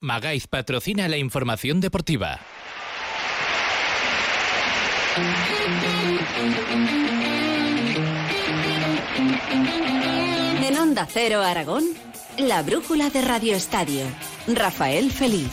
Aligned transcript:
Magaiz 0.00 0.46
patrocina 0.46 1.08
la 1.08 1.16
información 1.16 1.80
deportiva. 1.80 2.38
En 10.62 10.78
Onda 10.78 11.04
Cero 11.10 11.42
Aragón, 11.42 11.82
la 12.38 12.62
brújula 12.62 13.10
de 13.10 13.22
Radio 13.22 13.56
Estadio. 13.56 14.04
Rafael 14.46 15.10
Feliz. 15.10 15.50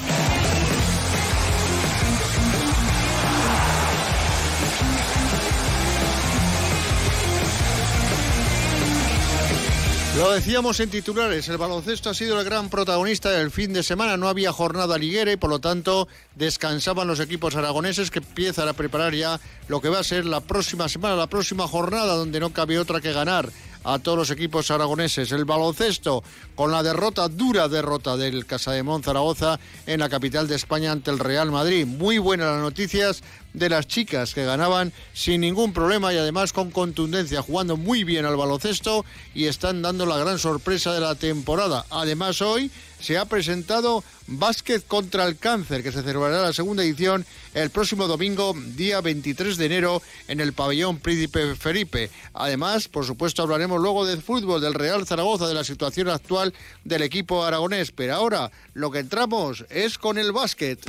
Lo 10.17 10.31
decíamos 10.31 10.79
en 10.79 10.89
titulares, 10.89 11.49
el 11.49 11.57
baloncesto 11.57 12.09
ha 12.09 12.13
sido 12.13 12.39
el 12.39 12.45
gran 12.45 12.69
protagonista 12.69 13.31
del 13.31 13.51
fin 13.51 13.73
de 13.73 13.83
semana. 13.83 14.15
No 14.15 14.29
había 14.29 14.53
jornada 14.53 14.97
liguera 14.97 15.33
y 15.33 15.35
por 15.35 15.49
lo 15.49 15.59
tanto 15.59 16.07
descansaban 16.35 17.05
los 17.05 17.19
equipos 17.19 17.57
aragoneses 17.57 18.11
que 18.11 18.19
empiezan 18.19 18.69
a 18.69 18.73
preparar 18.73 19.13
ya 19.13 19.41
lo 19.67 19.81
que 19.81 19.89
va 19.89 19.99
a 19.99 20.05
ser 20.05 20.25
la 20.25 20.39
próxima 20.39 20.87
semana, 20.87 21.17
la 21.17 21.27
próxima 21.27 21.67
jornada 21.67 22.15
donde 22.15 22.39
no 22.39 22.53
cabe 22.53 22.79
otra 22.79 23.01
que 23.01 23.11
ganar 23.11 23.49
a 23.85 23.99
todos 23.99 24.17
los 24.17 24.31
equipos 24.31 24.71
aragoneses. 24.71 25.31
El 25.31 25.45
baloncesto 25.45 26.23
con 26.55 26.71
la 26.71 26.83
derrota, 26.83 27.29
dura 27.29 27.69
derrota 27.69 28.17
del 28.17 28.45
Casademón 28.45 29.03
Zaragoza 29.03 29.59
en 29.85 29.99
la 29.99 30.09
capital 30.09 30.47
de 30.47 30.55
España 30.55 30.91
ante 30.91 31.11
el 31.11 31.19
Real 31.19 31.51
Madrid. 31.51 31.85
Muy 31.85 32.17
buenas 32.17 32.51
las 32.51 32.61
noticias 32.61 33.23
de 33.53 33.69
las 33.69 33.87
chicas 33.87 34.33
que 34.33 34.43
ganaban 34.43 34.91
sin 35.13 35.41
ningún 35.41 35.71
problema 35.71 36.13
y 36.13 36.17
además 36.17 36.51
con 36.51 36.71
contundencia, 36.71 37.41
jugando 37.41 37.77
muy 37.77 38.03
bien 38.03 38.25
al 38.25 38.35
baloncesto 38.35 39.05
y 39.33 39.45
están 39.45 39.81
dando 39.81 40.05
la 40.05 40.17
gran 40.17 40.39
sorpresa 40.39 40.93
de 40.93 40.99
la 40.99 41.15
temporada. 41.15 41.85
Además 41.89 42.41
hoy 42.41 42.69
se 43.05 43.19
ha 43.19 43.25
presentado 43.25 44.03
Básquet 44.25 44.85
contra 44.87 45.25
el 45.25 45.37
Cáncer, 45.37 45.83
que 45.83 45.91
se 45.91 46.01
celebrará 46.01 46.41
la 46.41 46.53
segunda 46.53 46.83
edición 46.83 47.23
el 47.53 47.69
próximo 47.69 48.07
domingo, 48.07 48.55
día 48.75 48.99
23 48.99 49.57
de 49.57 49.65
enero, 49.67 50.01
en 50.27 50.39
el 50.39 50.53
pabellón 50.53 50.97
Príncipe 50.97 51.55
Felipe. 51.55 52.09
Además, 52.33 52.87
por 52.87 53.05
supuesto, 53.05 53.43
hablaremos 53.43 53.79
luego 53.79 54.07
del 54.07 54.23
fútbol, 54.23 54.59
del 54.59 54.73
Real 54.73 55.05
Zaragoza, 55.05 55.47
de 55.47 55.53
la 55.53 55.63
situación 55.63 56.09
actual 56.09 56.55
del 56.83 57.03
equipo 57.03 57.43
aragonés. 57.43 57.91
Pero 57.91 58.15
ahora 58.15 58.51
lo 58.73 58.89
que 58.89 58.99
entramos 58.99 59.65
es 59.69 59.99
con 59.99 60.17
el 60.17 60.31
básquet. 60.31 60.79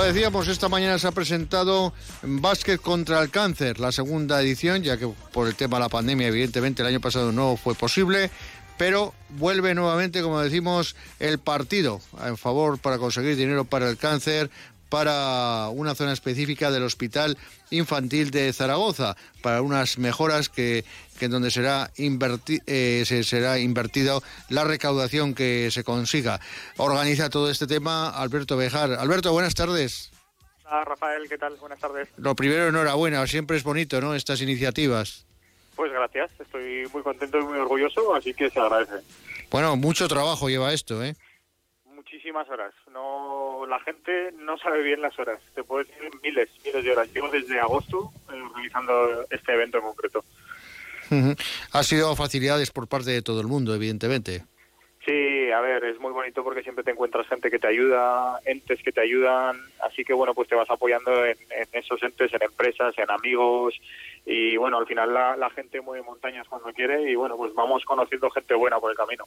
Lo 0.00 0.06
decíamos, 0.06 0.48
esta 0.48 0.70
mañana 0.70 0.98
se 0.98 1.06
ha 1.08 1.12
presentado 1.12 1.92
Básquet 2.22 2.80
contra 2.80 3.20
el 3.20 3.28
Cáncer, 3.28 3.78
la 3.78 3.92
segunda 3.92 4.40
edición, 4.40 4.82
ya 4.82 4.96
que 4.96 5.06
por 5.30 5.46
el 5.46 5.54
tema 5.54 5.76
de 5.76 5.82
la 5.82 5.88
pandemia, 5.90 6.28
evidentemente, 6.28 6.80
el 6.80 6.88
año 6.88 7.02
pasado 7.02 7.32
no 7.32 7.58
fue 7.58 7.74
posible, 7.74 8.30
pero 8.78 9.12
vuelve 9.28 9.74
nuevamente, 9.74 10.22
como 10.22 10.40
decimos, 10.40 10.96
el 11.18 11.38
partido 11.38 12.00
en 12.24 12.38
favor 12.38 12.78
para 12.78 12.96
conseguir 12.96 13.36
dinero 13.36 13.66
para 13.66 13.90
el 13.90 13.98
cáncer, 13.98 14.50
para 14.90 15.68
una 15.68 15.94
zona 15.94 16.12
específica 16.12 16.70
del 16.70 16.82
Hospital 16.82 17.38
Infantil 17.70 18.30
de 18.30 18.52
Zaragoza, 18.52 19.16
para 19.40 19.62
unas 19.62 19.96
mejoras 19.98 20.48
que, 20.48 20.84
en 21.20 21.30
donde 21.30 21.50
será, 21.50 21.90
eh, 21.96 23.04
se 23.06 23.24
será 23.24 23.58
invertido 23.58 24.22
la 24.48 24.64
recaudación 24.64 25.34
que 25.34 25.70
se 25.70 25.84
consiga. 25.84 26.40
Organiza 26.76 27.30
todo 27.30 27.50
este 27.50 27.66
tema 27.66 28.10
Alberto 28.10 28.56
Bejar. 28.56 28.92
Alberto, 28.92 29.32
buenas 29.32 29.54
tardes. 29.54 30.10
Hola, 30.66 30.84
Rafael, 30.84 31.28
¿qué 31.28 31.38
tal? 31.38 31.56
Buenas 31.56 31.78
tardes. 31.78 32.08
Lo 32.16 32.34
primero, 32.34 32.68
enhorabuena, 32.68 33.26
siempre 33.26 33.56
es 33.56 33.62
bonito, 33.62 34.00
¿no?, 34.00 34.14
estas 34.14 34.40
iniciativas. 34.42 35.26
Pues 35.76 35.92
gracias, 35.92 36.30
estoy 36.38 36.86
muy 36.92 37.02
contento 37.02 37.38
y 37.38 37.42
muy 37.42 37.58
orgulloso, 37.58 38.14
así 38.14 38.34
que 38.34 38.50
se 38.50 38.60
agradece. 38.60 38.96
Bueno, 39.50 39.76
mucho 39.76 40.08
trabajo 40.08 40.48
lleva 40.48 40.72
esto, 40.72 41.02
¿eh? 41.02 41.14
muchísimas 42.20 42.48
horas. 42.50 42.72
No, 42.92 43.39
la 43.70 43.80
gente 43.80 44.32
no 44.32 44.58
sabe 44.58 44.82
bien 44.82 45.00
las 45.00 45.18
horas. 45.18 45.40
Te 45.54 45.62
puedo 45.62 45.84
decir 45.84 46.10
miles, 46.22 46.48
miles 46.64 46.84
de 46.84 46.90
horas. 46.90 47.08
Llevo 47.14 47.28
desde 47.28 47.58
agosto 47.60 48.12
eh, 48.32 48.42
organizando 48.42 49.24
este 49.30 49.52
evento 49.54 49.78
en 49.78 49.84
concreto. 49.84 50.24
Ha 51.72 51.82
sido 51.82 52.14
facilidades 52.14 52.70
por 52.70 52.86
parte 52.86 53.10
de 53.10 53.22
todo 53.22 53.40
el 53.40 53.46
mundo, 53.46 53.74
evidentemente. 53.74 54.44
Sí, 55.04 55.50
a 55.50 55.60
ver, 55.60 55.82
es 55.84 55.98
muy 55.98 56.12
bonito 56.12 56.44
porque 56.44 56.62
siempre 56.62 56.84
te 56.84 56.90
encuentras 56.90 57.26
gente 57.26 57.50
que 57.50 57.58
te 57.58 57.66
ayuda, 57.66 58.38
entes 58.44 58.82
que 58.82 58.92
te 58.92 59.00
ayudan, 59.00 59.58
así 59.82 60.04
que 60.04 60.12
bueno, 60.12 60.34
pues 60.34 60.48
te 60.48 60.54
vas 60.54 60.68
apoyando 60.68 61.24
en, 61.24 61.38
esos 61.72 62.02
entes, 62.02 62.32
en 62.34 62.42
empresas, 62.42 62.96
en 62.98 63.10
amigos 63.10 63.74
y 64.26 64.58
bueno, 64.58 64.76
al 64.78 64.86
final 64.86 65.14
la, 65.14 65.36
la 65.36 65.48
gente 65.50 65.80
mueve 65.80 66.04
montañas 66.04 66.46
cuando 66.48 66.70
quiere 66.74 67.10
y 67.10 67.14
bueno, 67.14 67.36
pues 67.36 67.54
vamos 67.54 67.82
conociendo 67.86 68.30
gente 68.30 68.54
buena 68.54 68.78
por 68.78 68.90
el 68.90 68.96
camino. 68.96 69.24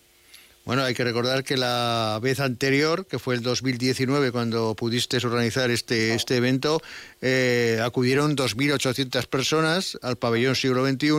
Bueno, 0.66 0.84
hay 0.84 0.94
que 0.94 1.04
recordar 1.04 1.44
que 1.44 1.58
la 1.58 2.20
vez 2.24 2.40
anterior, 2.40 3.06
que 3.06 3.20
fue 3.20 3.36
el 3.36 3.44
2019, 3.44 4.32
cuando 4.32 4.76
pudiste 4.76 5.18
organizar 5.18 5.70
este, 5.70 6.14
este 6.14 6.38
evento, 6.38 6.80
eh, 7.22 7.80
acudieron 7.84 8.38
2.800 8.38 9.28
personas 9.28 10.00
al 10.02 10.16
pabellón 10.16 10.56
siglo 10.56 10.86
XXI 10.86 11.10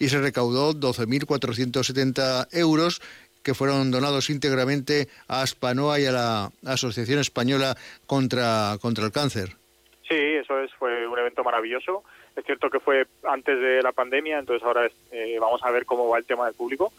y 0.00 0.08
se 0.08 0.20
recaudó 0.20 0.74
12.470 0.74 2.48
euros 2.50 3.00
que 3.44 3.54
fueron 3.54 3.92
donados 3.92 4.28
íntegramente 4.28 5.06
a 5.28 5.42
Aspanoa 5.42 6.00
y 6.00 6.06
a 6.06 6.12
la 6.12 6.50
Asociación 6.66 7.20
Española 7.20 7.76
contra, 8.06 8.76
contra 8.80 9.04
el 9.04 9.12
Cáncer. 9.12 9.50
Sí, 10.08 10.16
eso 10.16 10.58
es, 10.58 10.72
fue 10.74 11.06
un 11.06 11.16
evento 11.16 11.44
maravilloso. 11.44 12.02
Es 12.34 12.44
cierto 12.44 12.68
que 12.68 12.80
fue 12.80 13.06
antes 13.22 13.56
de 13.60 13.82
la 13.82 13.92
pandemia, 13.92 14.40
entonces 14.40 14.66
ahora 14.66 14.90
eh, 15.12 15.38
vamos 15.40 15.60
a 15.62 15.70
ver 15.70 15.86
cómo 15.86 16.08
va 16.08 16.18
el 16.18 16.24
tema 16.24 16.46
del 16.46 16.54
público 16.54 16.92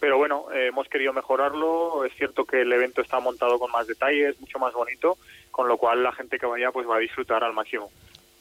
pero 0.00 0.18
bueno, 0.18 0.46
eh, 0.52 0.68
hemos 0.68 0.88
querido 0.88 1.12
mejorarlo. 1.12 2.04
Es 2.04 2.12
cierto 2.16 2.44
que 2.44 2.62
el 2.62 2.72
evento 2.72 3.00
está 3.00 3.20
montado 3.20 3.58
con 3.58 3.70
más 3.70 3.86
detalles, 3.86 4.38
mucho 4.40 4.58
más 4.58 4.72
bonito, 4.72 5.18
con 5.50 5.68
lo 5.68 5.76
cual 5.76 6.02
la 6.02 6.12
gente 6.12 6.38
que 6.38 6.46
vaya 6.46 6.70
pues 6.72 6.88
va 6.88 6.96
a 6.96 7.00
disfrutar 7.00 7.44
al 7.44 7.52
máximo. 7.52 7.90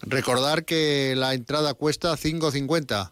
Recordar 0.01 0.63
que 0.65 1.13
la 1.15 1.33
entrada 1.33 1.73
cuesta 1.73 2.13
5.50. 2.13 3.11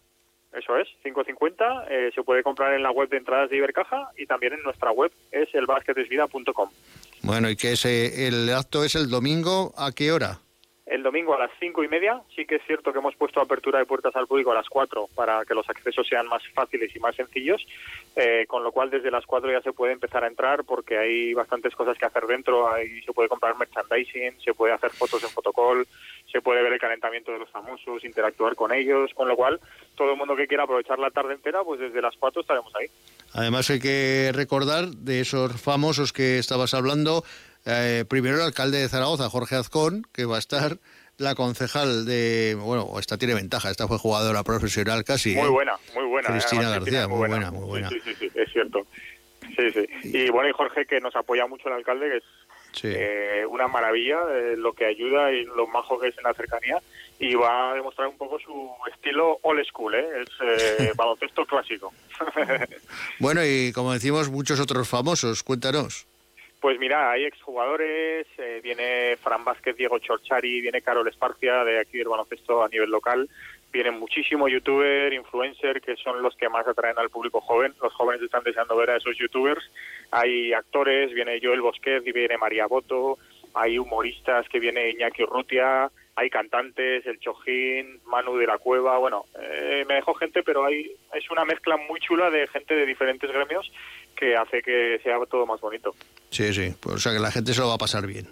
Eso 0.53 0.77
es, 0.77 0.87
5.50. 1.03 1.85
Eh, 1.89 2.11
se 2.15 2.23
puede 2.23 2.43
comprar 2.43 2.73
en 2.73 2.83
la 2.83 2.91
web 2.91 3.09
de 3.09 3.17
entradas 3.17 3.49
de 3.49 3.57
Ibercaja 3.57 4.09
y 4.17 4.25
también 4.25 4.53
en 4.53 4.63
nuestra 4.63 4.91
web 4.91 5.11
es 5.31 5.53
elbasquetesvida.com. 5.53 6.69
Bueno, 7.23 7.49
y 7.49 7.55
que 7.55 7.73
ese, 7.73 8.27
el 8.27 8.53
acto 8.53 8.83
es 8.83 8.95
el 8.95 9.09
domingo, 9.09 9.73
¿a 9.77 9.91
qué 9.91 10.11
hora? 10.11 10.39
El 10.85 11.01
domingo 11.01 11.33
a 11.33 11.39
las 11.39 11.51
cinco 11.59 11.83
y 11.83 11.87
media. 11.87 12.21
Sí 12.35 12.45
que 12.45 12.55
es 12.55 12.61
cierto 12.67 12.93
que 12.93 12.99
hemos 12.99 13.15
puesto 13.15 13.41
apertura 13.41 13.79
de 13.79 13.85
puertas 13.85 14.15
al 14.15 14.27
público 14.27 14.51
a 14.51 14.55
las 14.55 14.69
cuatro 14.69 15.07
para 15.15 15.43
que 15.45 15.55
los 15.55 15.67
accesos 15.69 16.07
sean 16.07 16.27
más 16.27 16.43
fáciles 16.53 16.95
y 16.95 16.99
más 16.99 17.15
sencillos, 17.15 17.65
eh, 18.15 18.45
con 18.47 18.63
lo 18.63 18.71
cual 18.71 18.89
desde 18.89 19.11
las 19.11 19.25
cuatro 19.25 19.51
ya 19.51 19.61
se 19.61 19.73
puede 19.73 19.93
empezar 19.93 20.23
a 20.23 20.27
entrar 20.27 20.63
porque 20.63 20.97
hay 20.97 21.33
bastantes 21.33 21.75
cosas 21.75 21.97
que 21.97 22.05
hacer 22.05 22.25
dentro. 22.27 22.71
Ahí 22.71 23.01
se 23.01 23.13
puede 23.13 23.29
comprar 23.29 23.57
merchandising, 23.57 24.39
se 24.41 24.53
puede 24.53 24.73
hacer 24.73 24.91
fotos 24.91 25.23
en 25.23 25.29
fotocall, 25.29 25.87
se 26.31 26.41
puede 26.41 26.61
ver 26.61 26.73
el 26.73 26.79
calentamiento 26.79 27.31
de 27.31 27.39
los 27.39 27.49
famosos, 27.49 28.03
interactuar 28.03 28.55
con 28.55 28.73
ellos, 28.73 29.11
con 29.13 29.27
lo 29.27 29.35
cual 29.35 29.59
todo 29.95 30.11
el 30.11 30.17
mundo 30.17 30.35
que 30.35 30.47
quiera 30.47 30.63
aprovechar 30.63 30.99
la 30.99 31.09
tarde 31.09 31.33
entera, 31.33 31.63
pues 31.63 31.79
desde 31.79 32.01
las 32.01 32.15
cuatro 32.17 32.41
estaremos 32.41 32.73
ahí. 32.75 32.87
Además 33.33 33.69
hay 33.69 33.79
que 33.79 34.31
recordar 34.33 34.87
de 34.87 35.21
esos 35.21 35.59
famosos 35.61 36.13
que 36.13 36.37
estabas 36.37 36.73
hablando, 36.73 37.23
eh, 37.65 38.05
primero 38.07 38.35
el 38.35 38.41
alcalde 38.41 38.79
de 38.79 38.89
Zaragoza, 38.89 39.29
Jorge 39.29 39.55
Azcón, 39.55 40.05
que 40.13 40.25
va 40.25 40.35
a 40.35 40.39
estar 40.39 40.77
la 41.17 41.33
concejal 41.33 42.05
de, 42.05 42.55
bueno, 42.59 42.87
esta 42.99 43.17
tiene 43.17 43.33
ventaja, 43.33 43.71
esta 43.71 43.87
fue 43.87 43.97
jugadora 43.97 44.43
profesional 44.43 45.03
casi. 45.03 45.35
Muy 45.35 45.47
¿eh? 45.47 45.49
buena, 45.49 45.73
muy 45.95 46.05
buena. 46.05 46.29
Cristina 46.29 46.69
García, 46.69 47.07
muy 47.07 47.27
buena, 47.27 47.51
muy 47.51 47.65
buena. 47.65 47.89
Sí, 47.89 47.99
sí, 48.03 48.13
sí, 48.15 48.31
es 48.35 48.51
cierto. 48.51 48.85
Sí, 49.55 49.71
sí. 49.71 49.87
Y 50.03 50.29
bueno, 50.29 50.49
y 50.49 50.53
Jorge 50.53 50.85
que 50.85 50.99
nos 50.99 51.15
apoya 51.15 51.47
mucho 51.47 51.69
el 51.69 51.75
alcalde, 51.75 52.09
que 52.09 52.17
es 52.17 52.23
eh, 52.83 53.45
una 53.49 53.67
maravilla, 53.67 54.17
lo 54.57 54.73
que 54.73 54.85
ayuda 54.85 55.31
y 55.31 55.45
lo 55.45 55.65
majo 55.67 55.99
que 55.99 56.09
es 56.09 56.17
en 56.17 56.25
la 56.25 56.33
cercanía, 56.33 56.81
y 57.19 57.33
va 57.35 57.71
a 57.71 57.75
demostrar 57.75 58.07
un 58.07 58.17
poco 58.17 58.37
su 58.39 58.69
estilo 58.93 59.39
old 59.43 59.65
school, 59.65 59.95
¿eh? 59.95 60.05
es 60.21 60.95
baloncesto 60.97 61.45
clásico. 61.45 61.93
bueno, 63.19 63.45
y 63.45 63.71
como 63.71 63.93
decimos, 63.93 64.29
muchos 64.29 64.59
otros 64.59 64.87
famosos, 64.89 65.41
cuéntanos. 65.41 66.05
Pues 66.65 66.79
mira, 66.79 67.11
hay 67.11 67.25
exjugadores, 67.25 68.25
eh, 68.39 68.59
viene 68.63 69.17
Fran 69.17 69.43
Vázquez, 69.43 69.77
Diego 69.77 69.99
Chorchari, 69.99 70.61
viene 70.61 70.81
Carol 70.81 71.07
Esparcia 71.07 71.63
de 71.63 71.79
aquí 71.79 71.99
del 71.99 72.07
baloncesto 72.07 72.63
a 72.63 72.69
nivel 72.69 72.89
local, 72.89 73.29
vienen 73.71 73.99
muchísimos 73.99 74.51
youtuber, 74.51 75.13
influencer, 75.13 75.79
que 75.79 75.95
son 75.95 76.23
los 76.23 76.35
que 76.35 76.49
más 76.49 76.67
atraen 76.67 76.97
al 76.97 77.11
público 77.11 77.39
joven. 77.39 77.75
Los 77.83 77.93
jóvenes 77.93 78.23
están 78.23 78.43
deseando 78.43 78.75
ver 78.77 78.89
a 78.89 78.97
esos 78.97 79.15
youtubers. 79.15 79.63
Hay 80.09 80.53
actores, 80.53 81.13
viene 81.13 81.39
Joel 81.39 81.61
Bosquet 81.61 82.01
y 82.03 82.11
viene 82.11 82.35
María 82.39 82.65
Boto, 82.65 83.19
hay 83.53 83.77
humoristas 83.77 84.49
que 84.49 84.59
viene 84.59 84.89
Iñaki 84.89 85.21
Urrutia, 85.21 85.91
hay 86.15 86.29
cantantes, 86.31 87.05
el 87.05 87.19
Chojín, 87.19 87.99
Manu 88.05 88.37
de 88.37 88.47
la 88.47 88.57
Cueva, 88.57 88.97
bueno, 88.97 89.25
eh, 89.39 89.85
me 89.87 89.95
dejó 89.95 90.15
gente, 90.15 90.41
pero 90.41 90.65
hay, 90.65 90.91
es 91.13 91.29
una 91.29 91.45
mezcla 91.45 91.77
muy 91.77 91.99
chula 91.99 92.31
de 92.31 92.47
gente 92.47 92.73
de 92.73 92.87
diferentes 92.87 93.31
gremios 93.31 93.71
que 94.15 94.35
hace 94.35 94.61
que 94.61 94.99
sea 95.03 95.17
todo 95.29 95.45
más 95.45 95.61
bonito. 95.61 95.93
Sí, 96.29 96.53
sí, 96.53 96.73
pues, 96.79 96.95
o 96.95 96.99
sea 96.99 97.13
que 97.13 97.19
la 97.19 97.31
gente 97.31 97.53
se 97.53 97.61
lo 97.61 97.67
va 97.67 97.75
a 97.75 97.79
pasar 97.79 98.07
bien. 98.07 98.27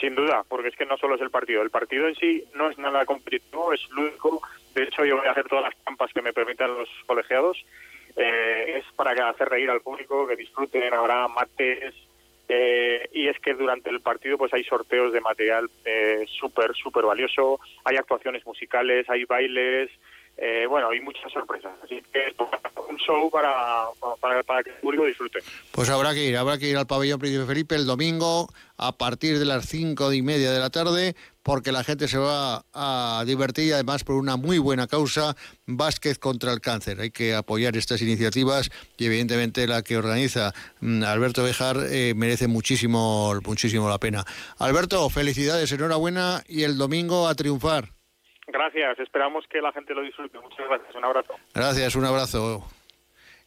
Sin 0.00 0.14
duda, 0.14 0.44
porque 0.48 0.68
es 0.68 0.76
que 0.76 0.86
no 0.86 0.96
solo 0.98 1.14
es 1.14 1.22
el 1.22 1.30
partido, 1.30 1.62
el 1.62 1.70
partido 1.70 2.06
en 2.06 2.14
sí 2.14 2.44
no 2.54 2.70
es 2.70 2.78
nada 2.78 3.06
competitivo, 3.06 3.72
es 3.72 3.80
lúdico, 3.90 4.42
de 4.74 4.84
hecho 4.84 5.04
yo 5.04 5.16
voy 5.16 5.26
a 5.26 5.30
hacer 5.30 5.48
todas 5.48 5.64
las 5.64 5.76
trampas 5.84 6.12
que 6.12 6.22
me 6.22 6.32
permitan 6.32 6.76
los 6.76 6.88
colegiados. 7.06 7.64
Eh, 8.14 8.78
es 8.78 8.84
para 8.94 9.28
hacer 9.28 9.48
reír 9.48 9.68
al 9.70 9.82
público, 9.82 10.26
que 10.26 10.36
disfruten, 10.36 10.92
habrá 10.94 11.28
mates, 11.28 11.94
eh, 12.48 13.08
y 13.12 13.28
es 13.28 13.38
que 13.40 13.54
durante 13.54 13.90
el 13.90 14.00
partido 14.00 14.38
pues 14.38 14.54
hay 14.54 14.62
sorteos 14.64 15.12
de 15.12 15.20
material 15.20 15.68
eh, 15.84 16.24
súper, 16.38 16.74
súper 16.74 17.04
valioso, 17.04 17.58
hay 17.84 17.96
actuaciones 17.96 18.46
musicales, 18.46 19.08
hay 19.10 19.24
bailes, 19.24 19.90
eh, 20.38 20.66
bueno, 20.68 20.90
hay 20.90 21.00
muchas 21.00 21.32
sorpresas. 21.32 21.72
Así 21.82 22.02
que 22.12 22.34
un 22.88 22.96
show 22.98 23.30
para, 23.30 24.62
que 24.62 24.70
el 24.70 24.76
público 24.76 25.04
disfrute. 25.04 25.38
Pues 25.72 25.88
habrá 25.88 26.12
que 26.14 26.24
ir, 26.24 26.36
habrá 26.36 26.58
que 26.58 26.68
ir 26.68 26.76
al 26.76 26.86
pabellón 26.86 27.18
Príncipe 27.18 27.46
Felipe 27.46 27.74
el 27.74 27.86
domingo 27.86 28.48
a 28.76 28.92
partir 28.92 29.38
de 29.38 29.46
las 29.46 29.66
cinco 29.66 30.12
y 30.12 30.20
media 30.20 30.52
de 30.52 30.58
la 30.58 30.68
tarde, 30.68 31.16
porque 31.42 31.72
la 31.72 31.84
gente 31.84 32.06
se 32.08 32.18
va 32.18 32.64
a 32.74 33.24
divertir 33.26 33.68
y 33.68 33.72
además 33.72 34.04
por 34.04 34.16
una 34.16 34.36
muy 34.36 34.58
buena 34.58 34.86
causa, 34.86 35.34
Vázquez 35.66 36.18
contra 36.18 36.52
el 36.52 36.60
cáncer. 36.60 37.00
Hay 37.00 37.10
que 37.10 37.34
apoyar 37.34 37.76
estas 37.76 38.02
iniciativas 38.02 38.70
y 38.98 39.06
evidentemente 39.06 39.66
la 39.66 39.82
que 39.82 39.96
organiza 39.96 40.52
mm, 40.80 41.02
Alberto 41.04 41.42
Bejar 41.42 41.78
eh, 41.90 42.12
merece 42.14 42.46
muchísimo, 42.46 43.34
muchísimo 43.46 43.88
la 43.88 43.98
pena. 43.98 44.24
Alberto, 44.58 45.08
felicidades, 45.08 45.72
enhorabuena 45.72 46.42
y 46.46 46.64
el 46.64 46.76
domingo 46.76 47.26
a 47.26 47.34
triunfar. 47.34 47.95
Gracias, 48.46 48.98
esperamos 49.00 49.44
que 49.50 49.60
la 49.60 49.72
gente 49.72 49.94
lo 49.94 50.02
disfrute. 50.02 50.38
Muchas 50.38 50.66
gracias, 50.68 50.94
un 50.94 51.04
abrazo. 51.04 51.34
Gracias, 51.54 51.96
un 51.96 52.04
abrazo. 52.04 52.64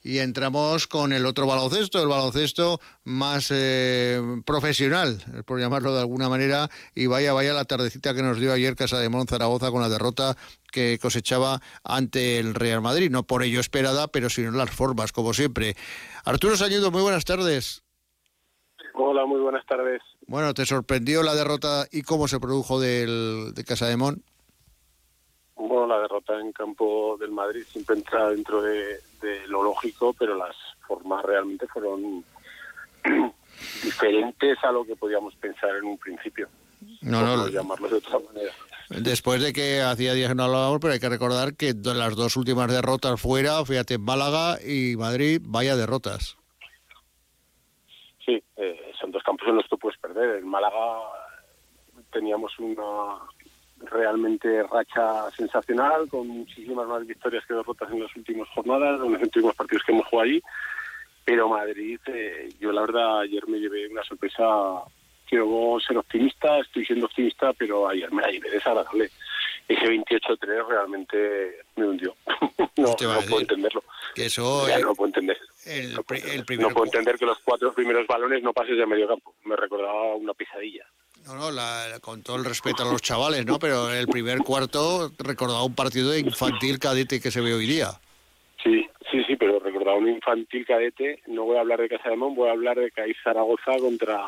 Y 0.02 0.20
entramos 0.20 0.88
con 0.88 1.12
el 1.12 1.26
otro 1.26 1.46
baloncesto, 1.46 2.02
el 2.02 2.08
baloncesto 2.08 2.80
más 3.04 3.52
eh, 3.52 4.22
profesional, 4.46 5.18
por 5.46 5.60
llamarlo 5.60 5.94
de 5.94 6.00
alguna 6.00 6.30
manera. 6.30 6.70
Y 6.96 7.08
vaya, 7.08 7.34
vaya 7.34 7.54
la 7.54 7.66
tardecita 7.66 8.14
que 8.14 8.22
nos 8.22 8.40
dio 8.40 8.54
ayer 8.54 8.76
Casa 8.76 9.00
de 9.00 9.10
Mon 9.10 9.28
Zaragoza 9.28 9.72
con 9.72 9.82
la 9.82 9.90
derrota 9.90 10.36
que 10.72 10.98
cosechaba 11.02 11.60
ante 11.84 12.40
el 12.40 12.56
Real 12.56 12.82
Madrid. 12.82 13.12
No 13.12 13.24
por 13.24 13.44
ello 13.44 13.60
esperada, 13.60 14.08
pero 14.08 14.30
sino 14.30 14.52
las 14.52 14.70
formas, 14.70 15.12
como 15.12 15.34
siempre. 15.34 15.76
Arturo 16.24 16.56
Sañudo, 16.56 16.92
muy 16.92 17.02
buenas 17.02 17.26
tardes. 17.26 17.84
Hola, 18.94 19.26
muy 19.26 19.42
buenas 19.42 19.66
tardes. 19.66 20.02
Bueno, 20.28 20.54
¿te 20.54 20.66
sorprendió 20.66 21.24
la 21.24 21.36
derrota 21.36 21.88
y 21.92 22.04
cómo 22.04 22.28
se 22.28 22.40
produjo 22.40 22.80
del, 22.80 23.54
de 23.54 23.64
Casa 23.66 23.88
de 23.88 23.98
Mon? 23.98 24.24
Bueno, 25.60 25.88
la 25.88 26.00
derrota 26.00 26.40
en 26.40 26.54
campo 26.54 27.18
del 27.20 27.32
Madrid 27.32 27.64
siempre 27.68 27.98
entra 27.98 28.30
dentro 28.30 28.62
de, 28.62 29.02
de 29.22 29.46
lo 29.48 29.62
lógico, 29.62 30.16
pero 30.18 30.36
las 30.36 30.56
formas 30.88 31.24
realmente 31.26 31.68
fueron 31.68 32.24
diferentes 33.84 34.58
a 34.64 34.72
lo 34.72 34.86
que 34.86 34.96
podíamos 34.96 35.36
pensar 35.36 35.76
en 35.76 35.84
un 35.84 35.98
principio. 35.98 36.48
No, 37.02 37.22
no, 37.22 37.48
llamarlo 37.50 37.90
de 37.90 37.96
otra 37.98 38.20
manera. 38.20 38.54
Después 38.90 39.42
de 39.42 39.52
que 39.52 39.82
hacía 39.82 40.14
días 40.14 40.30
que 40.30 40.36
no 40.36 40.46
hablábamos, 40.46 40.80
pero 40.80 40.94
hay 40.94 41.00
que 41.00 41.10
recordar 41.10 41.56
que 41.56 41.74
las 41.84 42.16
dos 42.16 42.38
últimas 42.38 42.72
derrotas 42.72 43.22
fuera, 43.22 43.64
fíjate, 43.66 43.98
Málaga 43.98 44.58
y 44.66 44.96
Madrid, 44.96 45.42
vaya 45.44 45.76
derrotas. 45.76 46.38
Sí, 48.26 48.42
eh, 48.56 48.92
son 49.00 49.12
dos 49.12 49.24
campos 49.24 49.48
en 49.50 49.58
los 49.58 49.68
que 49.68 49.78
puedes 49.78 50.00
perder. 50.00 50.38
En 50.38 50.48
Málaga 50.48 51.02
teníamos 52.12 52.58
una, 52.60 53.20
realmente 53.90 54.64
racha 54.64 55.30
sensacional, 55.32 56.08
con 56.10 56.28
muchísimas 56.28 56.88
más 56.88 57.06
victorias 57.06 57.46
que 57.46 57.54
derrotas 57.54 57.92
en 57.92 58.02
las 58.02 58.16
últimas 58.16 58.48
jornadas, 58.50 59.02
en 59.04 59.14
los 59.14 59.22
últimos 59.22 59.56
partidos 59.56 59.84
que 59.84 59.92
hemos 59.92 60.08
jugado 60.08 60.30
allí. 60.30 60.42
Pero 61.26 61.50
Madrid, 61.50 62.00
eh, 62.08 62.50
yo 62.60 62.72
la 62.72 62.82
verdad 62.82 63.20
ayer 63.20 63.48
me 63.48 63.60
llevé 63.60 63.88
una 63.88 64.04
sorpresa. 64.04 64.44
Quiero 65.28 65.78
ser 65.86 65.96
optimista, 65.98 66.58
estoy 66.60 66.84
siendo 66.86 67.06
optimista, 67.06 67.54
pero 67.54 67.88
ayer 67.88 68.12
me 68.12 68.24
la 68.24 68.32
llevé 68.32 68.50
desagradable. 68.50 69.12
Ese 69.68 69.86
28-3 69.86 70.68
realmente 70.68 71.60
me 71.76 71.88
hundió. 71.88 72.16
no, 72.78 72.88
no 72.88 72.96
puedo 72.96 73.42
entenderlo. 73.42 73.84
Que 74.16 74.26
eso, 74.26 74.68
ya, 74.68 74.80
no 74.80 74.96
puedo 74.96 75.10
entender. 75.10 75.38
El, 75.68 75.94
no, 75.94 76.02
puedo, 76.02 76.26
el 76.26 76.44
primer 76.46 76.68
no 76.68 76.74
puedo 76.74 76.86
entender 76.86 77.16
que 77.20 77.28
los 77.28 77.38
cuatro 77.40 77.72
primeros 77.74 78.08
balones 78.08 78.42
no 78.42 78.52
pases 78.52 78.76
de 78.76 78.88
medio 78.88 79.08
campo. 79.08 79.36
Me 79.44 79.56
recordaba 79.56 80.16
una 80.16 80.34
pesadilla. 80.34 80.88
No, 81.26 81.36
no, 81.36 81.52
la, 81.52 82.00
con 82.02 82.24
todo 82.24 82.38
el 82.38 82.46
respeto 82.46 82.84
a 82.84 82.92
los 82.92 83.02
chavales, 83.02 83.46
¿no? 83.46 83.60
Pero 83.60 83.92
el 83.92 84.08
primer 84.08 84.40
cuarto 84.40 85.12
recordaba 85.20 85.64
un 85.64 85.76
partido 85.76 86.18
infantil 86.18 86.80
cadete 86.80 87.20
que 87.22 87.32
se 87.32 87.42
ve 87.42 87.54
hoy 87.54 87.68
día. 87.68 87.92
Sí, 88.64 88.88
sí, 89.12 89.24
sí, 89.26 89.36
pero 89.36 89.60
recordaba 89.60 89.98
un 89.98 90.10
infantil 90.10 90.66
cadete. 90.66 91.22
No 91.28 91.44
voy 91.44 91.58
a 91.58 91.62
hablar 91.62 91.80
de 91.80 91.90
Casa 91.90 92.10
de 92.10 92.16
Mon, 92.16 92.36
voy 92.36 92.50
a 92.50 92.54
hablar 92.54 92.78
de 92.78 92.92
Caí 92.92 93.14
Zaragoza 93.24 93.78
contra, 93.80 94.20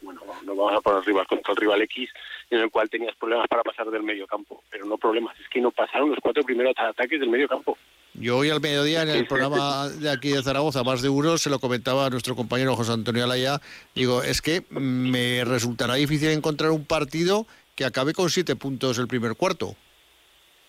bueno, 0.00 0.20
no 0.44 0.56
vamos 0.56 0.74
a 0.74 0.80
poner 0.80 1.04
rival, 1.04 1.26
contra 1.26 1.52
el 1.52 1.56
rival 1.56 1.82
X, 1.82 2.10
en 2.50 2.60
el 2.60 2.70
cual 2.70 2.90
tenías 2.90 3.16
problemas 3.16 3.46
para 3.48 3.62
pasar 3.62 3.90
del 3.90 4.02
medio 4.02 4.26
campo. 4.26 4.62
Pero 4.70 4.84
no 4.84 4.98
problemas, 4.98 5.38
es 5.38 5.48
que 5.48 5.60
no 5.60 5.70
pasaron 5.70 6.10
los 6.10 6.18
cuatro 6.20 6.42
primeros 6.42 6.74
ataques 6.76 7.20
del 7.20 7.30
medio 7.30 7.48
campo. 7.48 7.78
Yo 8.14 8.36
hoy 8.36 8.50
al 8.50 8.60
mediodía 8.60 9.02
en 9.02 9.08
el 9.08 9.26
programa 9.26 9.88
de 9.88 10.10
aquí 10.10 10.28
de 10.30 10.42
Zaragoza, 10.42 10.84
más 10.84 11.00
de 11.00 11.08
uno, 11.08 11.38
se 11.38 11.48
lo 11.48 11.58
comentaba 11.58 12.06
a 12.06 12.10
nuestro 12.10 12.36
compañero 12.36 12.76
José 12.76 12.92
Antonio 12.92 13.24
Alaya. 13.24 13.60
Digo, 13.94 14.22
es 14.22 14.42
que 14.42 14.64
me 14.70 15.44
resultará 15.44 15.94
difícil 15.94 16.28
encontrar 16.28 16.72
un 16.72 16.84
partido 16.84 17.46
que 17.74 17.86
acabe 17.86 18.12
con 18.12 18.28
siete 18.28 18.54
puntos 18.54 18.98
el 18.98 19.08
primer 19.08 19.34
cuarto. 19.34 19.76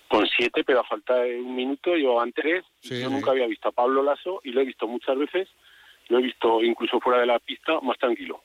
Con 0.07 0.25
siete, 0.27 0.63
pero 0.63 0.79
a 0.79 0.83
falta 0.85 1.15
de 1.15 1.41
un 1.41 1.55
minuto 1.55 1.95
llevaban 1.95 2.31
tres. 2.31 2.63
Sí, 2.81 3.01
Yo 3.01 3.07
sí. 3.09 3.13
nunca 3.13 3.31
había 3.31 3.47
visto 3.47 3.67
a 3.67 3.71
Pablo 3.73 4.03
Lasso 4.03 4.39
y 4.45 4.51
lo 4.51 4.61
he 4.61 4.65
visto 4.65 4.87
muchas 4.87 5.17
veces. 5.17 5.49
Lo 6.07 6.19
he 6.19 6.21
visto 6.21 6.63
incluso 6.63 6.99
fuera 7.01 7.19
de 7.19 7.25
la 7.25 7.39
pista 7.39 7.81
más 7.81 7.97
tranquilo. 7.97 8.41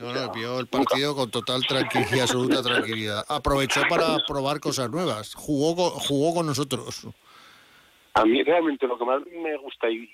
No, 0.00 0.12
no, 0.12 0.32
vio 0.32 0.58
el 0.58 0.66
partido 0.66 1.14
con 1.14 1.30
total 1.30 1.64
tranquilidad, 1.66 2.22
absoluta 2.22 2.62
tranquilidad. 2.62 3.24
Aprovechó 3.28 3.82
para 3.88 4.18
probar 4.26 4.58
cosas 4.58 4.90
nuevas. 4.90 5.34
Jugó 5.34 5.76
con, 5.76 5.90
jugó 6.00 6.34
con 6.34 6.46
nosotros. 6.46 7.06
A 8.14 8.24
mí 8.24 8.42
realmente 8.42 8.86
lo 8.86 8.98
que 8.98 9.04
más 9.04 9.22
me 9.26 9.56
gusta 9.56 9.90
y 9.90 10.08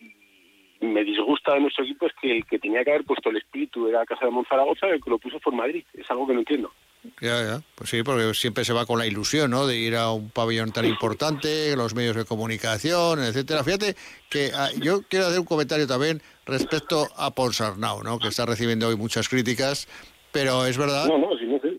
y 0.80 0.86
me 0.86 1.04
disgusta 1.04 1.54
de 1.54 1.60
nuestro 1.60 1.84
equipo 1.84 2.06
es 2.06 2.12
que 2.20 2.38
el 2.38 2.46
que 2.46 2.58
tenía 2.58 2.82
que 2.82 2.90
haber 2.90 3.04
puesto 3.04 3.28
el 3.28 3.36
espíritu 3.36 3.86
era 3.86 4.06
Casa 4.06 4.24
de 4.24 4.30
Monzaragoza, 4.30 4.86
el 4.86 5.02
que 5.02 5.10
lo 5.10 5.18
puso 5.18 5.38
fue 5.40 5.52
Madrid. 5.52 5.84
Es 5.92 6.10
algo 6.10 6.26
que 6.26 6.32
no 6.32 6.38
entiendo. 6.40 6.72
Ya, 7.20 7.42
ya. 7.42 7.60
Pues 7.74 7.90
sí, 7.90 8.02
porque 8.02 8.32
siempre 8.34 8.64
se 8.64 8.72
va 8.72 8.86
con 8.86 8.98
la 8.98 9.06
ilusión, 9.06 9.50
¿no? 9.50 9.66
De 9.66 9.76
ir 9.76 9.94
a 9.96 10.10
un 10.10 10.30
pabellón 10.30 10.72
tan 10.72 10.86
importante, 10.86 11.76
los 11.76 11.94
medios 11.94 12.16
de 12.16 12.24
comunicación, 12.24 13.20
etcétera. 13.20 13.62
Fíjate 13.62 13.94
que 14.30 14.50
ah, 14.54 14.68
yo 14.80 15.02
quiero 15.02 15.26
hacer 15.26 15.40
un 15.40 15.46
comentario 15.46 15.86
también 15.86 16.22
respecto 16.46 17.08
a 17.16 17.30
Ponsarnau, 17.30 18.02
¿no? 18.02 18.18
Que 18.18 18.28
está 18.28 18.46
recibiendo 18.46 18.88
hoy 18.88 18.96
muchas 18.96 19.28
críticas, 19.28 19.86
pero 20.32 20.64
es 20.64 20.78
verdad. 20.78 21.06
No, 21.08 21.18
no, 21.18 21.38
sí, 21.38 21.44
no 21.44 21.58
sé. 21.58 21.69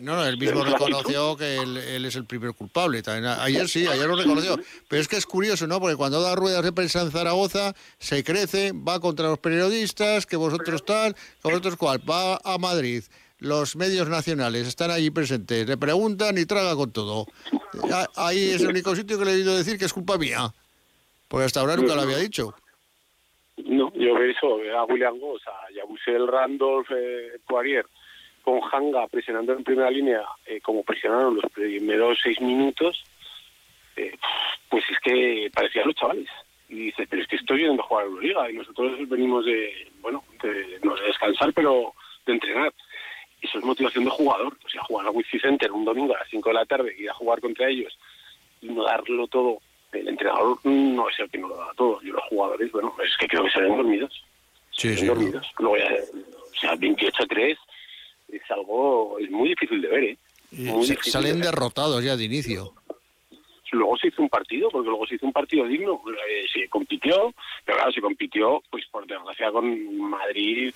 No, 0.00 0.16
no, 0.16 0.24
él 0.26 0.38
mismo 0.38 0.64
reconoció 0.64 1.36
que 1.36 1.58
él, 1.58 1.76
él 1.76 2.04
es 2.04 2.16
el 2.16 2.24
primer 2.24 2.52
culpable. 2.54 3.02
También, 3.02 3.32
ayer 3.40 3.68
sí, 3.68 3.86
ayer 3.86 4.06
lo 4.06 4.16
reconoció. 4.16 4.58
Pero 4.88 5.02
es 5.02 5.08
que 5.08 5.16
es 5.16 5.26
curioso, 5.26 5.66
¿no? 5.66 5.80
Porque 5.80 5.96
cuando 5.96 6.20
da 6.20 6.34
ruedas 6.34 6.62
de 6.64 6.72
prensa 6.72 7.02
en 7.02 7.10
Zaragoza, 7.10 7.74
se 7.98 8.24
crece, 8.24 8.72
va 8.72 9.00
contra 9.00 9.28
los 9.28 9.38
periodistas, 9.38 10.26
que 10.26 10.36
vosotros 10.36 10.84
tal, 10.84 11.14
que 11.14 11.48
vosotros 11.48 11.76
cual. 11.76 12.00
Va 12.08 12.36
a 12.42 12.58
Madrid, 12.58 13.04
los 13.38 13.76
medios 13.76 14.08
nacionales 14.08 14.68
están 14.68 14.90
allí 14.90 15.10
presentes, 15.10 15.66
le 15.66 15.76
preguntan 15.76 16.36
y 16.38 16.46
traga 16.46 16.76
con 16.76 16.92
todo. 16.92 17.26
Ahí 18.16 18.50
es 18.50 18.62
el 18.62 18.68
único 18.68 18.94
sitio 18.94 19.18
que 19.18 19.24
le 19.24 19.32
he 19.32 19.34
oído 19.34 19.56
decir 19.56 19.78
que 19.78 19.86
es 19.86 19.92
culpa 19.92 20.18
mía. 20.18 20.52
Porque 21.28 21.44
hasta 21.44 21.60
ahora 21.60 21.76
nunca 21.76 21.94
lo 21.94 22.02
había 22.02 22.18
dicho. 22.18 22.54
No, 23.64 23.92
yo 23.94 24.14
veo 24.14 24.30
eso, 24.30 24.56
veo 24.56 24.78
a 24.78 24.84
William 24.84 25.18
Goss, 25.18 25.42
a 25.46 25.72
Yabusel 25.72 26.26
Randolph 26.26 26.88
eh, 26.90 27.38
Poirier, 27.46 27.86
con 28.42 28.60
Hanga 28.72 29.06
presionando 29.08 29.52
en 29.52 29.64
primera 29.64 29.90
línea, 29.90 30.22
eh, 30.46 30.60
como 30.60 30.82
presionaron 30.82 31.36
los 31.36 31.50
primeros 31.52 32.18
seis 32.22 32.40
minutos, 32.40 33.02
eh, 33.96 34.16
pues 34.68 34.84
es 34.90 34.98
que 35.00 35.50
parecían 35.52 35.86
los 35.86 35.96
chavales. 35.96 36.28
Y 36.68 36.86
dices, 36.86 37.06
pero 37.10 37.22
es 37.22 37.28
que 37.28 37.36
estoy 37.36 37.62
yendo 37.62 37.82
a 37.82 37.86
jugar 37.86 38.04
a 38.04 38.08
Euroliga 38.08 38.50
y 38.50 38.54
nosotros 38.54 39.08
venimos 39.08 39.44
de, 39.44 39.90
bueno, 40.00 40.22
de, 40.42 40.78
no 40.82 40.94
de 40.94 41.06
descansar, 41.06 41.52
pero 41.52 41.92
de 42.26 42.32
entrenar. 42.32 42.72
Eso 43.42 43.58
es 43.58 43.64
motivación 43.64 44.04
de 44.04 44.10
jugador. 44.10 44.56
O 44.64 44.68
sea, 44.68 44.82
jugar 44.82 45.06
a 45.06 45.10
Wifi 45.10 45.40
Center 45.40 45.72
un 45.72 45.84
domingo 45.84 46.14
a 46.14 46.18
las 46.18 46.28
5 46.28 46.48
de 46.48 46.54
la 46.54 46.66
tarde, 46.66 46.94
ir 46.96 47.10
a 47.10 47.14
jugar 47.14 47.40
contra 47.40 47.68
ellos 47.68 47.98
y 48.60 48.68
no 48.68 48.84
darlo 48.84 49.26
todo. 49.26 49.58
El 49.92 50.06
entrenador 50.06 50.58
no 50.64 51.08
es 51.08 51.18
el 51.18 51.28
que 51.28 51.38
no 51.38 51.48
lo 51.48 51.56
da 51.56 51.72
todo. 51.76 51.98
Y 52.02 52.06
los 52.06 52.22
jugadores, 52.24 52.70
bueno, 52.70 52.94
es 53.04 53.16
que 53.16 53.26
creo 53.26 53.44
que 53.44 53.50
se 53.50 53.60
ven 53.60 53.76
dormidos. 53.76 54.24
Sí, 54.70 54.88
ven 54.94 55.06
dormidos. 55.08 55.50
Luego 55.58 55.76
ya, 55.76 55.88
o 55.90 56.60
sea, 56.60 56.74
28-3 56.76 57.58
es 58.32 58.50
algo, 58.50 59.18
es 59.18 59.30
muy 59.30 59.48
difícil 59.50 59.80
de 59.82 59.88
ver, 59.88 60.04
¿eh? 60.04 60.16
Y 60.52 60.62
Muy 60.62 60.84
se- 60.84 60.92
difícil 60.92 61.12
salen 61.12 61.32
de 61.38 61.44
ver. 61.46 61.54
derrotados 61.54 62.02
ya 62.04 62.16
de 62.16 62.24
inicio. 62.24 62.72
Luego 63.72 63.96
se 63.98 64.08
hizo 64.08 64.20
un 64.22 64.28
partido, 64.28 64.68
porque 64.68 64.88
luego 64.88 65.06
se 65.06 65.14
hizo 65.14 65.26
un 65.26 65.32
partido 65.32 65.64
digno. 65.64 66.02
Eh, 66.28 66.44
se 66.52 66.68
compitió, 66.68 67.32
pero 67.64 67.76
claro, 67.78 67.92
se 67.92 68.00
compitió, 68.00 68.60
pues 68.68 68.84
por 68.90 69.06
desgracia, 69.06 69.52
con 69.52 69.96
Madrid, 69.96 70.74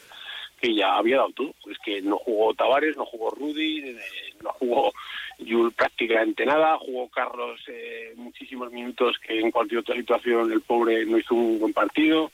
que 0.61 0.73
ya 0.77 0.97
había 0.97 1.17
dado 1.17 1.31
todo. 1.35 1.55
Es 1.69 1.79
que 1.85 2.01
no 2.03 2.19
jugó 2.19 2.55
Tavares, 2.55 2.97
no 2.97 3.05
jugó 3.05 3.31
Rudy, 3.31 3.79
eh, 3.81 3.97
no 4.45 4.51
jugó 4.53 4.93
Yul 5.41 5.73
prácticamente 5.73 6.47
nada, 6.47 6.79
jugó 6.79 7.09
Carlos 7.09 7.61
eh, 7.67 8.13
muchísimos 8.15 8.71
minutos, 8.71 9.17
que 9.19 9.41
en 9.41 9.51
cualquier 9.51 9.81
otra 9.81 9.97
situación 9.97 10.53
el 10.53 10.61
pobre 10.61 11.05
no 11.05 11.19
hizo 11.19 11.35
un 11.35 11.59
buen 11.59 11.73
partido. 11.73 12.31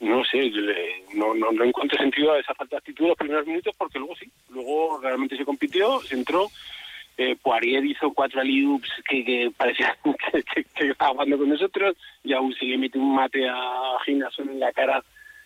No 0.00 0.24
sé, 0.24 0.50
no, 1.14 1.34
no, 1.34 1.52
no 1.52 1.64
encuentro 1.64 1.98
sentido 1.98 2.32
a 2.32 2.40
esa 2.40 2.54
falta 2.54 2.76
de 2.76 2.78
actitud 2.78 3.08
los 3.08 3.18
primeros 3.18 3.46
minutos, 3.46 3.74
porque 3.76 3.98
luego 3.98 4.16
sí, 4.16 4.30
luego 4.48 4.98
realmente 5.02 5.36
se 5.36 5.44
compitió, 5.44 6.00
se 6.00 6.14
entró 6.14 6.48
eh, 7.20 7.36
Poirier 7.36 7.84
hizo 7.84 8.10
cuatro 8.14 8.40
aliups 8.40 8.88
que, 9.06 9.22
que 9.22 9.52
parecía 9.54 9.94
que, 10.74 10.88
estaba 10.88 11.10
jugando 11.12 11.36
con 11.36 11.50
nosotros, 11.50 11.94
y 12.24 12.32
aún 12.32 12.54
se 12.54 12.64
le 12.64 12.78
mete 12.78 12.98
un 12.98 13.14
mate 13.14 13.46
a 13.46 13.98
Ginason 14.06 14.48
en 14.48 14.58
la 14.60 14.72
cara 14.72 15.04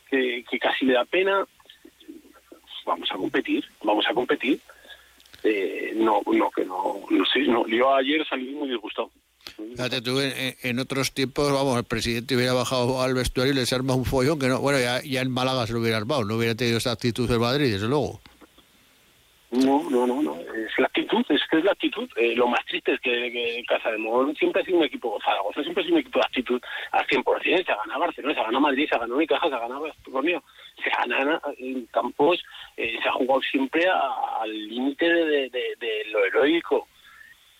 que, 0.08 0.44
que 0.48 0.58
casi 0.60 0.86
le 0.86 0.92
da 0.92 1.04
pena. 1.04 1.44
Vamos 2.86 3.10
a 3.10 3.16
competir, 3.16 3.64
vamos 3.82 4.06
a 4.06 4.14
competir. 4.14 4.60
Eh, 5.42 5.94
no, 5.96 6.22
no, 6.32 6.50
que 6.52 6.64
no, 6.64 7.00
no 7.10 7.24
sé, 7.26 7.40
no. 7.40 7.66
Yo 7.66 7.92
ayer 7.92 8.24
salí 8.24 8.52
muy 8.52 8.68
disgustado. 8.68 9.10
Fíjate 9.56 10.00
tú, 10.00 10.20
en, 10.20 10.56
en 10.62 10.78
otros 10.78 11.12
tiempos, 11.12 11.52
vamos, 11.52 11.78
el 11.78 11.84
presidente 11.84 12.34
hubiera 12.34 12.52
bajado 12.52 13.02
al 13.02 13.14
vestuario 13.14 13.52
y 13.52 13.56
les 13.56 13.72
arma 13.72 13.94
un 13.94 14.04
follón 14.04 14.38
que 14.38 14.48
no, 14.48 14.60
bueno, 14.60 14.80
ya, 14.80 15.00
ya 15.02 15.20
en 15.20 15.30
Málaga 15.30 15.66
se 15.66 15.72
lo 15.72 15.80
hubiera 15.80 15.96
armado, 15.96 16.24
no 16.24 16.36
hubiera 16.36 16.54
tenido 16.54 16.78
esa 16.78 16.92
actitud 16.92 17.28
del 17.28 17.38
Madrid, 17.38 17.72
desde 17.72 17.88
luego. 17.88 18.20
No, 19.52 19.88
no, 19.88 20.04
no, 20.04 20.20
no. 20.20 20.34
Es 20.34 20.76
la 20.78 20.86
actitud, 20.86 21.24
es 21.28 21.40
que 21.48 21.58
es 21.58 21.64
la 21.64 21.70
actitud. 21.70 22.08
Eh, 22.16 22.34
lo 22.34 22.48
más 22.48 22.64
triste 22.66 22.94
es 22.94 23.00
que, 23.00 23.30
que 23.30 23.62
Casa 23.68 23.92
de 23.92 23.98
Mon 23.98 24.34
siempre 24.34 24.62
ha 24.62 24.64
sido 24.64 24.78
un 24.78 24.84
equipo, 24.84 25.16
Zaragoza 25.24 25.62
siempre 25.62 25.82
ha 25.82 25.86
sido 25.86 25.94
un 25.94 26.00
equipo 26.00 26.18
de 26.18 26.24
actitud 26.24 26.60
al 26.90 27.06
100%. 27.06 27.64
Se 27.64 27.72
ha 27.72 27.76
ganado 27.76 28.00
Barcelona, 28.00 28.34
se 28.34 28.40
ha 28.40 28.44
ganado 28.44 28.60
Madrid, 28.60 28.88
se 28.88 28.96
ha 28.96 28.98
ganado 28.98 29.16
Unicaja, 29.16 29.48
se 29.48 29.54
ha 29.54 29.60
ganado 29.60 29.86
se 30.82 30.90
gana 30.90 31.40
en 31.58 31.86
campos, 31.86 32.42
eh, 32.76 32.98
se 33.00 33.08
ha 33.08 33.12
jugado 33.12 33.40
siempre 33.42 33.86
al 33.88 34.68
límite 34.68 35.06
de 35.06 36.02
lo 36.10 36.24
heroico. 36.24 36.88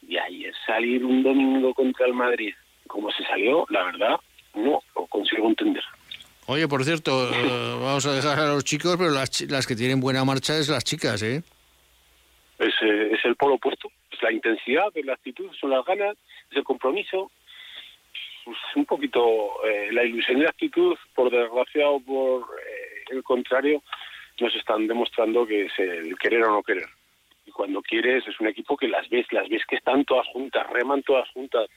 Y 0.09 0.17
ahí 0.17 0.45
es 0.45 0.55
salir 0.67 1.05
un 1.05 1.23
domingo 1.23 1.73
contra 1.75 2.07
el 2.07 2.15
Madrid, 2.15 2.55
como 2.87 3.11
se 3.11 3.25
salió, 3.25 3.67
la 3.71 3.85
verdad, 3.85 4.17
no 4.55 4.83
lo 4.95 5.07
consigo 5.07 5.49
entender. 5.49 5.83
Oye, 6.47 6.69
por 6.69 6.85
cierto, 6.85 7.31
eh, 7.35 7.79
vamos 7.81 8.07
a 8.07 8.13
dejar 8.13 8.39
a 8.39 8.49
los 8.49 8.65
chicos, 8.65 8.97
pero 8.99 9.11
las, 9.11 9.41
las 9.43 9.67
que 9.67 9.77
tienen 9.77 10.01
buena 10.01 10.25
marcha 10.25 10.57
es 10.59 10.69
las 10.69 10.85
chicas, 10.85 11.23
¿eh? 11.23 11.43
es, 12.59 12.75
eh, 12.83 13.11
es 13.13 13.25
el 13.25 13.37
polo 13.37 13.55
opuesto, 13.55 13.91
es 14.11 14.23
la 14.23 14.33
intensidad, 14.33 14.89
es 14.95 15.05
la 15.05 15.15
actitud, 15.15 15.51
son 15.59 15.71
las 15.71 15.85
ganas, 15.85 16.17
es 16.51 16.57
el 16.57 16.65
compromiso, 16.65 17.31
pues 18.45 18.59
un 18.77 18.85
poquito 18.85 19.65
eh, 19.67 19.89
la 19.93 20.05
ilusión 20.05 20.39
y 20.39 20.43
la 20.43 20.51
actitud, 20.51 20.97
por 21.15 21.31
desgracia 21.31 21.89
o 21.89 22.01
por 22.01 22.43
eh, 22.43 23.05
el 23.11 23.23
contrario, 23.23 23.83
nos 24.41 24.55
están 24.55 24.87
demostrando 24.87 25.47
que 25.47 25.67
es 25.67 25.79
el 25.79 26.17
querer 26.19 26.45
o 26.45 26.53
no 26.53 26.63
querer. 26.63 26.89
Y 27.47 27.51
cuando 27.51 27.83
quieres 27.83 28.27
es 28.27 28.41
un 28.41 28.47
equipo 28.47 28.77
que 28.77 28.89
las 28.89 29.09
ves, 29.09 29.27
las 29.33 29.49
ves 29.49 29.65
que 29.67 29.77
están 29.77 30.05
todas 30.05 30.27
juntas, 30.29 30.67
reman 30.71 31.03
todas 31.03 31.29
juntas, 31.31 31.69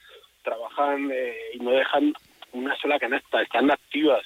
trabajan 0.42 1.10
eh, 1.12 1.36
y 1.54 1.58
no 1.58 1.70
dejan 1.70 2.12
una 2.52 2.76
sola 2.76 2.98
canasta, 2.98 3.42
están 3.42 3.70
activas 3.70 4.24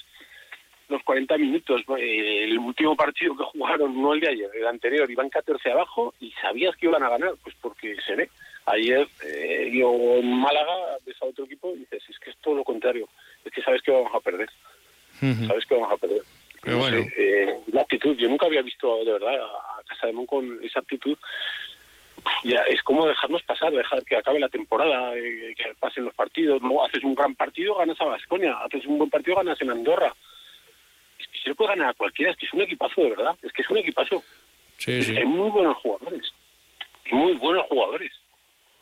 los 0.93 1.03
40 1.03 1.39
minutos. 1.39 1.83
eh, 1.99 2.45
el 2.45 2.59
último 2.59 2.95
partido 2.95 3.37
que 3.37 3.45
jugaron, 3.45 4.01
no 4.01 4.15
el 4.15 4.21
de 4.21 4.29
ayer, 4.29 4.51
el 4.55 4.67
anterior, 4.67 5.11
iban 5.11 5.29
14 5.29 5.71
abajo 5.73 6.15
y 6.21 6.31
sabías 6.33 6.77
que 6.77 6.87
iban 6.87 7.03
a 7.03 7.09
ganar, 7.09 7.33
pues 7.43 7.57
porque 7.61 7.97
se 8.07 8.15
ve. 8.15 8.31
Ayer 8.67 9.09
eh, 9.25 9.71
yo 9.75 9.93
en 10.19 10.33
Málaga 10.35 10.73
ves 11.05 11.17
a 11.21 11.27
otro 11.27 11.47
equipo 11.47 11.73
y 11.75 11.81
dices, 11.81 12.03
es 12.09 12.19
que 12.21 12.31
es 12.31 12.37
todo 12.37 12.55
lo 12.55 12.65
contrario, 12.65 13.09
es 13.45 13.53
que 13.53 13.63
sabes 13.63 13.83
que 13.83 13.91
vamos 13.91 14.15
a 14.15 14.21
perder, 14.21 14.49
sabes 15.49 15.67
que 15.67 15.75
vamos 15.75 15.93
a 15.93 15.97
perder. 15.97 16.23
Pero 16.63 16.77
No 16.77 16.83
bueno. 16.83 17.05
sé, 17.05 17.13
eh, 17.17 17.57
la 17.73 17.83
actitud, 17.83 18.17
yo 18.17 18.29
nunca 18.29 18.47
había 18.47 18.63
visto 18.63 19.05
de 19.05 19.13
verdad 19.13 19.35
a 19.35 19.45
a 19.81 19.83
Casa 19.85 20.07
de 20.07 20.13
Mon 20.13 20.27
con 20.27 20.61
esa 20.63 20.79
actitud. 20.81 21.19
Ya 22.45 22.61
es 22.69 22.81
como 22.85 23.07
dejarnos 23.07 23.43
pasar, 23.43 23.73
dejar 23.73 24.05
que 24.05 24.17
acabe 24.17 24.39
la 24.39 24.49
temporada, 24.49 25.13
eh, 25.17 25.55
que 25.57 25.75
pasen 25.81 26.05
los 26.05 26.15
partidos. 26.15 26.63
Luego 26.63 26.85
haces 26.85 27.03
un 27.03 27.17
gran 27.17 27.35
partido, 27.35 27.75
ganas 27.75 28.01
a 28.01 28.05
Vasconia, 28.05 28.57
haces 28.65 28.87
un 28.87 28.99
buen 28.99 29.11
partido, 29.11 29.37
ganas 29.37 29.61
en 29.61 29.71
Andorra. 29.71 30.15
Es 31.19 31.27
que 31.29 31.39
se 31.41 31.49
le 31.49 31.55
puede 31.57 31.71
ganar 31.71 31.91
a 31.91 31.95
cualquiera, 31.95 32.31
es 32.31 32.37
que 32.39 32.47
es 32.47 32.53
un 32.53 32.61
equipazo 32.61 33.01
de 33.01 33.11
verdad, 33.11 33.37
es 33.43 33.53
que 33.53 33.63
es 33.63 33.71
un 33.71 33.79
equipazo. 33.79 34.23
Sí, 34.79 35.03
sí. 35.03 35.17
Hay 35.17 35.25
muy 35.25 35.51
buenos 35.51 35.77
jugadores, 35.79 36.33
muy 37.11 37.33
buenos 37.35 37.67
jugadores. 37.67 38.13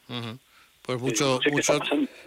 Ujú. 0.08 0.38
Pues 0.82 1.00
mucho, 1.00 1.24
no 1.34 1.40
sé 1.42 1.50
qué 1.50 1.50
mucho 1.50 1.78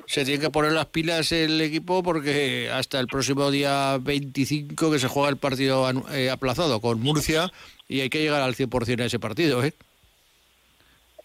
se 0.06 0.26
tiene 0.26 0.40
que 0.42 0.50
poner 0.50 0.72
las 0.74 0.86
pilas 0.86 1.32
el 1.32 1.60
equipo 1.62 2.04
porque 2.04 2.70
hasta 2.72 3.00
el 3.00 3.08
próximo 3.08 3.50
día 3.52 3.98
25 4.00 4.92
que 4.92 5.00
se 5.00 5.08
juega 5.08 5.30
el 5.30 5.38
partido 5.38 5.90
eh, 6.14 6.30
aplazado 6.30 6.80
con 6.80 7.02
Murcia 7.02 7.52
y 7.88 8.02
hay 8.02 8.10
que 8.10 8.20
llegar 8.22 8.42
al 8.42 8.54
100% 8.56 9.02
a 9.02 9.06
ese 9.06 9.20
partido, 9.20 9.64
¿eh? 9.64 9.74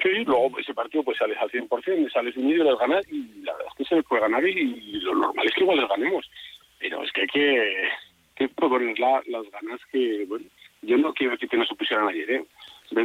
Sí, 0.02 0.10
luego 0.24 0.56
ese 0.58 0.74
partido 0.74 1.02
pues 1.02 1.18
sales 1.18 1.36
al 1.40 1.50
100%, 1.50 2.12
sales 2.12 2.36
unido, 2.36 2.64
les 2.64 2.78
ganas 2.78 3.04
y 3.10 3.42
la 3.42 3.52
verdad 3.52 3.68
es 3.72 3.74
que 3.78 3.84
se 3.84 3.94
les 3.96 4.04
puede 4.04 4.22
ganar 4.22 4.46
y, 4.46 4.50
y 4.60 5.00
lo 5.00 5.14
normal 5.14 5.46
es 5.46 5.52
que 5.54 5.62
igual 5.62 5.78
les 5.80 5.88
ganemos. 5.88 6.30
Pero 6.78 7.02
es 7.02 7.10
que 7.12 7.22
hay 7.22 7.26
que, 7.26 7.88
que 8.36 8.48
poner 8.48 8.96
la- 9.00 9.22
las 9.26 9.50
ganas 9.50 9.80
que, 9.90 10.24
bueno, 10.28 10.44
yo 10.82 10.96
no 10.96 11.12
quiero 11.12 11.36
que 11.36 11.56
no 11.56 11.66
se 11.66 11.74
pusieran 11.74 12.08
ayer, 12.08 12.30
¿eh? 12.30 12.44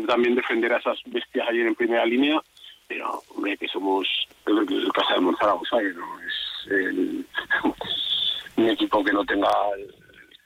También 0.07 0.35
defender 0.35 0.71
a 0.71 0.77
esas 0.77 0.99
bestias 1.07 1.47
ayer 1.49 1.65
en 1.65 1.75
primera 1.75 2.05
línea, 2.05 2.39
pero 2.87 3.21
hombre, 3.35 3.57
que 3.57 3.67
somos 3.67 4.07
el, 4.45 4.57
el 4.59 4.91
Casa 4.93 5.15
de 5.15 5.19
Monzaragoza, 5.21 5.77
que 5.79 5.93
no 5.93 6.19
es 6.21 6.71
el- 6.71 7.25
un 8.57 8.69
equipo 8.69 9.03
que 9.03 9.11
no 9.13 9.23
tenga 9.25 9.49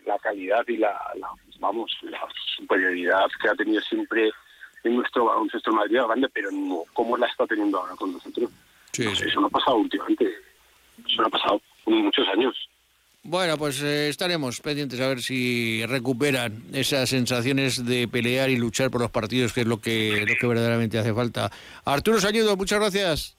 la 0.06 0.18
calidad 0.20 0.64
y 0.68 0.78
la, 0.78 0.94
la- 1.16 1.30
vamos, 1.60 1.92
la 2.04 2.26
superioridad 2.56 3.28
que 3.42 3.50
ha 3.50 3.56
tenido 3.56 3.82
siempre 3.82 4.32
en 4.84 4.96
nuestro 4.96 5.26
baloncesto 5.26 5.72
Madrid 5.72 6.00
grande, 6.06 6.30
pero 6.30 6.50
no 6.52 6.84
como 6.94 7.18
la 7.18 7.28
está 7.28 7.46
teniendo 7.48 7.80
ahora 7.80 7.96
con 7.96 8.14
nosotros. 8.14 8.50
Sí. 8.94 9.04
Eso 9.06 9.42
no 9.42 9.48
ha 9.48 9.50
pasado 9.50 9.78
últimamente. 9.78 10.32
Eso 11.06 11.22
no 11.22 11.28
ha 11.28 11.32
pasado 11.32 11.62
en 11.88 12.06
muchos 12.06 12.28
años. 12.30 12.70
Bueno, 13.24 13.58
pues 13.58 13.82
eh, 13.82 14.08
estaremos 14.10 14.62
pendientes 14.62 15.00
a 15.02 15.08
ver 15.08 15.22
si 15.22 15.86
recuperan 15.86 16.64
esas 16.72 17.10
sensaciones 17.10 17.86
de 17.86 18.08
pelear 18.08 18.50
y 18.50 18.56
luchar 18.56 18.90
por 18.90 19.02
los 19.02 19.12
partidos, 19.12 19.52
que 19.52 19.62
es 19.62 19.68
lo 19.68 19.82
que, 19.82 20.26
lo 20.26 20.36
que 20.40 20.48
verdaderamente 20.48 20.98
hace 20.98 21.14
falta. 21.14 21.52
Arturo 21.84 22.22
Sañudo, 22.22 22.56
muchas 22.56 22.80
gracias. 22.80 23.38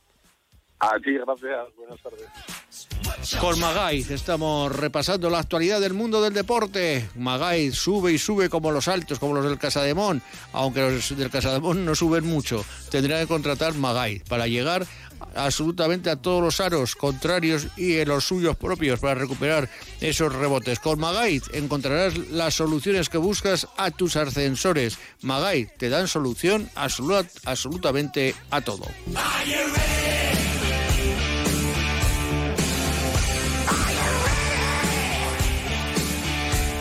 A 0.81 0.97
ti, 1.01 1.13
gracias. 1.13 1.75
Buenas 1.77 2.01
tardes. 2.01 3.39
Con 3.41 3.59
Magaiz 3.59 4.11
estamos 4.13 4.71
repasando 4.75 5.29
la 5.29 5.41
actualidad 5.41 5.81
del 5.81 5.93
mundo 5.93 6.23
del 6.23 6.33
deporte. 6.33 7.09
Magaiz 7.17 7.75
sube 7.75 8.13
y 8.13 8.19
sube 8.19 8.49
como 8.49 8.71
los 8.71 8.87
altos, 8.87 9.19
como 9.19 9.35
los 9.35 9.45
del 9.45 9.59
Casademón, 9.59 10.23
aunque 10.53 10.83
los 10.83 11.17
del 11.17 11.31
Casademón 11.31 11.85
no 11.85 11.97
suben 11.97 12.25
mucho. 12.25 12.65
Tendrá 12.91 13.19
que 13.19 13.27
contratar 13.27 13.75
Magaiz 13.75 14.23
para 14.25 14.47
llegar 14.47 14.87
absolutamente 15.35 16.11
a 16.11 16.17
todos 16.17 16.43
los 16.43 16.61
aros 16.61 16.97
contrarios 16.97 17.69
y 17.77 17.99
en 17.99 18.09
los 18.09 18.25
suyos 18.25 18.57
propios 18.57 19.01
para 19.01 19.15
recuperar 19.15 19.69
esos 20.01 20.33
rebotes. 20.35 20.79
Con 20.79 20.99
Magaiz 21.01 21.45
encontrarás 21.53 22.17
las 22.31 22.55
soluciones 22.55 23.09
que 23.09 23.19
buscas 23.19 23.67
a 23.77 23.91
tus 23.91 24.17
ascensores. 24.17 24.99
Magaiz 25.23 25.71
te 25.77 25.89
dan 25.89 26.09
solución 26.09 26.69
absoluta- 26.75 27.31
absolutamente 27.45 28.35
a 28.51 28.61
todo. 28.61 28.87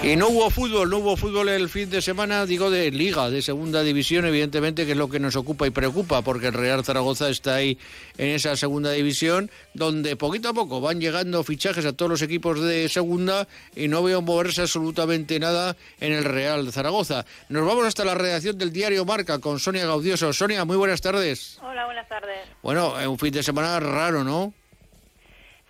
Y 0.08 0.16
no 0.16 0.30
hubo 0.30 0.50
fútbol, 0.50 0.90
no 0.90 1.00
hubo 1.00 1.18
fútbol 1.18 1.50
el 1.50 1.68
fin 1.68 1.90
de 1.90 2.02
semana, 2.02 2.46
digo 2.46 2.72
de 2.72 2.92
liga, 2.92 3.30
de 3.30 3.42
segunda 3.42 3.84
división, 3.84 4.24
evidentemente, 4.24 4.86
que 4.86 4.94
es 4.94 4.98
lo 4.98 5.10
que 5.10 5.20
nos 5.20 5.36
ocupa 5.36 5.68
y 5.68 5.70
preocupa, 5.70 6.22
porque 6.22 6.48
el 6.48 6.54
Real 6.54 6.86
Zaragoza 6.86 7.28
está 7.28 7.56
ahí 7.56 7.78
en 8.18 8.30
esa 8.30 8.56
segunda 8.56 8.92
división, 8.92 9.52
donde 9.74 10.16
poquito 10.16 10.48
a 10.48 10.54
poco 10.54 10.80
van 10.80 11.02
llegando 11.02 11.44
fichajes 11.44 11.86
a 11.86 11.92
todos 11.92 12.10
los 12.10 12.22
equipos 12.22 12.62
de 12.62 12.88
segunda 12.88 13.50
y 13.76 13.90
no 13.90 14.02
veo 14.02 14.22
moverse 14.22 14.62
absolutamente 14.62 15.42
nada 15.42 15.76
en 16.00 16.14
el 16.14 16.24
Real 16.24 16.72
Zaragoza. 16.72 17.26
Nos 17.50 17.68
vamos 17.68 17.86
hasta 17.86 18.06
la 18.06 18.16
redacción 18.16 18.58
del 18.58 18.72
diario 18.72 19.04
Marca 19.04 19.40
con 19.40 19.60
Sonia 19.60 19.86
Gaudioso. 19.86 20.32
Sonia, 20.32 20.64
muy 20.64 20.78
buenas 20.78 21.02
tardes. 21.02 21.60
Hola, 21.62 21.84
buenas 21.84 22.08
tardes. 22.08 22.48
Bueno, 22.64 22.94
un 23.10 23.20
fin 23.20 23.34
de 23.34 23.44
semana 23.44 23.78
raro, 23.82 24.24
¿no? 24.24 24.54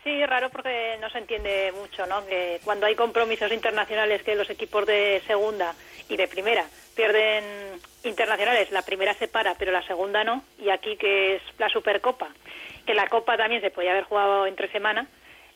Sí, 0.08 0.26
raro 0.26 0.50
porque 0.50 0.96
no 1.02 1.10
se 1.10 1.18
entiende 1.18 1.74
mucho, 1.74 2.06
¿no? 2.06 2.26
Que 2.26 2.62
cuando 2.64 2.86
hay 2.86 2.96
compromisos 2.96 3.52
internacionales 3.52 4.24
que 4.24 4.36
los 4.36 4.50
equipos 4.50 4.86
de 4.86 5.22
segunda 5.28 5.76
y 6.08 6.16
de 6.16 6.30
primera 6.30 6.64
pierden 6.96 7.44
internacionales, 8.06 8.72
la 8.72 8.84
primera 8.84 9.14
se 9.16 9.28
para, 9.28 9.56
pero 9.56 9.74
la 9.74 9.86
segunda 9.86 10.24
no, 10.24 10.44
y 10.60 10.70
aquí 10.70 10.96
que 10.96 11.36
es 11.36 11.42
la 11.58 11.68
Supercopa, 11.68 12.30
que 12.86 12.94
la 12.94 13.10
Copa 13.10 13.36
también 13.36 13.60
se 13.60 13.70
podía 13.70 13.92
haber 13.92 14.06
jugado 14.06 14.48
entre 14.48 14.72
semana, 14.72 15.08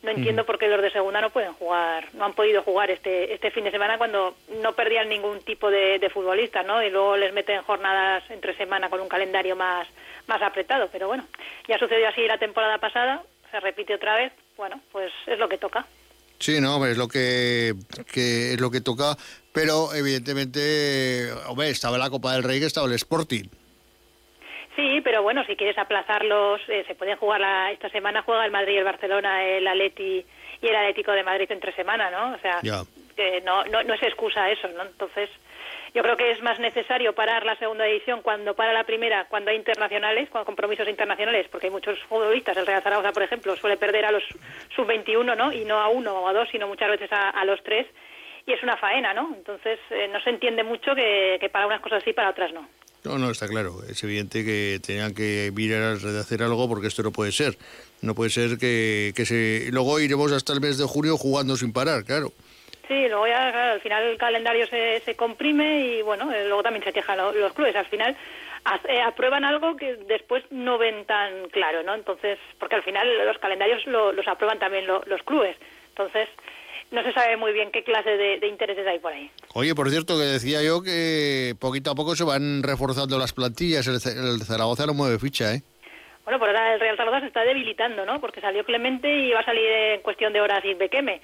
no 0.04 0.12
entiendo 0.12 0.46
por 0.46 0.60
qué 0.60 0.68
los 0.68 0.82
de 0.82 0.92
segunda 0.92 1.22
no 1.22 1.30
pueden 1.30 1.54
jugar, 1.54 2.10
no 2.12 2.26
han 2.26 2.34
podido 2.34 2.62
jugar 2.62 2.92
este 2.92 3.34
este 3.34 3.52
fin 3.52 3.64
de 3.64 3.72
semana 3.72 3.98
cuando 3.98 4.36
no 4.62 4.74
perdían 4.74 5.08
ningún 5.08 5.40
tipo 5.46 5.72
de, 5.72 5.98
de 5.98 6.10
futbolistas, 6.10 6.66
¿no? 6.66 6.84
Y 6.84 6.90
luego 6.90 7.16
les 7.16 7.32
meten 7.32 7.62
jornadas 7.62 8.30
entre 8.30 8.58
semana 8.58 8.90
con 8.90 9.00
un 9.00 9.08
calendario 9.08 9.56
más 9.56 9.88
más 10.28 10.42
apretado, 10.42 10.90
pero 10.92 11.08
bueno, 11.08 11.26
ya 11.70 11.78
sucedió 11.78 12.10
así 12.10 12.28
la 12.28 12.38
temporada 12.38 12.80
pasada, 12.80 13.24
se 13.52 13.60
repite 13.60 13.96
otra 13.96 14.16
vez, 14.16 14.34
bueno, 14.58 14.82
pues 14.92 15.12
es 15.28 15.38
lo 15.38 15.48
que 15.48 15.58
toca. 15.58 15.86
Sí, 16.40 16.60
no, 16.60 16.84
es 16.88 16.98
lo 16.98 17.08
que, 17.08 17.74
que 18.12 18.54
es 18.54 18.60
lo 18.60 18.72
que 18.72 18.82
toca, 18.82 19.16
pero 19.54 19.94
evidentemente, 19.94 21.32
hombre, 21.48 21.70
estaba 21.70 22.00
la 22.00 22.10
Copa 22.10 22.34
del 22.34 22.44
Rey 22.44 22.60
que 22.60 22.66
estaba 22.66 22.88
el 22.88 22.94
Sporting. 22.94 23.44
Sí, 24.76 25.02
pero 25.04 25.22
bueno, 25.22 25.44
si 25.46 25.56
quieres 25.56 25.78
aplazarlos, 25.78 26.62
eh, 26.68 26.84
se 26.88 26.96
pueden 26.96 27.18
jugar 27.18 27.42
la, 27.42 27.72
esta 27.72 27.90
semana 27.90 28.24
juega 28.24 28.46
el 28.46 28.52
Madrid, 28.52 28.78
el 28.78 28.86
Barcelona, 28.86 29.44
el 29.44 29.68
Atleti 29.68 30.26
y 30.62 30.68
el 30.68 30.76
Atlético 30.76 31.12
de 31.12 31.24
Madrid 31.24 31.52
entre 31.52 31.76
semana, 31.76 32.10
¿no? 32.10 32.34
O 32.34 32.40
sea, 32.40 32.60
que 33.16 33.42
no, 33.42 33.66
no, 33.66 33.84
no 33.84 33.94
es 33.94 34.02
excusa 34.02 34.50
eso, 34.50 34.68
¿no? 34.70 34.84
Entonces, 34.84 35.30
Yo 35.94 36.04
creo 36.04 36.16
que 36.16 36.32
es 36.32 36.42
más 36.42 36.58
necesario 36.58 37.14
parar 37.14 37.46
la 37.46 37.58
segunda 37.58 37.84
división 37.84 38.22
cuando 38.22 38.56
para 38.56 38.72
la 38.72 38.86
primera, 38.86 39.26
cuando 39.28 39.52
hay 39.52 39.58
internacionales, 39.58 40.30
cuando 40.30 40.46
compromisos 40.46 40.88
internacionales, 40.88 41.48
porque 41.52 41.68
hay 41.68 41.72
muchos 41.72 42.00
futbolistas. 42.08 42.56
El 42.56 42.66
Real 42.66 42.82
Zaragoza, 42.82 43.12
por 43.12 43.24
ejemplo, 43.24 43.58
suele 43.58 43.76
perder 43.76 44.06
a 44.06 44.12
los 44.12 44.24
sub-21, 44.74 45.36
¿no? 45.36 45.52
Y 45.52 45.66
no 45.66 45.80
a 45.80 45.90
uno 45.90 46.14
o 46.14 46.28
a 46.30 46.34
dos, 46.34 46.48
sino 46.50 46.68
muchas 46.68 46.90
veces 46.92 47.10
a, 47.12 47.44
los 47.44 47.62
tres. 47.64 47.88
Y 48.46 48.54
es 48.54 48.64
una 48.64 48.78
faena, 48.78 49.14
¿no? 49.14 49.34
Entonces 49.36 49.80
eh, 49.90 50.08
no 50.08 50.22
se 50.22 50.30
entiende 50.30 50.64
mucho 50.64 50.96
que, 50.96 51.50
para 51.52 51.68
unas 51.68 51.82
cosas 51.82 52.02
sí, 52.06 52.14
para 52.14 52.30
otras 52.30 52.54
no. 52.54 52.70
No, 53.04 53.18
no, 53.18 53.30
está 53.30 53.48
claro. 53.48 53.84
Es 53.90 54.02
evidente 54.04 54.46
que 54.46 54.80
tenían 54.86 55.14
que 55.14 55.52
mirar 55.54 55.98
de 55.98 56.20
hacer 56.20 56.42
algo 56.42 56.70
porque 56.70 56.88
esto 56.88 57.04
no 57.04 57.12
puede 57.12 57.34
ser. 57.34 57.58
No 58.02 58.16
puede 58.16 58.30
ser 58.30 58.58
que, 58.58 59.12
que 59.14 59.26
se... 59.26 59.68
Luego 59.72 60.00
iremos 60.00 60.32
hasta 60.32 60.54
el 60.54 60.62
mes 60.62 60.78
de 60.78 60.86
julio 60.86 61.18
jugando 61.18 61.58
sin 61.58 61.74
parar, 61.74 62.06
claro. 62.06 62.32
Sí, 62.92 63.08
luego 63.08 63.26
ya 63.26 63.72
al 63.72 63.80
final 63.80 64.04
el 64.04 64.18
calendario 64.18 64.68
se, 64.68 65.00
se 65.00 65.16
comprime 65.16 65.80
y 65.80 66.02
bueno, 66.02 66.30
eh, 66.30 66.44
luego 66.46 66.62
también 66.62 66.84
se 66.84 66.92
quejan 66.92 67.18
los, 67.18 67.54
clubes. 67.54 67.74
Al 67.74 67.86
final 67.86 68.18
eh, 68.90 69.00
aprueban 69.00 69.46
algo 69.46 69.78
que 69.78 69.96
después 69.96 70.44
no 70.52 70.78
ven 70.78 71.06
tan 71.06 71.48
claro, 71.52 71.84
¿no? 71.84 71.96
Entonces, 71.96 72.38
porque 72.60 72.76
al 72.76 72.84
final 72.84 73.08
los 73.26 73.38
calendarios 73.38 73.88
los 73.88 74.28
aprueban 74.28 74.60
también 74.60 74.88
los 74.88 75.24
clubes. 75.24 75.56
Entonces, 75.92 76.28
no 76.92 77.02
se 77.02 77.14
sabe 77.14 77.38
muy 77.38 77.54
bien 77.54 77.72
qué 77.72 77.86
clase 77.86 78.10
de, 78.10 78.46
intereses 78.46 78.86
hay 78.86 79.00
por 79.00 79.14
ahí. 79.14 79.32
Oye, 79.54 79.74
por 79.74 79.90
cierto, 79.90 80.18
que 80.18 80.26
decía 80.26 80.62
yo 80.62 80.84
que 80.84 81.56
poquito 81.62 81.92
a 81.92 81.96
poco 81.96 82.18
se 82.18 82.26
van 82.26 82.62
reforzando 82.62 83.18
las 83.18 83.32
plantillas. 83.32 83.88
El, 83.88 83.94
el 83.94 84.42
Zaragoza 84.42 84.86
no 84.86 84.94
mueve 84.94 85.18
ficha, 85.18 85.54
¿eh? 85.54 85.62
Bueno, 86.26 86.40
por 86.40 86.50
ahora 86.50 86.74
el 86.74 86.80
Real 86.82 86.98
Zaragoza 86.98 87.22
se 87.22 87.28
está 87.28 87.46
debilitando, 87.46 88.06
¿no? 88.06 88.20
Porque 88.20 88.42
salió 88.42 88.66
Clemente 88.66 89.08
y 89.10 89.32
va 89.32 89.40
a 89.40 89.46
salir 89.46 89.66
en 89.66 90.02
cuestión 90.02 90.34
de 90.34 90.42
horas 90.42 90.62
sin 90.62 90.78
Bequeme 90.78 91.22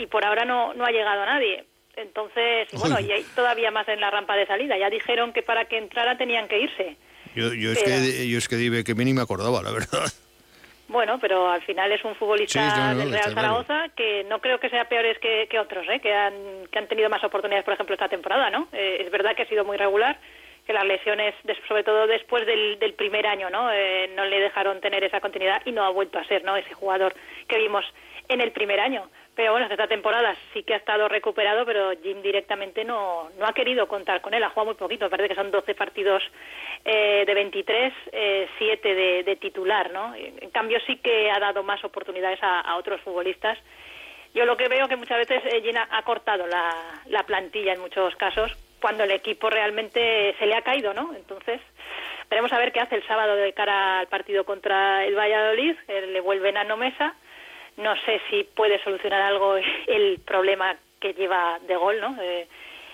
y 0.00 0.06
por 0.06 0.24
ahora 0.24 0.44
no, 0.44 0.74
no 0.74 0.84
ha 0.84 0.90
llegado 0.90 1.22
a 1.22 1.26
nadie. 1.26 1.64
Entonces, 1.96 2.68
bueno, 2.72 2.98
y 3.00 3.12
hay 3.12 3.22
todavía 3.34 3.70
más 3.70 3.86
en 3.88 4.00
la 4.00 4.10
rampa 4.10 4.36
de 4.36 4.46
salida. 4.46 4.78
Ya 4.78 4.88
dijeron 4.88 5.32
que 5.32 5.42
para 5.42 5.66
que 5.66 5.78
entrara 5.78 6.16
tenían 6.16 6.48
que 6.48 6.60
irse. 6.60 6.96
Yo, 7.34 7.52
yo, 7.52 7.72
es, 7.72 7.82
que, 7.82 8.28
yo 8.28 8.38
es 8.38 8.48
que 8.48 8.56
dime 8.56 8.82
que 8.84 8.94
ni 8.94 9.12
me 9.12 9.22
acordaba, 9.22 9.62
la 9.62 9.70
verdad. 9.70 10.10
Bueno, 10.88 11.20
pero 11.20 11.48
al 11.48 11.62
final 11.62 11.92
es 11.92 12.04
un 12.04 12.16
futbolista 12.16 12.94
del 12.94 13.12
Real 13.12 13.32
Zaragoza 13.32 13.90
que 13.94 14.24
no 14.24 14.40
creo 14.40 14.58
que 14.58 14.68
sea 14.70 14.88
peores 14.88 15.18
que, 15.20 15.46
que 15.48 15.60
otros, 15.60 15.86
¿eh? 15.88 16.00
que, 16.00 16.12
han, 16.12 16.34
que 16.68 16.78
han 16.80 16.88
tenido 16.88 17.08
más 17.08 17.22
oportunidades, 17.22 17.64
por 17.64 17.74
ejemplo, 17.74 17.94
esta 17.94 18.08
temporada. 18.08 18.50
¿no? 18.50 18.66
Eh, 18.72 19.02
es 19.04 19.10
verdad 19.12 19.36
que 19.36 19.42
ha 19.42 19.48
sido 19.48 19.64
muy 19.64 19.76
regular, 19.76 20.18
que 20.66 20.72
las 20.72 20.84
lesiones, 20.84 21.36
sobre 21.68 21.84
todo 21.84 22.08
después 22.08 22.44
del, 22.44 22.80
del 22.80 22.94
primer 22.94 23.24
año, 23.26 23.50
¿no? 23.50 23.70
Eh, 23.72 24.10
no 24.16 24.24
le 24.24 24.40
dejaron 24.40 24.80
tener 24.80 25.04
esa 25.04 25.20
continuidad 25.20 25.62
y 25.64 25.70
no 25.70 25.84
ha 25.84 25.90
vuelto 25.90 26.18
a 26.18 26.24
ser 26.24 26.42
¿no? 26.42 26.56
ese 26.56 26.74
jugador 26.74 27.14
que 27.46 27.58
vimos 27.58 27.84
en 28.28 28.40
el 28.40 28.50
primer 28.50 28.80
año. 28.80 29.08
Pero 29.40 29.52
bueno, 29.52 29.68
esta 29.70 29.86
temporada 29.86 30.36
sí 30.52 30.64
que 30.64 30.74
ha 30.74 30.76
estado 30.76 31.08
recuperado, 31.08 31.64
pero 31.64 31.92
Jim 32.02 32.20
directamente 32.20 32.84
no, 32.84 33.30
no 33.38 33.46
ha 33.46 33.54
querido 33.54 33.88
contar 33.88 34.20
con 34.20 34.34
él. 34.34 34.44
Ha 34.44 34.50
jugado 34.50 34.66
muy 34.66 34.74
poquito, 34.74 35.06
me 35.06 35.10
parece 35.10 35.30
que 35.30 35.34
son 35.34 35.50
12 35.50 35.74
partidos 35.74 36.22
eh, 36.84 37.24
de 37.26 37.34
23, 37.34 37.94
eh, 38.12 38.48
7 38.58 38.94
de, 39.24 39.36
titular, 39.36 39.90
¿no? 39.92 40.14
En 40.14 40.50
cambio 40.50 40.78
sí 40.86 40.96
que 40.96 41.30
ha 41.30 41.38
dado 41.38 41.62
más 41.62 41.82
oportunidades 41.82 42.38
a, 42.42 42.76
otros 42.76 43.00
futbolistas. 43.00 43.56
Yo 44.34 44.44
lo 44.44 44.58
que 44.58 44.68
veo 44.68 44.88
que 44.88 44.96
muchas 44.96 45.16
veces 45.16 45.42
eh, 45.46 45.62
Jim 45.62 45.76
ha, 45.78 46.02
cortado 46.02 46.46
la, 46.46 47.00
la 47.06 47.22
plantilla 47.22 47.72
en 47.72 47.80
muchos 47.80 48.14
casos 48.16 48.54
cuando 48.78 49.04
el 49.04 49.10
equipo 49.10 49.48
realmente 49.48 50.36
se 50.38 50.44
le 50.44 50.54
ha 50.54 50.60
caído, 50.60 50.92
¿no? 50.92 51.14
Entonces, 51.16 51.62
veremos 52.28 52.52
a 52.52 52.58
ver 52.58 52.72
qué 52.72 52.80
hace 52.80 52.96
el 52.96 53.06
sábado 53.06 53.36
de 53.36 53.54
cara 53.54 54.00
al 54.00 54.08
partido 54.08 54.44
contra 54.44 55.06
el 55.06 55.16
Valladolid. 55.16 55.76
le 55.88 56.20
vuelven 56.20 56.58
a 56.58 56.64
Nomesa 56.64 57.16
no 57.76 57.94
sé 58.04 58.20
si 58.28 58.44
puede 58.44 58.82
solucionar 58.82 59.22
algo 59.22 59.56
el 59.86 60.20
problema 60.20 60.76
que 61.00 61.14
lleva 61.14 61.58
de 61.66 61.76
gol, 61.76 62.00
¿no? 62.00 62.16
Eh, 62.20 62.46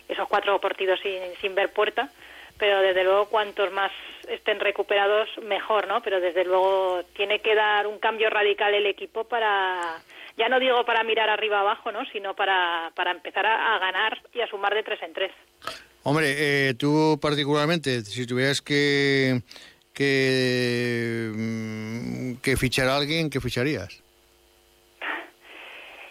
esos 0.09 0.29
cuatro 0.29 0.61
partidos 0.61 1.01
sin, 1.01 1.21
sin 1.41 1.55
ver 1.55 1.73
puerta, 1.73 2.09
pero 2.59 2.81
desde 2.81 3.03
luego 3.03 3.27
cuantos 3.27 3.73
más 3.73 3.91
estén 4.29 4.61
recuperados 4.61 5.29
mejor, 5.43 5.89
¿no? 5.89 6.01
Pero 6.03 6.21
desde 6.21 6.45
luego 6.45 7.03
tiene 7.17 7.41
que 7.41 7.55
dar 7.55 7.87
un 7.87 7.99
cambio 7.99 8.31
radical 8.31 8.73
el 8.75 8.87
equipo 8.87 9.25
para, 9.25 10.01
ya 10.37 10.49
no 10.49 10.61
digo 10.61 10.85
para 10.85 11.03
mirar 11.03 11.29
arriba 11.29 11.61
abajo, 11.61 11.91
¿no? 11.91 12.05
Sino 12.07 12.35
para, 12.35 12.93
para 12.95 13.11
empezar 13.11 13.47
a, 13.47 13.79
ganar 13.79 14.23
y 14.33 14.41
a 14.41 14.47
sumar 14.47 14.75
de 14.75 14.85
tres 14.85 15.03
en 15.03 15.13
tres. 15.13 15.33
Hombre, 16.05 16.69
eh, 16.69 16.75
tú 16.75 17.19
particularmente, 17.21 18.03
si 18.03 18.27
tuvieras 18.27 18.63
que 18.63 19.43
que, 19.97 21.33
mm, 21.35 22.35
que 22.43 22.57
fichar 22.59 22.89
a 22.89 22.97
alguien, 22.99 23.31
¿qué 23.31 23.41
ficharías? 23.41 24.03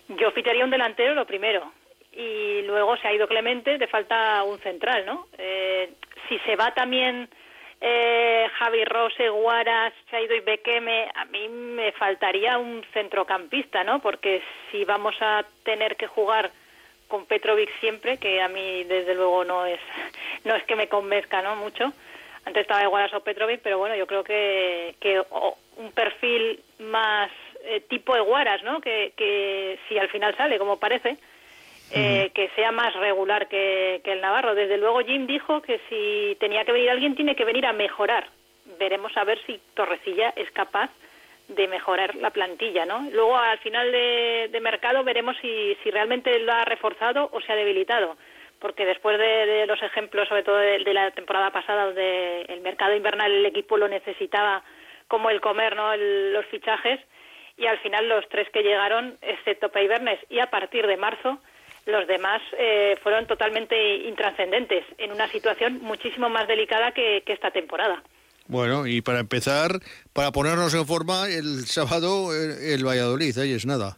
Yo 0.07 0.31
ficharía 0.31 0.63
un 0.63 0.71
delantero 0.71 1.13
lo 1.13 1.25
primero 1.25 1.71
y 2.15 2.61
luego 2.63 2.95
se 2.97 3.07
ha 3.07 3.13
ido 3.13 3.27
Clemente, 3.27 3.77
te 3.77 3.87
falta 3.87 4.43
un 4.43 4.59
central, 4.59 5.05
¿no? 5.05 5.27
Eh, 5.37 5.89
si 6.29 6.39
se 6.39 6.55
va 6.55 6.73
también 6.73 7.27
eh, 7.81 8.47
Javi 8.57 8.85
Rose, 8.85 9.29
Guaras, 9.29 9.93
se 10.09 10.15
ha 10.15 10.21
ido 10.21 10.35
Ibequeme, 10.35 11.09
a 11.13 11.25
mí 11.25 11.49
me 11.49 11.91
faltaría 11.91 12.57
un 12.57 12.83
centrocampista, 12.93 13.83
¿no? 13.83 13.99
Porque 13.99 14.41
si 14.71 14.85
vamos 14.85 15.15
a 15.19 15.45
tener 15.63 15.95
que 15.97 16.07
jugar 16.07 16.51
con 17.07 17.25
Petrovic 17.25 17.69
siempre, 17.79 18.17
que 18.17 18.41
a 18.41 18.47
mí 18.47 18.83
desde 18.85 19.13
luego 19.13 19.43
no 19.43 19.65
es 19.65 19.79
no 20.45 20.55
es 20.55 20.63
que 20.63 20.75
me 20.75 20.87
convenzca, 20.87 21.41
¿no? 21.41 21.55
Mucho. 21.57 21.91
Antes 22.45 22.61
estaba 22.61 22.85
Guaras 22.87 23.13
o 23.13 23.21
Petrovic, 23.21 23.61
pero 23.61 23.79
bueno, 23.79 23.95
yo 23.95 24.07
creo 24.07 24.23
que, 24.23 24.95
que 24.99 25.21
un 25.77 25.91
perfil 25.91 26.59
más 26.79 27.31
eh, 27.65 27.81
tipo 27.81 28.15
de 28.15 28.21
Guaras, 28.21 28.63
¿no? 28.63 28.81
Que, 28.81 29.13
que, 29.15 29.79
si 29.87 29.97
al 29.97 30.09
final 30.09 30.35
sale, 30.37 30.57
como 30.57 30.79
parece, 30.79 31.17
eh, 31.91 32.31
que 32.33 32.49
sea 32.55 32.71
más 32.71 32.93
regular 32.95 33.47
que, 33.47 34.01
que, 34.03 34.13
el 34.13 34.21
Navarro. 34.21 34.55
Desde 34.55 34.77
luego 34.77 35.01
Jim 35.01 35.27
dijo 35.27 35.61
que 35.61 35.79
si 35.89 36.35
tenía 36.39 36.65
que 36.65 36.71
venir 36.71 36.89
alguien, 36.89 37.15
tiene 37.15 37.35
que 37.35 37.45
venir 37.45 37.65
a 37.65 37.73
mejorar. 37.73 38.27
Veremos 38.79 39.15
a 39.17 39.23
ver 39.23 39.39
si 39.45 39.59
Torrecilla 39.73 40.33
es 40.35 40.49
capaz 40.51 40.89
de 41.47 41.67
mejorar 41.67 42.15
la 42.15 42.31
plantilla, 42.31 42.85
¿no? 42.85 43.07
Luego, 43.11 43.37
al 43.37 43.59
final 43.59 43.91
de, 43.91 44.59
mercado, 44.61 45.03
veremos 45.03 45.37
si, 45.41 45.77
si 45.83 45.91
realmente 45.91 46.39
lo 46.39 46.51
ha 46.53 46.65
reforzado 46.65 47.29
o 47.31 47.41
se 47.41 47.51
ha 47.51 47.55
debilitado 47.55 48.17
porque 48.59 48.85
después 48.85 49.19
de, 49.19 49.65
los 49.67 49.81
ejemplos, 49.83 50.27
sobre 50.27 50.41
todo 50.41 50.57
de, 50.57 50.93
la 50.93 51.11
temporada 51.11 51.51
pasada, 51.51 51.85
donde 51.85 52.41
el 52.43 52.61
mercado 52.61 52.95
invernal 52.95 53.31
el 53.31 53.45
equipo 53.45 53.77
lo 53.77 53.87
necesitaba 53.87 54.63
como 55.07 55.29
el 55.29 55.41
comer, 55.41 55.75
¿no? 55.75 55.95
los 55.95 56.45
fichajes, 56.47 56.99
y 57.57 57.65
al 57.65 57.79
final 57.79 58.07
los 58.09 58.27
tres 58.29 58.49
que 58.51 58.63
llegaron, 58.63 59.17
excepto 59.21 59.69
Peibernes 59.69 60.19
y 60.29 60.39
a 60.39 60.49
partir 60.49 60.87
de 60.87 60.97
marzo, 60.97 61.39
los 61.85 62.07
demás 62.07 62.41
eh, 62.57 62.97
fueron 63.01 63.27
totalmente 63.27 63.97
intrascendentes 64.07 64.83
en 64.97 65.11
una 65.11 65.27
situación 65.27 65.79
muchísimo 65.81 66.29
más 66.29 66.47
delicada 66.47 66.91
que, 66.91 67.23
esta 67.25 67.51
temporada. 67.51 68.01
Bueno, 68.47 68.85
y 68.85 69.01
para 69.01 69.19
empezar, 69.19 69.79
para 70.13 70.31
ponernos 70.31 70.73
en 70.73 70.85
forma, 70.85 71.27
el 71.27 71.65
sábado 71.65 72.29
el, 72.33 72.85
Valladolid, 72.85 73.37
ahí 73.37 73.53
es 73.53 73.65
nada. 73.65 73.97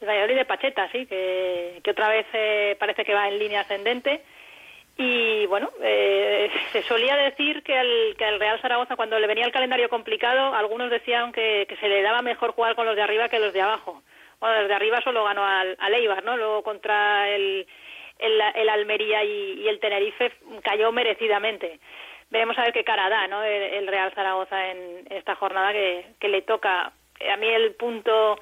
El 0.00 0.08
Valladolid 0.08 0.36
de 0.36 0.44
Pacheta, 0.44 0.90
sí, 0.92 1.06
que, 1.06 1.80
que 1.82 1.90
otra 1.90 2.08
vez 2.08 2.26
eh, 2.32 2.76
parece 2.78 3.04
que 3.04 3.14
va 3.14 3.28
en 3.28 3.38
línea 3.38 3.60
ascendente 3.60 4.22
y 4.98 5.46
bueno, 5.46 5.70
eh, 5.82 6.50
se 6.72 6.82
solía 6.82 7.16
decir 7.16 7.62
que 7.62 7.76
al, 7.76 8.14
que 8.16 8.24
al 8.24 8.40
Real 8.40 8.60
Zaragoza, 8.60 8.96
cuando 8.96 9.18
le 9.18 9.26
venía 9.26 9.44
el 9.44 9.52
calendario 9.52 9.88
complicado, 9.88 10.54
algunos 10.54 10.90
decían 10.90 11.32
que, 11.32 11.66
se 11.78 11.88
le 11.88 12.02
daba 12.02 12.22
mejor 12.22 12.52
jugar 12.52 12.74
con 12.74 12.86
los 12.86 12.96
de 12.96 13.02
arriba 13.02 13.28
que 13.28 13.38
los 13.38 13.52
de 13.52 13.60
abajo. 13.60 14.02
Bueno, 14.40 14.60
los 14.60 14.68
de 14.68 14.74
arriba 14.74 15.00
solo 15.02 15.24
ganó 15.24 15.44
al, 15.44 15.76
al 15.78 15.94
Eibar, 15.94 16.24
¿no? 16.24 16.36
Luego 16.36 16.62
contra 16.62 17.28
el, 17.30 17.66
el, 18.18 18.68
Almería 18.68 19.24
y, 19.24 19.68
el 19.68 19.80
Tenerife 19.80 20.32
cayó 20.62 20.92
merecidamente. 20.92 21.78
Veremos 22.30 22.58
a 22.58 22.62
ver 22.62 22.72
qué 22.72 22.84
cara 22.84 23.08
da, 23.08 23.26
¿no? 23.28 23.42
El, 23.42 23.86
Real 23.86 24.12
Zaragoza 24.14 24.70
en 24.70 25.06
esta 25.10 25.34
jornada 25.36 25.72
que, 25.72 26.06
que 26.18 26.28
le 26.28 26.42
toca. 26.42 26.92
A 27.32 27.36
mí 27.38 27.48
el 27.48 27.74
punto 27.74 28.38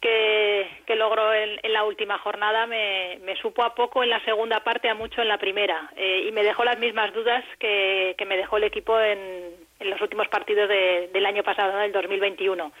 que, 0.00 0.68
que 0.86 0.96
logró 0.96 1.32
en, 1.32 1.58
la 1.72 1.84
última 1.84 2.18
jornada 2.18 2.66
me, 2.66 3.18
supo 3.40 3.62
a 3.62 3.74
poco 3.74 4.02
en 4.02 4.10
la 4.10 4.24
segunda 4.24 4.60
parte, 4.60 4.88
a 4.88 4.94
mucho 4.94 5.22
en 5.22 5.28
la 5.28 5.38
primera. 5.38 5.90
Eh, 5.96 6.26
y 6.28 6.32
me 6.32 6.42
dejó 6.42 6.64
las 6.64 6.78
mismas 6.78 7.12
dudas 7.12 7.44
que, 7.58 8.14
me 8.26 8.36
dejó 8.36 8.56
el 8.58 8.64
equipo 8.64 8.98
en, 9.00 9.66
los 9.80 10.00
últimos 10.00 10.28
partidos 10.28 10.68
del 10.68 11.26
año 11.26 11.42
pasado, 11.42 11.78
del 11.78 11.92
2021. 11.92 12.72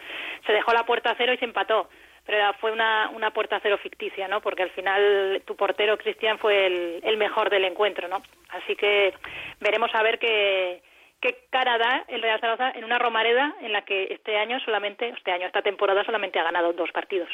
Se 0.46 0.52
dejó 0.52 0.72
la 0.72 0.84
puerta 0.84 1.10
a 1.10 1.14
cero 1.16 1.32
y 1.32 1.38
se 1.38 1.44
empató. 1.44 1.88
Pero 2.26 2.52
fue 2.60 2.72
una, 2.72 3.08
una 3.14 3.30
puerta 3.30 3.58
cero 3.62 3.78
ficticia, 3.82 4.28
¿no? 4.28 4.42
Porque 4.42 4.62
al 4.62 4.70
final 4.70 5.40
tu 5.46 5.56
portero, 5.56 5.96
Cristian, 5.96 6.38
fue 6.38 6.66
el, 6.66 7.00
el 7.02 7.16
mejor 7.16 7.48
del 7.48 7.64
encuentro, 7.64 8.06
¿no? 8.06 8.20
Así 8.50 8.76
que 8.76 9.14
veremos 9.60 9.94
a 9.94 10.02
ver 10.02 10.18
qué, 10.18 10.82
qué 11.20 11.46
cara 11.50 11.78
da 11.78 12.04
el 12.08 12.22
Real 12.22 12.40
Zaragoza 12.40 12.70
en 12.70 12.84
una 12.84 12.98
Romareda 12.98 13.54
en 13.60 13.72
la 13.72 13.82
que 13.82 14.08
este 14.10 14.36
año 14.36 14.60
solamente, 14.60 15.08
este 15.08 15.32
año, 15.32 15.46
esta 15.46 15.62
temporada 15.62 16.04
solamente 16.04 16.38
ha 16.38 16.44
ganado 16.44 16.72
dos 16.72 16.90
partidos. 16.92 17.30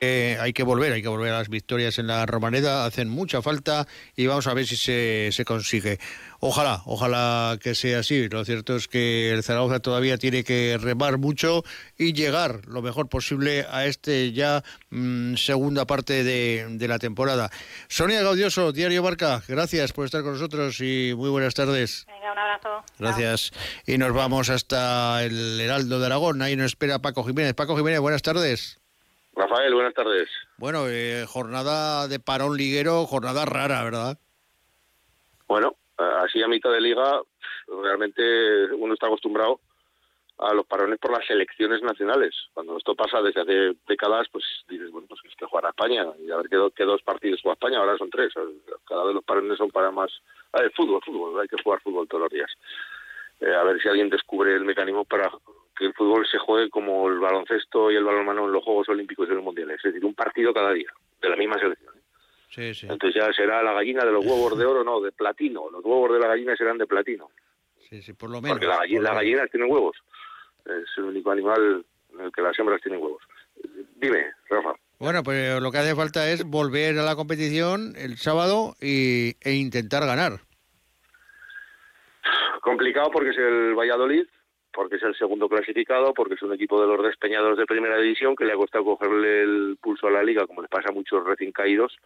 Eh, 0.00 0.36
hay 0.40 0.52
que 0.52 0.62
volver, 0.62 0.92
hay 0.92 1.02
que 1.02 1.08
volver 1.08 1.32
a 1.32 1.38
las 1.38 1.48
victorias 1.48 1.98
en 1.98 2.08
la 2.08 2.26
Romaneda, 2.26 2.84
hacen 2.84 3.08
mucha 3.08 3.40
falta 3.42 3.86
y 4.16 4.26
vamos 4.26 4.46
a 4.46 4.54
ver 4.54 4.66
si 4.66 4.76
se, 4.76 5.30
se 5.32 5.44
consigue. 5.44 5.98
Ojalá, 6.40 6.82
ojalá 6.84 7.58
que 7.60 7.74
sea 7.74 8.00
así. 8.00 8.28
Lo 8.28 8.44
cierto 8.44 8.76
es 8.76 8.86
que 8.86 9.32
el 9.32 9.42
Zaragoza 9.42 9.80
todavía 9.80 10.18
tiene 10.18 10.44
que 10.44 10.76
remar 10.78 11.16
mucho 11.16 11.62
y 11.96 12.12
llegar 12.12 12.66
lo 12.66 12.82
mejor 12.82 13.08
posible 13.08 13.66
a 13.70 13.86
este 13.86 14.32
ya 14.32 14.62
mm, 14.90 15.36
segunda 15.36 15.86
parte 15.86 16.22
de, 16.22 16.66
de 16.68 16.88
la 16.88 16.98
temporada. 16.98 17.50
Sonia 17.88 18.20
Gaudioso, 18.22 18.72
Diario 18.72 19.02
Barca, 19.02 19.42
gracias 19.48 19.92
por 19.92 20.04
estar 20.04 20.22
con 20.22 20.32
nosotros 20.32 20.78
y 20.80 21.14
muy 21.16 21.30
buenas 21.30 21.54
tardes. 21.54 22.04
Venga, 22.08 22.32
un 22.32 22.38
abrazo. 22.38 22.84
Gracias. 22.98 23.52
Y 23.86 23.96
nos 23.96 24.12
vamos 24.12 24.50
hasta 24.50 25.24
el 25.24 25.58
Heraldo 25.58 25.98
de 25.98 26.06
Aragón. 26.06 26.42
Ahí 26.42 26.56
nos 26.56 26.66
espera 26.66 26.98
Paco 26.98 27.24
Jiménez. 27.24 27.54
Paco 27.54 27.76
Jiménez, 27.76 28.00
buenas 28.00 28.22
tardes. 28.22 28.83
Rafael, 29.36 29.74
buenas 29.74 29.94
tardes. 29.94 30.28
Bueno, 30.56 30.88
eh, 30.88 31.24
jornada 31.26 32.08
de 32.08 32.20
parón 32.20 32.56
liguero, 32.56 33.06
jornada 33.06 33.44
rara, 33.44 33.82
¿verdad? 33.82 34.18
Bueno, 35.48 35.76
así 35.96 36.42
a 36.42 36.48
mitad 36.48 36.70
de 36.70 36.80
liga, 36.80 37.20
realmente 37.66 38.72
uno 38.74 38.94
está 38.94 39.06
acostumbrado 39.06 39.60
a 40.38 40.52
los 40.52 40.66
parones 40.66 40.98
por 40.98 41.12
las 41.12 41.26
selecciones 41.26 41.82
nacionales. 41.82 42.34
Cuando 42.52 42.76
esto 42.76 42.94
pasa 42.94 43.22
desde 43.22 43.40
hace 43.40 43.76
décadas, 43.86 44.26
pues 44.32 44.44
dices, 44.68 44.90
bueno, 44.90 45.06
pues 45.08 45.20
es 45.24 45.34
que 45.36 45.46
jugar 45.46 45.66
a 45.66 45.70
España 45.70 46.06
y 46.18 46.30
a 46.30 46.36
ver 46.36 46.48
qué, 46.48 46.58
qué 46.74 46.84
dos 46.84 47.02
partidos 47.02 47.40
juega 47.42 47.54
España, 47.54 47.78
ahora 47.78 47.96
son 47.96 48.10
tres. 48.10 48.32
Cada 48.86 49.04
vez 49.04 49.14
los 49.14 49.24
parones 49.24 49.58
son 49.58 49.70
para 49.70 49.90
más... 49.90 50.10
A 50.52 50.60
ver, 50.60 50.72
fútbol, 50.72 51.00
fútbol, 51.04 51.40
hay 51.40 51.48
que 51.48 51.62
jugar 51.62 51.80
fútbol 51.82 52.08
todos 52.08 52.24
los 52.24 52.32
días. 52.32 52.50
Eh, 53.40 53.54
a 53.54 53.62
ver 53.62 53.80
si 53.80 53.88
alguien 53.88 54.10
descubre 54.10 54.54
el 54.54 54.64
mecanismo 54.64 55.04
para 55.04 55.30
que 55.76 55.86
el 55.86 55.94
fútbol 55.94 56.26
se 56.30 56.38
juegue 56.38 56.70
como 56.70 57.08
el 57.08 57.18
baloncesto 57.18 57.90
y 57.90 57.96
el 57.96 58.04
balonmano 58.04 58.46
en 58.46 58.52
los 58.52 58.64
Juegos 58.64 58.88
Olímpicos 58.88 59.26
y 59.26 59.30
en 59.30 59.36
los 59.36 59.44
Mundiales, 59.44 59.76
es 59.78 59.92
decir, 59.92 60.04
un 60.04 60.14
partido 60.14 60.52
cada 60.54 60.72
día, 60.72 60.92
de 61.20 61.28
la 61.28 61.36
misma 61.36 61.58
selección. 61.58 61.94
¿eh? 61.96 62.00
Sí, 62.50 62.74
sí. 62.74 62.86
Entonces 62.88 63.20
ya 63.20 63.32
será 63.32 63.62
la 63.62 63.72
gallina 63.72 64.04
de 64.04 64.12
los 64.12 64.24
huevos 64.24 64.56
de 64.56 64.64
oro, 64.64 64.84
no, 64.84 65.00
de 65.00 65.10
platino. 65.10 65.68
Los 65.70 65.84
huevos 65.84 66.12
de 66.12 66.20
la 66.20 66.28
gallina 66.28 66.54
serán 66.56 66.78
de 66.78 66.86
platino. 66.86 67.30
Sí, 67.88 68.00
sí, 68.00 68.12
por 68.12 68.30
lo 68.30 68.40
menos. 68.40 68.56
Porque 68.56 68.68
la 68.68 68.78
gallina, 68.78 69.00
las 69.02 69.14
gallinas 69.14 69.50
tienen 69.50 69.70
huevos. 69.70 69.96
Es 70.64 70.88
el 70.96 71.04
único 71.04 71.32
animal 71.32 71.84
en 72.12 72.20
el 72.20 72.32
que 72.32 72.42
las 72.42 72.56
hembras 72.58 72.80
tienen 72.80 73.02
huevos. 73.02 73.22
Dime, 73.96 74.32
Rafa. 74.48 74.74
Bueno, 74.98 75.22
pues 75.22 75.60
lo 75.60 75.72
que 75.72 75.78
hace 75.78 75.94
falta 75.94 76.30
es 76.30 76.44
volver 76.44 76.98
a 76.98 77.02
la 77.02 77.16
competición 77.16 77.94
el 77.96 78.16
sábado 78.16 78.74
y, 78.80 79.36
e 79.40 79.54
intentar 79.54 80.06
ganar. 80.06 80.40
Complicado 82.60 83.10
porque 83.12 83.30
es 83.30 83.38
el 83.38 83.74
Valladolid, 83.74 84.26
porque 84.74 84.96
es 84.96 85.02
el 85.02 85.14
segundo 85.16 85.48
clasificado, 85.48 86.12
porque 86.12 86.34
es 86.34 86.42
un 86.42 86.52
equipo 86.52 86.80
de 86.80 86.88
los 86.88 87.06
despeñados 87.06 87.56
de 87.56 87.64
primera 87.64 87.96
división 87.98 88.34
que 88.34 88.44
le 88.44 88.52
ha 88.52 88.56
costado 88.56 88.84
cogerle 88.84 89.42
el 89.42 89.78
pulso 89.80 90.08
a 90.08 90.10
la 90.10 90.22
liga, 90.22 90.46
como 90.46 90.62
les 90.62 90.70
pasa 90.70 90.88
a 90.90 90.92
muchos 90.92 91.24
recién 91.24 91.52
caídos, 91.52 91.96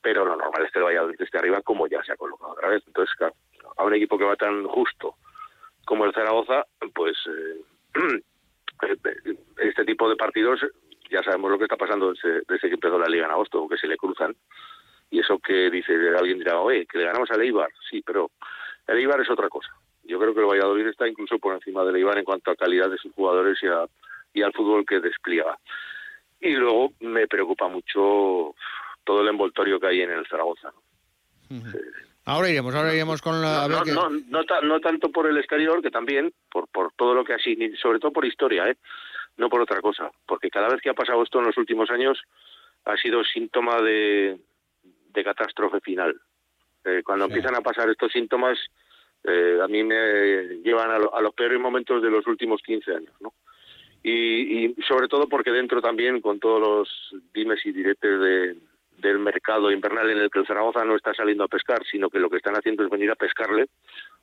pero 0.00 0.24
lo 0.24 0.36
normal 0.36 0.64
es 0.64 0.72
que 0.72 0.78
el 0.78 0.84
Valladolid 0.84 1.20
esté 1.20 1.38
arriba 1.38 1.60
como 1.62 1.86
ya 1.88 2.02
se 2.04 2.12
ha 2.12 2.16
colocado 2.16 2.52
otra 2.52 2.68
vez. 2.68 2.82
Entonces, 2.86 3.14
claro, 3.16 3.34
a 3.76 3.84
un 3.84 3.94
equipo 3.94 4.16
que 4.16 4.24
va 4.24 4.36
tan 4.36 4.64
justo 4.66 5.16
como 5.84 6.04
el 6.04 6.14
Zaragoza, 6.14 6.64
pues 6.94 7.16
eh, 7.94 9.36
este 9.58 9.84
tipo 9.84 10.08
de 10.08 10.16
partidos 10.16 10.60
ya 11.10 11.22
sabemos 11.22 11.50
lo 11.50 11.58
que 11.58 11.64
está 11.64 11.76
pasando 11.76 12.12
desde, 12.12 12.42
desde 12.48 12.68
que 12.68 12.74
empezó 12.74 12.98
la 12.98 13.08
liga 13.08 13.26
en 13.26 13.32
agosto, 13.32 13.68
que 13.68 13.76
se 13.76 13.86
le 13.86 13.96
cruzan. 13.96 14.34
Y 15.10 15.20
eso 15.20 15.38
que 15.38 15.70
dice, 15.70 15.92
alguien 16.16 16.38
dirá, 16.38 16.58
oye, 16.58 16.86
que 16.86 16.98
le 16.98 17.04
ganamos 17.04 17.30
al 17.30 17.42
Eibar, 17.42 17.68
sí, 17.90 18.02
pero 18.04 18.30
el 18.86 18.98
Eibar 18.98 19.20
es 19.20 19.30
otra 19.30 19.48
cosa. 19.48 19.68
Yo 20.04 20.18
creo 20.18 20.34
que 20.34 20.40
el 20.40 20.46
Valladolid 20.46 20.86
está 20.88 21.08
incluso 21.08 21.38
por 21.38 21.54
encima 21.54 21.84
del 21.84 21.96
Eibar 21.96 22.18
en 22.18 22.24
cuanto 22.24 22.50
a 22.50 22.56
calidad 22.56 22.90
de 22.90 22.98
sus 22.98 23.12
jugadores 23.12 23.58
y, 23.62 23.66
a, 23.66 23.86
y 24.34 24.42
al 24.42 24.52
fútbol 24.52 24.84
que 24.86 25.00
despliega. 25.00 25.58
Y 26.40 26.50
luego 26.54 26.92
me 27.00 27.28
preocupa 27.28 27.68
mucho 27.68 28.54
todo 29.04 29.20
el 29.22 29.28
envoltorio 29.28 29.78
que 29.78 29.86
hay 29.86 30.02
en 30.02 30.10
el 30.10 30.26
Zaragoza. 30.26 30.72
¿no? 30.72 31.56
Uh 31.56 31.60
-huh. 31.60 31.72
sí. 31.72 31.78
Ahora 32.24 32.48
iremos, 32.48 32.72
ahora 32.74 32.94
iremos 32.94 33.20
con 33.20 33.40
la... 33.42 33.66
No, 33.66 33.78
no, 33.78 33.82
que... 33.84 33.92
no, 33.92 34.08
no, 34.08 34.44
ta 34.44 34.60
no, 34.60 34.78
tanto 34.78 35.10
por 35.10 35.26
el 35.26 35.38
exterior, 35.38 35.82
que 35.82 35.90
también, 35.90 36.32
por, 36.50 36.68
por 36.68 36.92
todo 36.92 37.14
lo 37.14 37.24
que 37.24 37.34
así, 37.34 37.56
sobre 37.80 37.98
todo 37.98 38.12
por 38.12 38.24
historia, 38.24 38.68
¿eh? 38.68 38.76
no 39.36 39.48
por 39.48 39.60
otra 39.60 39.80
cosa, 39.80 40.10
porque 40.26 40.48
cada 40.48 40.68
vez 40.68 40.80
que 40.80 40.90
ha 40.90 40.94
pasado 40.94 41.22
esto 41.22 41.40
en 41.40 41.46
los 41.46 41.56
últimos 41.58 41.90
años 41.90 42.22
ha 42.84 42.96
sido 42.96 43.24
síntoma 43.24 43.80
de, 43.80 44.38
de 44.82 45.24
catástrofe 45.24 45.80
final. 45.80 46.14
Eh, 46.84 47.02
cuando 47.04 47.26
sí. 47.26 47.32
empiezan 47.32 47.56
a 47.56 47.60
pasar 47.60 47.90
estos 47.90 48.12
síntomas, 48.12 48.56
eh, 49.24 49.58
a 49.62 49.68
mí 49.68 49.82
me 49.84 50.60
llevan 50.64 50.90
a, 50.90 50.98
lo, 50.98 51.14
a, 51.14 51.20
los 51.20 51.34
peores 51.34 51.60
momentos 51.60 52.02
de 52.02 52.10
los 52.10 52.26
últimos 52.26 52.60
15 52.62 52.94
años, 52.94 53.14
¿no? 53.20 53.32
Y, 54.02 54.66
y, 54.66 54.74
sobre 54.88 55.06
todo 55.06 55.28
porque 55.28 55.52
dentro 55.52 55.80
también, 55.80 56.20
con 56.20 56.40
todos 56.40 56.60
los 56.60 57.22
dimes 57.32 57.64
y 57.64 57.70
diretes 57.70 58.20
de, 58.20 58.56
del 58.98 59.18
mercado 59.18 59.70
invernal 59.70 60.10
en 60.10 60.18
el 60.18 60.30
que 60.30 60.40
el 60.40 60.46
Zaragoza 60.46 60.84
no 60.84 60.96
está 60.96 61.12
saliendo 61.14 61.44
a 61.44 61.48
pescar, 61.48 61.84
sino 61.84 62.08
que 62.08 62.18
lo 62.18 62.30
que 62.30 62.38
están 62.38 62.56
haciendo 62.56 62.84
es 62.84 62.90
venir 62.90 63.10
a 63.10 63.16
pescarle 63.16 63.66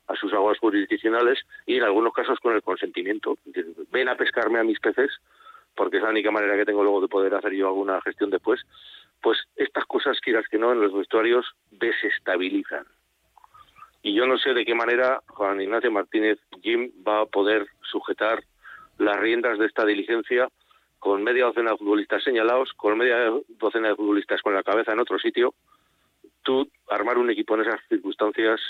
a 0.08 0.16
sus 0.16 0.32
aguas 0.32 0.58
jurisdiccionales 0.58 1.38
y 1.66 1.76
en 1.76 1.84
algunos 1.84 2.12
casos 2.12 2.40
con 2.40 2.54
el 2.54 2.62
consentimiento. 2.62 3.38
Ven 3.92 4.08
a 4.08 4.16
pescarme 4.16 4.58
a 4.58 4.64
mis 4.64 4.80
peces, 4.80 5.10
porque 5.76 5.98
es 5.98 6.02
la 6.02 6.10
única 6.10 6.30
manera 6.30 6.56
que 6.56 6.64
tengo 6.64 6.82
luego 6.82 7.00
de 7.00 7.08
poder 7.08 7.34
hacer 7.34 7.52
yo 7.52 7.68
alguna 7.68 8.00
gestión 8.00 8.30
después. 8.30 8.60
Pues 9.22 9.38
estas 9.56 9.84
cosas, 9.84 10.18
quieras 10.20 10.46
que 10.50 10.58
no, 10.58 10.72
en 10.72 10.80
los 10.80 10.92
vestuarios 10.92 11.46
desestabilizan. 11.70 12.86
Y 14.02 14.14
yo 14.14 14.26
no 14.26 14.38
sé 14.38 14.54
de 14.54 14.64
qué 14.64 14.74
manera 14.74 15.22
Juan 15.28 15.60
Ignacio 15.60 15.90
Martínez 15.90 16.38
Jim 16.62 16.90
va 17.06 17.20
a 17.20 17.26
poder 17.26 17.66
sujetar 17.82 18.42
las 18.98 19.18
riendas 19.18 19.58
de 19.58 19.66
esta 19.66 19.84
diligencia 19.84 20.48
con 20.98 21.22
media 21.22 21.46
docena 21.46 21.70
de 21.72 21.78
futbolistas 21.78 22.22
señalados, 22.22 22.72
con 22.74 22.96
media 22.96 23.32
docena 23.48 23.88
de 23.88 23.96
futbolistas 23.96 24.42
con 24.42 24.54
la 24.54 24.62
cabeza 24.62 24.92
en 24.92 25.00
otro 25.00 25.18
sitio, 25.18 25.54
tú 26.42 26.68
armar 26.88 27.18
un 27.18 27.30
equipo 27.30 27.54
en 27.54 27.62
esas 27.62 27.80
circunstancias, 27.88 28.60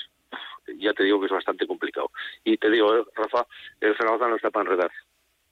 ya 0.79 0.93
te 0.93 1.05
digo 1.05 1.19
que 1.19 1.27
es 1.27 1.33
bastante 1.33 1.66
complicado. 1.66 2.11
Y 2.45 2.57
te 2.57 2.71
digo, 2.71 2.97
eh, 2.97 3.05
Rafa, 3.14 3.47
el 3.81 3.97
Zaragoza 3.97 4.29
no 4.29 4.37
está 4.37 4.51
para 4.51 4.71
enredar. 4.71 4.93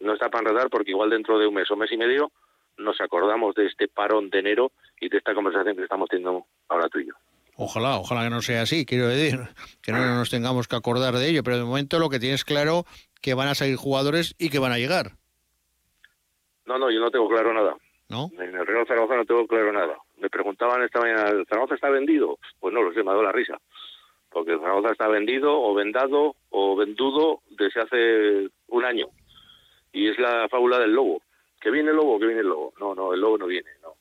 No 0.01 0.15
está 0.15 0.29
para 0.31 0.49
enredar 0.49 0.71
porque 0.71 0.93
igual 0.93 1.11
dentro 1.11 1.39
de 1.39 1.49
un 1.49 1.55
mes 1.55 1.69
o 1.71 1.77
mes 1.77 1.91
y 1.91 1.97
medio 1.97 2.31
nos 2.77 3.01
acordamos 3.01 3.57
de 3.57 3.67
este 3.67 3.89
parón 3.89 4.31
de 4.31 4.39
enero 4.39 4.71
y 5.01 5.09
de 5.09 5.19
esta 5.19 5.35
conversación 5.35 5.77
que 5.77 5.83
estamos 5.83 6.09
teniendo 6.09 6.47
ahora 6.69 6.89
tú 6.89 7.01
y 7.01 7.07
yo. 7.07 7.15
Ojalá, 7.61 7.99
ojalá 7.99 8.23
que 8.23 8.31
no 8.31 8.41
sea 8.41 8.63
así, 8.63 8.87
quiero 8.87 9.09
decir, 9.09 9.41
que 9.83 9.91
no 9.91 9.99
nos 9.99 10.31
tengamos 10.31 10.69
que 10.69 10.77
acordar 10.77 11.15
de 11.15 11.29
ello, 11.29 11.43
pero 11.43 11.57
de 11.57 11.65
momento 11.65 11.99
lo 11.99 12.09
que 12.09 12.21
tienes 12.21 12.45
claro 12.45 12.85
que 13.21 13.35
van 13.35 13.49
a 13.49 13.57
salir 13.57 13.75
jugadores 13.75 14.37
y 14.39 14.49
que 14.49 14.61
van 14.61 14.71
a 14.71 14.79
llegar. 14.79 15.17
No, 16.67 16.79
no, 16.79 16.89
yo 16.89 17.01
no 17.01 17.11
tengo 17.11 17.29
claro 17.29 17.53
nada. 17.53 17.75
¿No? 18.09 18.31
En 18.39 18.55
el 18.55 18.65
Real 18.65 18.87
Zaragoza 18.87 19.17
no 19.17 19.25
tengo 19.25 19.45
claro 19.49 19.73
nada. 19.73 19.99
Me 20.19 20.31
preguntaban 20.31 20.85
esta 20.85 21.01
mañana, 21.01 21.31
¿el 21.31 21.47
Zaragoza 21.47 21.75
está 21.75 21.91
vendido? 21.91 22.39
Pues 22.61 22.73
no 22.73 22.81
lo 22.81 22.93
sé, 22.93 23.03
me 23.03 23.11
ha 23.11 23.15
dado 23.15 23.25
la 23.25 23.33
risa. 23.33 23.59
Porque 24.31 24.53
el 24.53 24.61
Zaragoza 24.61 24.93
está 24.93 25.09
vendido 25.09 25.61
o 25.61 25.75
vendado 25.75 26.37
o 26.51 26.77
vendudo 26.77 27.41
desde 27.51 27.81
hace 27.81 28.51
un 28.69 28.85
año. 28.85 29.09
Y 29.93 30.09
es 30.09 30.19
la 30.21 30.49
fábula 30.49 30.79
del 30.79 30.93
lobo. 30.93 31.23
¿Que 31.61 31.73
viene 31.73 31.91
el 31.91 31.97
lobo? 31.97 32.21
¿Que 32.21 32.27
viene 32.27 32.43
el 32.43 32.49
lobo? 32.49 32.73
No, 32.79 32.95
no, 32.95 33.13
el 33.13 33.21
lobo 33.21 33.37
no 33.37 33.47
viene. 33.47 33.71
No. 33.83 33.95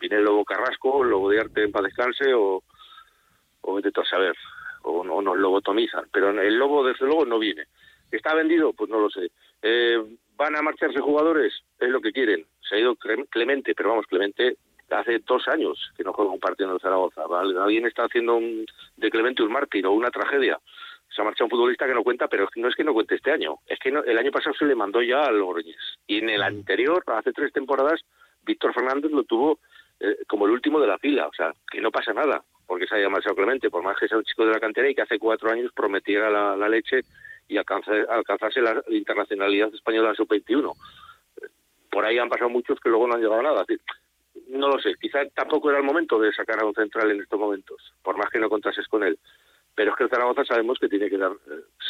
Viene 0.00 0.16
el 0.16 0.24
lobo 0.24 0.42
Carrasco, 0.42 1.04
el 1.04 1.10
lobo 1.10 1.28
de 1.28 1.40
arte 1.40 1.64
en 1.64 1.70
paz 1.70 1.82
descanse 1.82 2.32
o, 2.32 2.62
o 3.64 3.74
vete 3.74 3.90
a 4.00 4.04
saber. 4.04 4.36
O, 4.82 5.00
o 5.00 5.22
nos 5.22 5.38
lobotomizan. 5.38 6.06
Pero 6.12 6.30
el 6.30 6.58
lobo, 6.58 6.84
desde 6.84 7.06
luego, 7.06 7.24
no 7.24 7.38
viene. 7.38 7.64
¿Está 8.10 8.34
vendido? 8.34 8.72
Pues 8.72 8.90
no 8.90 9.00
lo 9.00 9.10
sé. 9.10 9.30
Eh, 9.62 9.98
¿Van 10.36 10.56
a 10.56 10.62
marcharse 10.62 11.00
jugadores? 11.00 11.52
Es 11.78 11.88
lo 11.88 12.00
que 12.00 12.12
quieren. 12.12 12.44
Se 12.68 12.76
ha 12.76 12.78
ido 12.78 12.96
Clemente, 12.96 13.74
pero 13.74 13.90
vamos, 13.90 14.06
Clemente 14.06 14.56
hace 14.90 15.18
dos 15.20 15.48
años 15.48 15.90
que 15.96 16.04
no 16.04 16.12
juega 16.12 16.30
un 16.30 16.38
partido 16.38 16.68
en 16.68 16.74
el 16.74 16.80
Zaragoza. 16.80 17.22
Alguien 17.62 17.86
está 17.86 18.04
haciendo 18.04 18.36
un, 18.36 18.66
de 18.96 19.10
Clemente 19.10 19.42
un 19.42 19.52
mártir 19.52 19.86
o 19.86 19.92
una 19.92 20.10
tragedia. 20.10 20.58
Se 21.08 21.22
ha 21.22 21.24
marchado 21.24 21.46
un 21.46 21.50
futbolista 21.50 21.86
que 21.86 21.94
no 21.94 22.02
cuenta, 22.02 22.28
pero 22.28 22.48
no 22.56 22.68
es 22.68 22.74
que 22.74 22.84
no 22.84 22.92
cuente 22.92 23.14
este 23.14 23.32
año. 23.32 23.56
Es 23.66 23.78
que 23.78 23.90
no, 23.90 24.02
el 24.02 24.18
año 24.18 24.30
pasado 24.30 24.54
se 24.54 24.64
le 24.64 24.74
mandó 24.74 25.02
ya 25.02 25.24
al 25.24 25.38
Logroñés. 25.38 25.98
Y 26.06 26.18
en 26.18 26.30
el 26.30 26.42
anterior, 26.42 27.02
hace 27.06 27.32
tres 27.32 27.52
temporadas, 27.52 28.00
Víctor 28.42 28.74
Fernández 28.74 29.10
lo 29.10 29.24
tuvo 29.24 29.60
eh, 30.00 30.18
como 30.28 30.46
el 30.46 30.52
último 30.52 30.80
de 30.80 30.88
la 30.88 30.98
fila. 30.98 31.26
O 31.26 31.32
sea, 31.32 31.52
que 31.70 31.80
no 31.80 31.90
pasa 31.90 32.12
nada 32.12 32.44
porque 32.66 32.86
se 32.86 32.96
haya 32.96 33.08
marchado 33.08 33.36
Clemente, 33.36 33.70
por 33.70 33.82
más 33.82 33.98
que 33.98 34.08
sea 34.08 34.18
un 34.18 34.24
chico 34.24 34.46
de 34.46 34.52
la 34.52 34.60
cantera 34.60 34.88
y 34.88 34.94
que 34.94 35.02
hace 35.02 35.18
cuatro 35.18 35.50
años 35.50 35.72
prometiera 35.74 36.30
la, 36.30 36.68
leche 36.68 37.00
y 37.48 37.56
alcanzar, 37.56 38.06
alcanzarse 38.08 38.60
la 38.60 38.82
internacionalidad 38.88 39.72
española 39.74 40.14
sub-21. 40.14 40.72
Por 41.90 42.04
ahí 42.04 42.18
han 42.18 42.28
pasado 42.28 42.50
muchos 42.50 42.80
que 42.80 42.88
luego 42.88 43.06
no 43.06 43.14
han 43.14 43.20
llegado 43.20 43.40
a 43.40 43.42
nada. 43.42 43.64
No 44.48 44.68
lo 44.68 44.80
sé, 44.80 44.94
quizá 45.00 45.26
tampoco 45.34 45.70
era 45.70 45.78
el 45.78 45.84
momento 45.84 46.18
de 46.18 46.32
sacar 46.32 46.60
a 46.60 46.66
un 46.66 46.74
central 46.74 47.10
en 47.10 47.20
estos 47.20 47.38
momentos, 47.38 47.92
por 48.02 48.16
más 48.16 48.30
que 48.30 48.38
no 48.38 48.48
contases 48.48 48.88
con 48.88 49.04
él. 49.04 49.18
Pero 49.74 49.90
es 49.90 49.96
que 49.96 50.04
el 50.04 50.10
Zaragoza 50.10 50.44
sabemos 50.44 50.78
que 50.78 50.88
tiene 50.88 51.10
que 51.10 51.18
dar 51.18 51.32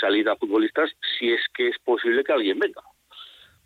salida 0.00 0.32
a 0.32 0.36
futbolistas 0.36 0.90
si 1.18 1.32
es 1.32 1.40
que 1.54 1.68
es 1.68 1.78
posible 1.78 2.24
que 2.24 2.32
alguien 2.32 2.58
venga. 2.58 2.82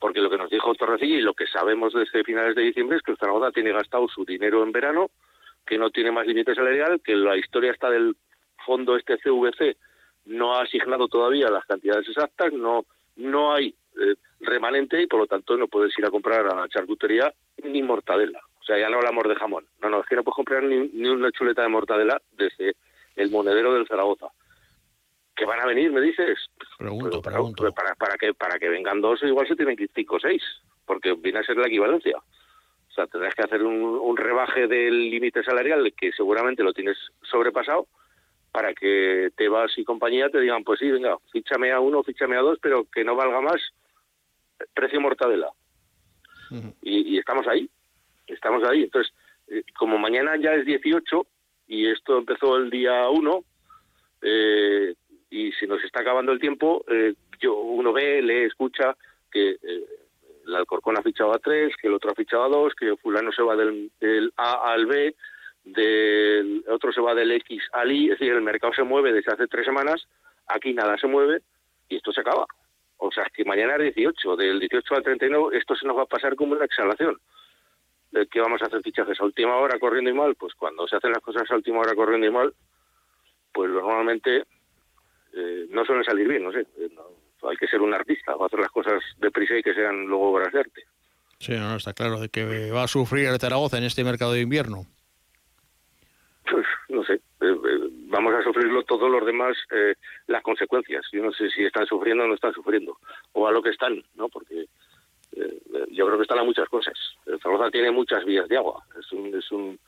Porque 0.01 0.21
lo 0.21 0.31
que 0.31 0.39
nos 0.39 0.51
dijo 0.51 0.75
Torrecilla 0.75 1.17
y 1.17 1.23
lo 1.23 1.35
que 1.35 1.47
sabemos 1.47 1.93
desde 1.93 2.25
finales 2.25 2.55
de 2.55 2.63
diciembre 2.63 2.97
es 2.97 3.03
que 3.03 3.13
el 3.13 3.19
Zaragoza 3.19 3.51
tiene 3.51 3.73
gastado 3.73 4.09
su 4.09 4.25
dinero 4.25 4.63
en 4.63 4.73
verano, 4.73 5.11
que 5.69 5.79
no 5.79 5.91
tiene 5.91 6.11
más 6.11 6.27
límite 6.27 6.55
salarial, 6.55 7.01
que 7.05 7.15
la 7.15 7.37
historia 7.37 7.73
está 7.73 7.91
del 7.91 8.17
fondo 8.65 8.97
este 8.97 9.19
CVC 9.19 9.77
no 10.29 10.55
ha 10.55 10.63
asignado 10.63 11.09
todavía 11.09 11.51
las 11.51 11.65
cantidades 11.65 12.07
exactas, 12.09 12.53
no, 12.53 12.85
no 13.17 13.55
hay 13.55 13.75
eh, 14.01 14.15
remanente 14.41 15.03
y 15.03 15.07
por 15.07 15.21
lo 15.21 15.27
tanto 15.27 15.57
no 15.57 15.69
puedes 15.69 15.97
ir 15.99 16.07
a 16.07 16.11
comprar 16.11 16.47
a 16.47 16.55
la 16.55 16.69
charcutería 16.69 17.33
ni 17.65 17.83
mortadela. 17.83 18.41
O 18.61 18.65
sea, 18.65 18.79
ya 18.79 18.91
no 18.91 18.99
hablamos 18.99 19.25
de 19.27 19.35
jamón. 19.35 19.67
No, 19.81 19.89
no, 19.89 20.01
es 20.01 20.07
que 20.07 20.17
no 20.17 20.23
puedes 20.23 20.37
comprar 20.37 20.63
ni, 20.63 20.89
ni 20.89 21.09
una 21.09 21.33
chuleta 21.33 21.63
de 21.63 21.69
mortadela 21.69 22.21
desde 22.33 22.77
el 23.17 23.31
monedero 23.31 23.73
del 23.73 23.89
Zaragoza. 23.89 24.27
¿Que 25.35 25.47
van 25.47 25.61
a 25.61 25.67
venir, 25.67 25.91
me 25.91 26.01
dices? 26.03 26.39
Pregunto, 26.77 27.23
Pero, 27.23 27.35
pregunto. 27.35 27.63
pero 27.63 27.73
Para, 27.73 27.95
para, 27.95 28.17
que, 28.19 28.35
para 28.35 28.59
que 28.59 28.69
vengan 28.69 29.01
dos, 29.01 29.23
igual 29.23 29.49
se 29.49 29.57
tienen 29.57 29.77
que 29.77 29.85
ir 29.85 29.91
cinco 29.95 30.17
o 30.17 30.21
seis, 30.21 30.43
porque 30.85 31.15
viene 31.15 31.39
a 31.39 31.45
ser 31.45 31.57
la 31.57 31.69
equivalencia. 31.69 32.19
Sea, 32.99 33.07
tendrás 33.07 33.35
que 33.37 33.45
hacer 33.45 33.63
un, 33.63 33.81
un 33.81 34.17
rebaje 34.17 34.67
del 34.67 35.09
límite 35.09 35.45
salarial 35.45 35.93
que 35.97 36.11
seguramente 36.11 36.65
lo 36.65 36.73
tienes 36.73 36.97
sobrepasado 37.23 37.87
para 38.51 38.75
que 38.75 39.31
Tebas 39.37 39.71
y 39.77 39.85
compañía 39.85 40.31
te 40.31 40.41
digan, 40.41 40.65
pues 40.65 40.81
sí, 40.81 40.91
venga, 40.91 41.17
fíchame 41.31 41.71
a 41.71 41.79
uno, 41.79 42.03
fíchame 42.03 42.37
a 42.37 42.41
dos, 42.41 42.59
pero 42.61 42.87
que 42.93 43.05
no 43.05 43.15
valga 43.15 43.41
más 43.41 43.61
precio 44.75 45.01
mortadela. 45.01 45.49
y, 46.83 47.15
y 47.15 47.19
estamos 47.19 47.47
ahí, 47.47 47.71
estamos 48.27 48.65
ahí. 48.65 48.83
Entonces, 48.83 49.15
eh, 49.47 49.63
como 49.79 49.97
mañana 49.97 50.37
ya 50.37 50.55
es 50.55 50.67
18 50.67 51.25
y 51.69 51.87
esto 51.87 52.19
empezó 52.19 52.57
el 52.57 52.69
día 52.69 53.09
1, 53.09 53.45
eh, 54.23 54.95
y 55.31 55.53
se 55.53 55.69
nos 55.69 55.85
está 55.85 56.01
acabando 56.01 56.33
el 56.33 56.41
tiempo, 56.41 56.85
eh, 56.89 57.15
yo 57.41 57.55
uno 57.61 57.93
ve, 57.93 58.23
lee, 58.23 58.47
escucha 58.47 58.97
que 59.31 59.51
eh, 59.51 59.85
el 60.49 60.57
Alcorcón 60.57 60.97
ha 60.97 61.03
fichado 61.03 61.33
a 61.35 61.39
tres, 61.39 61.75
que 61.77 61.89
el 61.89 61.95
otro 61.95 62.11
ha 62.11 62.15
fichado 62.15 62.45
a 62.45 62.49
dos, 62.49 62.75
que 62.75 62.97
fulano 62.97 63.31
se 63.33 63.43
va 63.43 63.55
del, 63.55 64.33
A 64.37 64.73
al 64.73 64.87
B, 64.87 65.15
del 65.65 66.65
otro 66.69 66.91
se 66.91 67.03
va 67.03 67.15
del 67.15 67.31
X 67.33 67.63
al 67.73 67.93
Y, 67.93 68.05
es 68.05 68.19
decir, 68.19 68.33
el 68.33 68.41
mercado 68.41 68.73
se 68.73 68.83
mueve 68.83 69.13
desde 69.13 69.33
hace 69.33 69.47
tres 69.47 69.67
semanas, 69.67 70.09
aquí 70.47 70.73
nada 70.73 70.97
se 70.97 71.07
mueve 71.07 71.43
y 71.89 71.97
esto 71.97 72.13
se 72.13 72.23
acaba. 72.23 72.47
O 72.97 73.13
sea, 73.13 73.27
que 73.33 73.45
mañana 73.45 73.77
es 73.77 73.95
18, 73.95 74.37
del 74.37 74.59
18 74.59 74.95
al 74.95 75.03
39 75.03 75.57
esto 75.57 75.77
se 75.77 75.87
nos 75.87 75.97
va 75.97 76.03
a 76.03 76.07
pasar 76.07 76.35
como 76.35 76.53
una 76.53 76.65
exhalación. 76.65 77.19
¿De 78.11 78.27
qué 78.27 78.41
vamos 78.41 78.63
a 78.63 78.67
hacer 78.67 78.83
fichajes 78.83 79.21
a 79.21 79.25
última 79.25 79.57
hora 79.57 79.79
corriendo 79.79 80.11
y 80.11 80.15
mal? 80.15 80.35
Pues 80.35 80.55
cuando 80.55 80.89
se 80.89 80.97
hacen 80.97 81.13
las 81.13 81.23
cosas 81.23 81.49
a 81.51 81.55
última 81.55 81.81
hora 81.81 81.95
corriendo 81.95 82.27
y 82.27 82.31
mal, 82.31 82.55
pues 83.53 83.71
normalmente 83.71 84.45
eh, 85.35 85.67
no 85.69 85.85
suelen 85.85 86.05
salir 86.05 86.27
bien, 86.27 86.43
no 86.43 86.53
sé. 86.53 86.61
eh, 86.79 86.91
hay 87.43 87.57
que 87.57 87.67
ser 87.67 87.81
un 87.81 87.95
artista, 87.95 88.35
va 88.35 88.45
a 88.45 88.47
hacer 88.47 88.61
las 88.61 88.71
cosas 88.71 89.03
deprisa 89.19 89.57
y 89.57 89.63
que 89.63 89.75
sean 89.75 90.07
luego 90.07 90.33
obras 90.33 90.53
de 90.53 90.61
arte. 90.61 90.85
Sí, 91.39 91.53
no, 91.53 91.77
está 91.77 91.93
claro 91.93 92.19
de 92.19 92.29
que 92.29 92.71
va 92.71 92.83
a 92.83 92.89
sufrir 92.89 93.27
el 93.27 93.39
Zaragoza 93.39 93.79
en 93.79 93.85
este 93.85 94.03
mercado 94.03 94.33
de 94.33 94.41
invierno. 94.41 94.87
Pues, 96.51 96.67
no 96.89 97.05
sé, 97.05 97.15
eh, 97.15 97.21
eh, 97.41 97.89
vamos 98.09 98.35
a 98.35 98.43
sufrirlo 98.43 98.83
todos 98.83 99.11
los 99.11 99.25
demás 99.25 99.57
eh, 99.71 99.95
las 100.27 100.43
consecuencias. 100.43 101.05
Yo 101.13 101.23
no 101.23 101.33
sé 101.33 101.49
si 101.51 101.65
están 101.65 101.87
sufriendo 101.87 102.25
o 102.25 102.27
no 102.27 102.35
están 102.35 102.53
sufriendo, 102.53 102.99
o 103.33 103.47
a 103.47 103.53
lo 103.53 103.63
que 103.63 103.71
están, 103.71 104.03
¿no? 104.17 104.29
Porque 104.29 104.67
eh, 105.37 105.61
yo 105.93 106.07
creo 106.07 106.17
que 106.17 106.23
están 106.23 106.41
a 106.41 106.45
muchas 106.45 106.69
cosas. 106.69 106.95
El 107.27 107.41
Zaragoza 107.41 107.71
tiene 107.71 107.93
muchas 107.93 108.25
vías 108.25 108.49
de 108.49 108.57
agua. 108.57 108.85
Es 108.99 109.13
un, 109.13 109.33
es 109.35 109.53
un, 109.53 109.79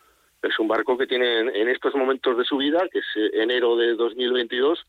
es 0.42 0.58
un 0.58 0.68
barco 0.68 0.96
que 0.96 1.08
tiene 1.08 1.40
en, 1.40 1.48
en 1.48 1.68
estos 1.68 1.94
momentos 1.96 2.36
de 2.36 2.44
su 2.44 2.58
vida, 2.58 2.86
que 2.92 3.00
es 3.00 3.32
enero 3.32 3.76
de 3.76 3.94
2022, 3.94 4.86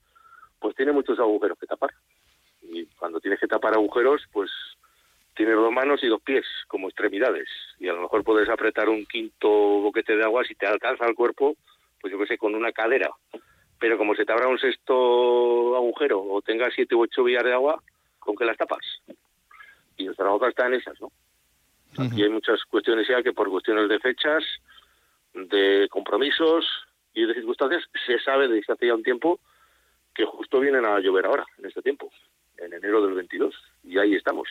pues 0.60 0.76
tiene 0.76 0.92
muchos 0.92 1.18
agujeros 1.18 1.58
que 1.58 1.66
tapar. 1.66 1.90
Y 2.62 2.86
cuando 2.98 3.20
tienes 3.20 3.40
que 3.40 3.48
tapar 3.48 3.74
agujeros, 3.74 4.24
pues 4.32 4.52
tienes 5.36 5.56
dos 5.56 5.72
manos 5.72 6.04
y 6.04 6.08
dos 6.08 6.22
pies 6.22 6.46
como 6.68 6.88
extremidades. 6.88 7.48
Y 7.80 7.88
a 7.88 7.94
lo 7.94 8.02
mejor 8.02 8.24
puedes 8.24 8.50
apretar 8.50 8.90
un 8.90 9.06
quinto 9.06 9.50
boquete 9.50 10.16
de 10.16 10.24
agua 10.24 10.44
si 10.44 10.56
te 10.56 10.68
alcanza 10.68 11.06
el 11.06 11.16
cuerpo, 11.16 11.56
pues 12.00 12.12
yo 12.12 12.20
qué 12.20 12.28
sé, 12.28 12.38
con 12.38 12.56
una 12.56 12.72
cadera. 12.72 13.10
Pero 13.80 13.98
como 13.98 14.14
se 14.16 14.26
te 14.26 14.32
abra 14.32 14.48
un 14.48 14.60
sexto 14.60 15.76
agujero 15.76 16.22
o 16.22 16.42
tengas 16.42 16.74
siete 16.76 16.96
u 16.96 17.02
ocho 17.02 17.24
vías 17.24 17.44
de 17.44 17.54
agua, 17.54 17.82
¿con 18.20 18.36
qué 18.36 18.46
las 18.46 18.58
tapas? 18.58 18.86
Y 19.98 20.06
el 20.06 20.16
Zaragoza 20.16 20.50
está 20.50 20.68
en 20.68 20.76
esas, 20.76 21.00
¿no? 21.02 21.12
Aquí 21.98 22.24
hay 22.24 22.30
muchas 22.30 22.64
cuestiones 22.66 23.08
ya 23.08 23.22
que 23.22 23.34
por 23.34 23.50
cuestiones 23.50 23.90
de 23.90 24.00
fechas, 24.00 24.44
de 25.34 25.88
compromisos 25.90 26.66
y 27.14 27.26
de 27.26 27.34
circunstancias, 27.34 27.84
se 28.06 28.20
sabe 28.20 28.48
desde 28.48 28.72
hace 28.72 28.88
ya 28.88 28.96
un 28.96 29.04
tiempo 29.04 29.40
que 30.14 30.26
justo 30.26 30.60
vienen 30.60 30.86
a 30.86 31.00
llover 31.00 31.26
ahora, 31.26 31.46
en 31.58 31.66
este 31.66 31.82
tiempo, 31.82 32.12
en 32.62 32.74
enero 32.74 33.02
del 33.06 33.16
22. 33.16 33.54
Y 33.84 33.98
ahí 33.98 34.16
estamos. 34.16 34.48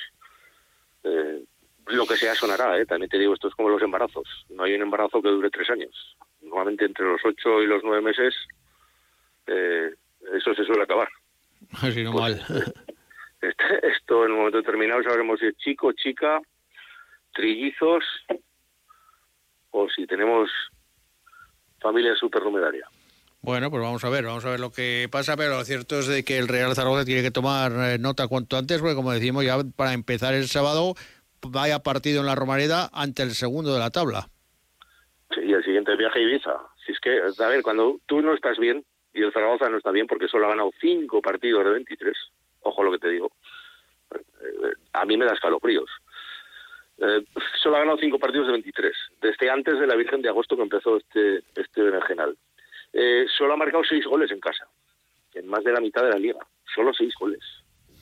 Eh, 1.05 1.45
lo 1.87 2.07
que 2.07 2.17
sea 2.17 2.35
sonará, 2.35 2.79
¿eh? 2.79 2.87
también 2.87 3.09
te 3.09 3.19
digo, 3.19 3.35
esto 3.35 3.49
es 3.49 3.55
como 3.55 3.69
los 3.69 3.83
embarazos. 3.83 4.47
No 4.51 4.65
hay 4.65 4.75
un 4.75 4.83
embarazo 4.83 5.23
que 5.23 5.29
dure 5.29 5.51
tres 5.51 5.71
años. 5.71 6.17
Normalmente 6.43 6.85
entre 6.85 7.07
los 7.07 7.21
ocho 7.25 7.63
y 7.63 7.67
los 7.67 7.83
nueve 7.83 8.03
meses 8.03 8.35
eh, 9.47 9.95
eso 10.35 10.55
se 10.55 10.65
suele 10.65 10.83
acabar. 10.83 11.09
Así 11.83 12.03
no 12.03 12.13
mal. 12.13 12.41
Este- 13.43 13.89
esto 13.89 14.27
en 14.27 14.33
un 14.33 14.39
momento 14.39 14.59
determinado 14.59 15.03
sabremos 15.03 15.41
si 15.41 15.47
es 15.47 15.57
chico, 15.57 15.93
chica, 15.93 16.43
trillizos 17.33 18.05
o 19.71 19.89
si 19.89 20.07
tenemos 20.07 20.51
familia 21.81 22.15
supernumeraria. 22.17 22.87
Bueno, 23.43 23.71
pues 23.71 23.83
vamos 23.83 24.05
a 24.05 24.11
ver, 24.11 24.25
vamos 24.25 24.45
a 24.45 24.51
ver 24.51 24.61
lo 24.61 24.71
que 24.71 25.09
pasa, 25.11 25.35
pero 25.35 25.57
lo 25.57 25.65
cierto 25.65 25.99
es 25.99 26.07
de 26.07 26.25
que 26.25 26.37
el 26.37 26.47
Real 26.47 26.75
Zaragoza 26.75 27.07
tiene 27.07 27.23
que 27.23 27.31
tomar 27.31 27.73
eh, 27.73 27.99
nota 27.99 28.29
cuanto 28.29 28.59
antes, 28.59 28.81
porque 28.81 28.95
como 28.95 29.13
decimos, 29.13 29.45
ya 29.45 29.57
para 29.77 29.95
empezar 29.95 30.35
el 30.35 30.47
sábado 30.47 30.95
vaya 31.49 31.79
partido 31.79 32.21
en 32.21 32.27
la 32.27 32.35
Romareda 32.35 32.91
ante 32.93 33.23
el 33.23 33.31
segundo 33.31 33.73
de 33.73 33.81
la 33.81 33.91
tabla. 33.91 34.29
Sí, 35.35 35.41
y 35.43 35.53
el 35.55 35.65
siguiente 35.65 35.97
viaje 35.97 36.19
a 36.19 36.23
Ibiza. 36.23 36.55
Si 36.85 36.93
es 36.93 37.01
que, 37.01 37.19
a 37.19 37.49
ver, 37.49 37.63
cuando 37.63 37.99
tú 38.05 38.21
no 38.21 38.35
estás 38.35 38.59
bien 38.59 38.85
y 39.15 39.23
el 39.23 39.33
Zaragoza 39.33 39.71
no 39.71 39.79
está 39.79 39.91
bien 39.91 40.07
porque 40.07 40.29
solo 40.29 40.47
ha 40.47 40.51
ganado 40.51 40.71
cinco 40.79 41.23
partidos 41.23 41.65
de 41.65 41.71
23, 41.71 42.15
ojo 42.61 42.83
lo 42.83 42.93
que 42.93 42.99
te 42.99 43.09
digo, 43.09 43.33
eh, 44.15 44.73
a 44.93 45.07
mí 45.07 45.17
me 45.17 45.25
da 45.25 45.33
escalofríos. 45.33 45.89
Eh, 46.99 47.25
solo 47.63 47.77
ha 47.77 47.81
ganado 47.81 47.97
cinco 47.99 48.19
partidos 48.19 48.49
de 48.49 48.53
23, 48.53 48.93
desde 49.23 49.49
antes 49.49 49.81
de 49.81 49.87
la 49.87 49.97
Virgen 49.97 50.21
de 50.21 50.29
Agosto 50.29 50.57
que 50.57 50.63
empezó 50.63 50.99
este, 50.99 51.39
este 51.57 51.83
berenjenal. 51.83 52.37
Eh, 52.93 53.27
solo 53.37 53.55
ha 53.55 53.57
marcado 53.57 53.85
seis 53.85 54.05
goles 54.05 54.31
en 54.31 54.41
casa, 54.41 54.67
en 55.35 55.47
más 55.47 55.63
de 55.65 55.73
la 55.73 55.81
mitad 55.81 56.03
de 56.03 56.11
la 56.11 56.19
liga. 56.19 56.41
Solo 56.75 56.93
seis 56.93 57.15
goles. 57.19 57.43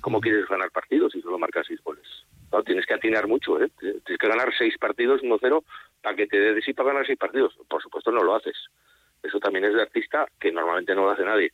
¿Cómo 0.01 0.21
quieres 0.21 0.47
ganar 0.47 0.71
partidos 0.71 1.13
si 1.13 1.21
solo 1.21 1.39
marcas 1.39 1.67
seis 1.67 1.81
goles? 1.83 2.07
No, 2.53 2.63
tienes 2.63 2.87
que 2.87 2.95
atinar 2.95 3.27
mucho, 3.27 3.61
¿eh? 3.61 3.71
Tienes 3.79 4.19
que 4.19 4.29
ganar 4.29 4.53
seis 4.57 4.79
partidos 4.79 5.23
1-0 5.23 5.65
para 6.01 6.17
que 6.17 6.27
te 6.27 6.39
dé 6.39 6.55
de 6.55 6.63
sí 6.63 6.73
para 6.73 6.91
ganar 6.91 7.07
seis 7.07 7.19
partidos. 7.19 7.55
Por 7.69 7.83
supuesto 7.83 8.11
no 8.11 8.23
lo 8.23 8.35
haces. 8.35 8.57
Eso 9.23 9.39
también 9.41 9.65
es 9.65 9.75
de 9.75 9.83
artista 9.83 10.27
que 10.41 10.53
normalmente 10.53 10.95
no 10.95 11.05
lo 11.05 11.11
hace 11.11 11.25
nadie. 11.25 11.53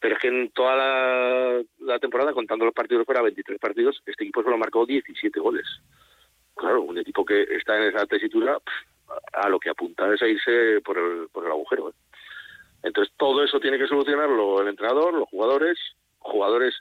Pero 0.00 0.16
es 0.16 0.20
que 0.20 0.28
en 0.28 0.50
toda 0.50 1.64
la, 1.78 1.98
temporada, 1.98 2.32
contando 2.32 2.64
los 2.64 2.74
partidos 2.74 3.06
fuera 3.06 3.22
23 3.22 3.58
partidos, 3.58 4.02
este 4.04 4.24
equipo 4.24 4.42
solo 4.42 4.58
marcado 4.58 4.84
17 4.84 5.40
goles. 5.40 5.66
Claro, 6.54 6.82
un 6.82 6.98
equipo 6.98 7.24
que 7.24 7.42
está 7.42 7.76
en 7.76 7.94
esa 7.94 8.04
tesitura, 8.06 8.58
a 9.32 9.48
lo 9.48 9.58
que 9.58 9.70
apunta 9.70 10.12
es 10.12 10.20
a 10.20 10.28
irse 10.28 10.80
por 10.82 10.98
el, 10.98 11.28
por 11.32 11.44
el 11.46 11.52
agujero. 11.52 11.90
¿eh? 11.90 11.92
Entonces 12.84 13.12
todo 13.16 13.42
eso 13.42 13.58
tiene 13.58 13.78
que 13.78 13.88
solucionarlo 13.88 14.60
el 14.60 14.68
entrenador, 14.68 15.14
los 15.14 15.28
jugadores, 15.28 15.78
jugadores 16.18 16.74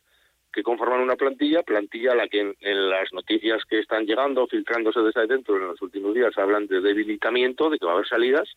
que 0.51 0.61
conforman 0.61 0.99
una 0.99 1.15
plantilla, 1.15 1.63
plantilla 1.63 2.11
a 2.11 2.15
la 2.15 2.27
que 2.27 2.41
en, 2.41 2.55
en, 2.59 2.89
las 2.89 3.11
noticias 3.13 3.63
que 3.65 3.79
están 3.79 4.05
llegando, 4.05 4.45
filtrándose 4.45 4.99
desde 4.99 5.25
dentro 5.25 5.57
en 5.57 5.67
los 5.67 5.81
últimos 5.81 6.13
días, 6.13 6.37
hablan 6.37 6.67
de 6.67 6.81
debilitamiento, 6.81 7.69
de 7.69 7.79
que 7.79 7.85
va 7.85 7.93
a 7.93 7.95
haber 7.95 8.07
salidas, 8.07 8.47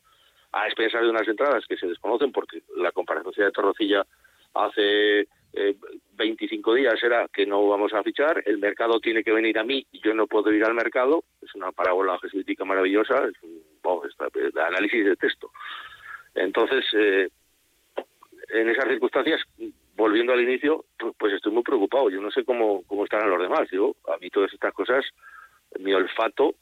a 0.53 0.67
expensas 0.67 1.03
de 1.03 1.09
unas 1.09 1.27
entradas 1.27 1.65
que 1.67 1.77
se 1.77 1.87
desconocen 1.87 2.33
porque 2.33 2.63
la 2.77 2.93
comparecencia 2.93 3.45
de 3.45 3.53
Torrocilla 3.53 4.05
hace 4.55 5.21
eh, 5.53 5.77
25 6.15 6.75
días 6.75 7.03
era 7.03 7.29
que 7.33 7.47
no 7.47 7.67
vamos 7.69 7.93
a 7.95 8.03
fichar, 8.03 8.43
el 8.45 8.59
mercado 8.59 9.01
tiene 9.01 9.23
que 9.23 9.33
venir 9.33 9.59
a 9.59 9.65
mí 9.65 9.87
yo 9.93 10.15
no 10.15 10.27
puedo 10.27 10.53
ir 10.53 10.65
al 10.65 10.75
mercado, 10.75 11.25
es 11.43 11.55
una 11.55 11.73
parábola 11.73 12.19
jesuítica 12.19 12.65
maravillosa, 12.65 13.25
es 13.25 13.43
un 13.43 13.63
oh, 13.87 14.03
está, 14.05 14.29
de 14.33 14.63
análisis 14.63 15.05
de 15.05 15.17
texto. 15.17 15.51
Entonces, 16.37 16.85
eh, 16.92 17.29
en 18.49 18.68
esas 18.68 18.85
circunstancias, 18.88 19.40
volviendo 19.96 20.33
al 20.33 20.42
inicio, 20.42 20.85
pues, 20.99 21.14
pues, 21.18 21.33
estoy 21.35 21.53
muy 21.53 21.62
preocupado. 21.62 22.11
Yo 22.11 22.20
no 22.20 22.31
sé 22.31 22.44
cómo, 22.44 22.83
cómo 22.87 23.05
estarán 23.05 23.31
los 23.31 23.40
demás. 23.40 23.68
Digo, 23.70 23.96
a 24.14 24.18
mí 24.18 24.31
todas 24.31 24.53
estas 24.53 24.72
cosas, 24.72 25.05
mi 25.81 25.92
olfato, 25.92 26.55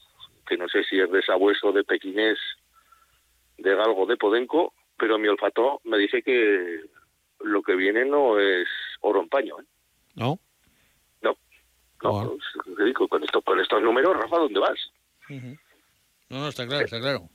que 0.46 0.56
no 0.56 0.68
sé 0.68 0.84
si 0.84 0.98
es 0.98 1.10
de 1.10 1.22
sabueso, 1.22 1.72
de 1.72 1.84
pequinés, 1.84 2.38
de 3.58 3.74
galgo, 3.74 4.06
de 4.06 4.16
podenco, 4.16 4.72
pero 4.96 5.18
mi 5.18 5.28
olfato 5.28 5.80
me 5.84 5.98
dice 5.98 6.22
que 6.22 6.80
lo 7.40 7.62
que 7.62 7.74
viene 7.74 8.04
no 8.04 8.38
es 8.38 8.68
oro 9.00 9.20
en 9.20 9.28
paño. 9.28 9.60
¿eh? 9.60 9.64
¿No? 10.14 10.38
No. 11.22 11.36
No, 12.02 12.36
digo, 12.84 13.08
con, 13.08 13.24
esto, 13.24 13.40
con 13.42 13.58
estos 13.60 13.82
números, 13.82 14.16
Rafa, 14.16 14.36
¿dónde 14.36 14.60
vas? 14.60 14.78
No, 15.28 16.40
no, 16.40 16.48
está 16.48 16.66
claro, 16.66 16.84
está 16.84 17.00
claro. 17.00 17.28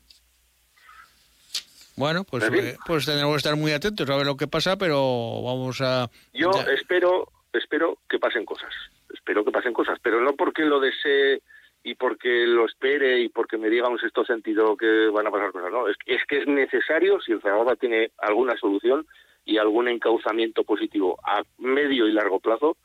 Bueno, 2.00 2.24
pues, 2.24 2.46
eh, 2.46 2.78
pues 2.88 3.06
tendremos 3.06 3.34
que 3.34 3.38
estar 3.40 3.58
muy 3.58 3.74
atentos 3.74 4.10
a 4.10 4.16
ver 4.16 4.26
lo 4.26 4.38
que 4.38 4.48
pasa, 4.48 4.78
pero 4.78 5.42
vamos 5.44 5.82
a... 5.82 6.10
Yo 6.34 6.50
ya- 6.54 6.72
espero, 6.72 7.28
espero 7.52 7.98
que 8.08 8.18
pasen 8.20 8.46
cosas. 8.46 8.74
Espero 9.14 9.44
que 9.44 9.52
pasen 9.52 9.74
cosas, 9.74 10.00
pero 10.02 10.22
no 10.22 10.32
porque 10.38 10.64
lo 10.64 10.80
desee 10.80 11.42
y 11.84 11.96
porque 11.96 12.46
lo 12.48 12.66
espere 12.66 13.20
y 13.20 13.28
porque 13.28 13.58
me 13.58 13.70
diga 13.70 13.90
un 13.90 14.00
sexto 14.00 14.24
sentido 14.24 14.78
que 14.78 15.08
van 15.10 15.28
a 15.28 15.32
pasar 15.32 15.52
cosas. 15.52 15.72
No, 15.74 15.90
es, 15.90 15.98
es 16.06 16.24
que 16.26 16.38
es 16.40 16.48
necesario, 16.48 17.20
si 17.20 17.34
el 17.34 17.42
Zaragoza 17.42 17.76
tiene 17.76 18.12
alguna 18.20 18.56
solución 18.56 19.06
y 19.44 19.58
algún 19.58 19.90
encauzamiento 19.90 20.64
positivo 20.64 21.20
a 21.26 21.42
medio 21.58 22.08
y 22.08 22.14
largo 22.14 22.40
plazo, 22.40 22.78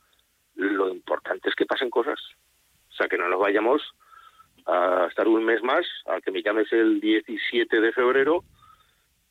lo 0.55 0.89
importante 0.89 1.47
es 1.47 1.55
que 1.55 1.65
pasen 1.65 1.89
cosas. 1.89 2.19
O 2.91 2.93
sea, 2.95 3.07
que 3.07 3.17
no 3.17 3.29
nos 3.29 3.39
vayamos 3.39 3.81
a 4.65 5.05
estar 5.09 5.25
un 5.25 5.45
mes 5.45 5.63
más, 5.63 5.85
a 6.05 6.19
que 6.19 6.31
me 6.31 6.41
llames 6.43 6.69
el 6.73 6.99
17 6.99 7.79
de 7.79 7.91
febrero 7.93 8.43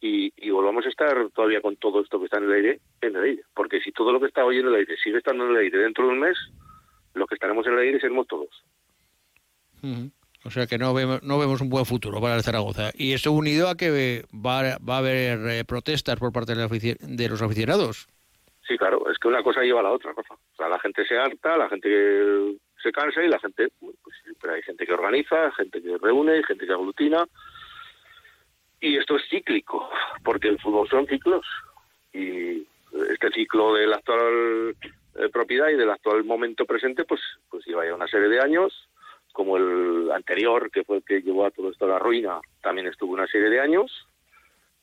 y, 0.07 0.35
y, 0.37 0.51
volvamos 0.51 0.85
a 0.85 0.90
estar 0.90 1.31
todavía 1.31 1.62
con 1.62 1.77
todo 1.77 2.03
esto 2.03 2.19
que 2.19 2.27
está 2.27 2.37
en 2.37 2.45
el 2.45 2.53
aire, 2.53 2.81
en 3.01 3.17
el 3.17 3.23
aire. 3.23 3.43
Porque 3.55 3.81
si 3.81 3.90
todo 3.90 4.12
lo 4.12 4.21
que 4.21 4.27
está 4.27 4.45
hoy 4.45 4.59
en 4.59 4.67
el 4.67 4.75
aire 4.75 4.99
sigue 5.03 5.17
estando 5.17 5.45
en 5.47 5.53
el 5.53 5.57
aire 5.57 5.79
dentro 5.79 6.07
de 6.07 6.12
un 6.12 6.21
mes, 6.21 6.37
lo 7.14 7.27
que 7.27 7.37
estaremos 7.37 7.67
en 7.67 7.73
el 7.73 7.79
aire 7.79 8.01
seremos 8.01 8.27
todos. 8.27 8.51
O 10.45 10.51
sea 10.51 10.67
que 10.67 10.77
no 10.77 10.93
vemos, 10.93 11.23
no 11.23 11.38
vemos 11.38 11.62
un 11.62 11.71
buen 11.71 11.87
futuro 11.87 12.21
para 12.21 12.37
el 12.37 12.43
Zaragoza. 12.43 12.90
Y 12.93 13.14
eso 13.14 13.33
unido 13.33 13.71
a 13.71 13.77
que 13.77 14.27
va, 14.35 14.77
va 14.79 14.97
a 14.97 14.99
haber 14.99 15.38
eh, 15.49 15.64
protestas 15.64 16.19
por 16.19 16.33
parte 16.33 16.55
de 16.55 17.29
los 17.29 17.40
aficionados. 17.43 18.07
Sí, 18.69 18.77
claro, 18.77 19.11
es 19.11 19.19
que 19.19 19.29
una 19.29 19.43
cosa 19.43 19.62
lleva 19.62 19.81
a 19.81 19.85
la 19.85 19.93
otra, 19.93 20.12
Rafa. 20.14 20.35
O 20.35 20.57
sea, 20.57 20.69
la 20.69 20.79
gente 20.81 21.07
se 21.07 21.17
harta, 21.17 21.57
la 21.57 21.69
gente 21.71 22.59
se 22.83 22.93
cansa 22.93 23.23
y 23.23 23.29
la 23.29 23.38
gente, 23.38 23.69
pues 23.81 24.17
siempre 24.23 24.53
hay 24.53 24.62
gente 24.62 24.85
que 24.85 24.93
organiza, 24.93 25.51
gente 25.53 25.81
que 25.81 25.97
reúne, 25.97 26.43
gente 26.45 26.67
que 26.67 26.73
aglutina. 26.73 27.25
Y 28.85 28.99
esto 28.99 29.16
es 29.16 29.23
cíclico, 29.31 29.88
porque 30.23 30.49
el 30.49 30.61
fútbol 30.61 30.87
son 30.90 31.07
ciclos. 31.07 31.47
Y 32.12 32.66
este 33.12 33.31
ciclo 33.35 33.73
de 33.73 33.87
la 33.87 33.97
actual 33.97 34.77
eh, 35.14 35.31
propiedad 35.33 35.70
y 35.70 35.77
del 35.77 35.90
actual 35.90 36.23
momento 36.25 36.66
presente, 36.66 37.07
pues, 37.07 37.23
pues 37.49 37.64
lleva 37.64 37.87
ya 37.87 37.94
una 37.94 38.07
serie 38.07 38.29
de 38.29 38.40
años 38.42 38.75
como 39.33 39.57
el 39.57 40.12
anterior, 40.12 40.70
que 40.70 40.85
fue 40.85 40.99
el 40.99 41.03
que 41.03 41.23
llevó 41.23 41.47
a 41.47 41.51
todo 41.51 41.70
esto 41.70 41.87
a 41.87 41.88
la 41.88 41.99
ruina, 41.99 42.40
también 42.61 42.87
estuvo 42.87 43.14
una 43.14 43.27
serie 43.27 43.49
de 43.49 43.59
años, 43.59 44.07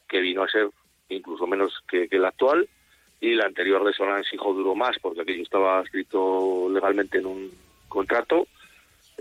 que 0.10 0.20
vino 0.20 0.42
a 0.42 0.50
ser 0.50 0.70
incluso 1.10 1.46
menos 1.46 1.72
que, 1.88 2.08
el 2.10 2.26
actual, 2.26 2.68
y 3.20 3.34
el 3.34 3.42
anterior 3.42 3.86
de 3.86 3.94
Solans 3.94 4.34
hijo 4.34 4.52
duró 4.52 4.74
más, 4.74 4.98
porque 5.00 5.22
aquello 5.22 5.44
estaba 5.44 5.84
escrito 5.84 6.68
legalmente 6.72 7.20
en 7.20 7.28
un 7.28 7.52
contrato, 7.88 8.48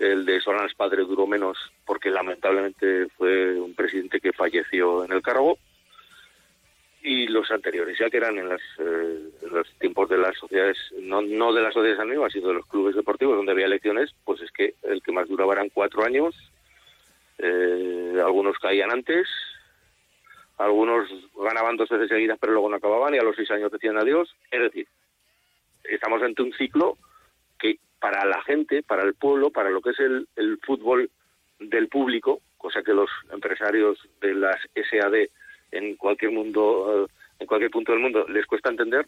el 0.00 0.24
de 0.24 0.40
Solans 0.40 0.74
padre 0.74 1.04
duró 1.04 1.26
menos, 1.26 1.58
porque 1.84 2.10
lamentablemente 2.10 3.06
fue 3.18 3.60
un 3.60 3.74
presidente 3.74 4.18
que 4.18 4.32
falleció 4.32 5.04
en 5.04 5.12
el 5.12 5.20
cargo, 5.20 5.58
y 7.02 7.26
los 7.28 7.50
anteriores 7.50 7.98
ya 7.98 8.08
que 8.08 8.16
eran 8.16 8.38
en, 8.38 8.48
las, 8.48 8.60
eh, 8.78 9.30
los 9.50 9.70
tiempos 9.78 10.08
de 10.08 10.18
las 10.18 10.36
sociedades, 10.38 10.76
no, 11.00 11.20
no 11.20 11.52
de 11.52 11.62
las 11.62 11.74
sociedades 11.74 12.00
anónimas, 12.00 12.32
sino 12.32 12.48
de 12.48 12.54
los 12.54 12.66
clubes 12.66 12.96
deportivos 12.96 13.36
donde 13.36 13.52
había 13.52 13.66
elecciones, 13.66 14.14
pues 14.24 14.40
es 14.40 14.50
que 14.52 14.74
el 14.82 15.02
que 15.02 15.12
más 15.12 15.28
duraba 15.28 15.52
eran 15.52 15.68
cuatro 15.68 16.04
años, 16.04 16.34
eh, 17.38 18.20
algunos 18.24 18.58
caían 18.58 18.90
antes, 18.90 19.28
algunos 20.56 21.08
ganaban 21.36 21.76
dos 21.76 21.88
veces 21.88 22.08
seguidas 22.08 22.38
pero 22.38 22.52
luego 22.52 22.68
no 22.68 22.76
acababan 22.76 23.14
y 23.14 23.18
a 23.18 23.22
los 23.22 23.36
seis 23.36 23.50
años 23.50 23.70
decían 23.70 23.98
adiós, 23.98 24.34
es 24.50 24.60
decir, 24.60 24.86
estamos 25.84 26.22
ante 26.22 26.42
un 26.42 26.52
ciclo 26.54 26.96
para 28.00 28.24
la 28.24 28.42
gente, 28.42 28.82
para 28.82 29.02
el 29.02 29.14
pueblo, 29.14 29.50
para 29.50 29.70
lo 29.70 29.80
que 29.80 29.90
es 29.90 30.00
el, 30.00 30.26
el 30.36 30.58
fútbol 30.58 31.10
del 31.58 31.88
público, 31.88 32.40
cosa 32.56 32.82
que 32.82 32.94
los 32.94 33.10
empresarios 33.32 33.98
de 34.20 34.34
las 34.34 34.56
SAD 34.74 35.28
en 35.72 35.96
cualquier 35.96 36.32
mundo, 36.32 37.06
eh, 37.06 37.12
en 37.38 37.46
cualquier 37.46 37.70
punto 37.70 37.92
del 37.92 38.00
mundo, 38.00 38.26
les 38.28 38.46
cuesta 38.46 38.70
entender, 38.70 39.06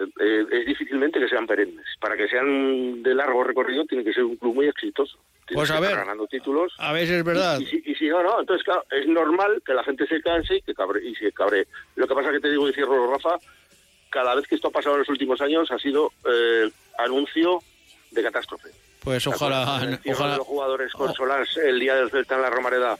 eh, 0.00 0.44
es 0.50 0.66
difícilmente 0.66 1.20
que 1.20 1.28
sean 1.28 1.46
perennes. 1.46 1.86
Para 2.00 2.16
que 2.16 2.28
sean 2.28 3.02
de 3.02 3.14
largo 3.14 3.44
recorrido, 3.44 3.84
tiene 3.84 4.04
que 4.04 4.12
ser 4.12 4.24
un 4.24 4.36
club 4.36 4.54
muy 4.54 4.66
exitoso. 4.66 5.18
pues 5.52 5.70
a 5.70 5.78
ver, 5.78 5.94
ganando 5.94 6.26
títulos. 6.26 6.74
A 6.78 6.92
veces 6.92 7.18
es 7.18 7.24
verdad. 7.24 7.60
Y, 7.60 7.94
si 7.94 8.08
no, 8.08 8.22
no, 8.22 8.40
entonces 8.40 8.64
claro, 8.64 8.84
es 8.90 9.06
normal 9.06 9.62
que 9.64 9.74
la 9.74 9.84
gente 9.84 10.06
se 10.06 10.20
canse 10.20 10.56
y 10.56 10.62
que 10.62 10.74
cabre, 10.74 11.06
y 11.06 11.14
se 11.14 11.30
cabre. 11.32 11.66
Lo 11.96 12.08
que 12.08 12.14
pasa 12.14 12.32
que 12.32 12.40
te 12.40 12.50
digo 12.50 12.68
y 12.68 12.72
cierro, 12.72 13.12
Rafa, 13.12 13.36
cada 14.10 14.34
vez 14.34 14.46
que 14.46 14.56
esto 14.56 14.68
ha 14.68 14.72
pasado 14.72 14.96
en 14.96 15.00
los 15.00 15.08
últimos 15.08 15.40
años 15.40 15.70
ha 15.70 15.78
sido 15.78 16.12
eh, 16.28 16.70
anuncio 16.98 17.60
de 18.14 18.22
catástrofe. 18.22 18.70
Pues 19.00 19.26
ojalá, 19.26 19.98
ojalá. 20.06 20.36
los 20.38 20.46
jugadores 20.46 20.92
con 20.92 21.12
el 21.64 21.80
día 21.80 21.96
del 21.96 22.10
Celta 22.10 22.36
en 22.36 22.42
la 22.42 22.50
Romareda 22.50 22.98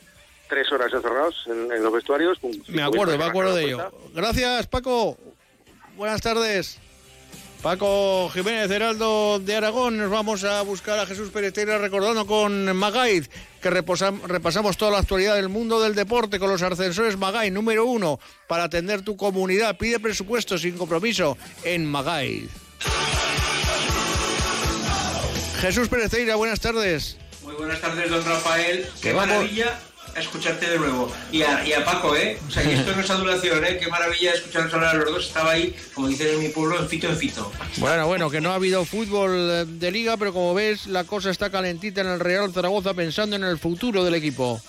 tres 0.48 0.70
horas 0.72 0.92
encerrados 0.92 1.34
en, 1.46 1.82
los 1.82 1.92
vestuarios. 1.92 2.38
Me 2.68 2.82
acuerdo, 2.82 3.16
me 3.16 3.24
acuerdo 3.24 3.54
de 3.54 3.64
ello. 3.64 3.92
Gracias, 4.12 4.66
Paco. 4.66 5.16
Buenas 5.96 6.20
tardes. 6.20 6.78
Paco 7.62 8.28
Jiménez 8.28 8.70
Heraldo 8.70 9.38
de 9.38 9.56
Aragón, 9.56 9.96
nos 9.96 10.10
vamos 10.10 10.44
a 10.44 10.60
buscar 10.60 10.98
a 10.98 11.06
Jesús 11.06 11.30
Pereteira 11.30 11.78
recordando 11.78 12.26
con 12.26 12.76
Magaiz 12.76 13.30
que 13.62 13.70
repasamos 13.70 14.76
toda 14.76 14.90
la 14.90 14.98
actualidad 14.98 15.36
del 15.36 15.48
mundo 15.48 15.80
del 15.80 15.94
deporte 15.94 16.38
con 16.38 16.50
los 16.50 16.60
ascensores 16.60 17.16
Magaiz 17.16 17.50
número 17.50 17.86
uno 17.86 18.20
para 18.48 18.64
atender 18.64 19.00
tu 19.00 19.16
comunidad. 19.16 19.78
Pide 19.78 19.98
presupuesto 19.98 20.58
sin 20.58 20.76
compromiso 20.76 21.38
en 21.64 21.86
Magaiz. 21.86 22.50
Jesús 25.64 25.88
Pereteira, 25.88 26.36
buenas 26.36 26.60
tardes. 26.60 27.16
Muy 27.42 27.54
buenas 27.54 27.80
tardes, 27.80 28.10
don 28.10 28.22
Rafael. 28.22 28.86
Qué 29.00 29.14
maravilla 29.14 29.80
a 30.14 30.20
escucharte 30.20 30.68
de 30.68 30.78
nuevo. 30.78 31.10
Y 31.32 31.40
a, 31.40 31.66
y 31.66 31.72
a 31.72 31.82
Paco, 31.82 32.14
¿eh? 32.14 32.38
O 32.46 32.50
sea, 32.50 32.62
y 32.70 32.74
esto 32.74 32.94
no 32.94 33.00
es 33.00 33.08
adulación, 33.08 33.64
¿eh? 33.64 33.78
Qué 33.78 33.88
maravilla 33.88 34.32
escuchar 34.32 34.68
hablar 34.70 34.94
a 34.94 34.98
los 34.98 35.10
dos. 35.10 35.26
Estaba 35.28 35.52
ahí, 35.52 35.74
como 35.94 36.08
dicen 36.08 36.34
en 36.34 36.40
mi 36.40 36.50
pueblo, 36.50 36.78
en 36.78 36.86
fito 36.86 37.08
en 37.08 37.16
fito. 37.16 37.50
Bueno, 37.78 38.06
bueno, 38.06 38.28
que 38.28 38.42
no 38.42 38.52
ha 38.52 38.56
habido 38.56 38.84
fútbol 38.84 39.30
eh, 39.32 39.64
de 39.66 39.90
liga, 39.90 40.18
pero 40.18 40.34
como 40.34 40.52
ves, 40.52 40.86
la 40.86 41.04
cosa 41.04 41.30
está 41.30 41.48
calentita 41.48 42.02
en 42.02 42.08
el 42.08 42.20
Real 42.20 42.52
Zaragoza 42.52 42.92
pensando 42.92 43.34
en 43.36 43.44
el 43.44 43.58
futuro 43.58 44.04
del 44.04 44.16
equipo. 44.16 44.60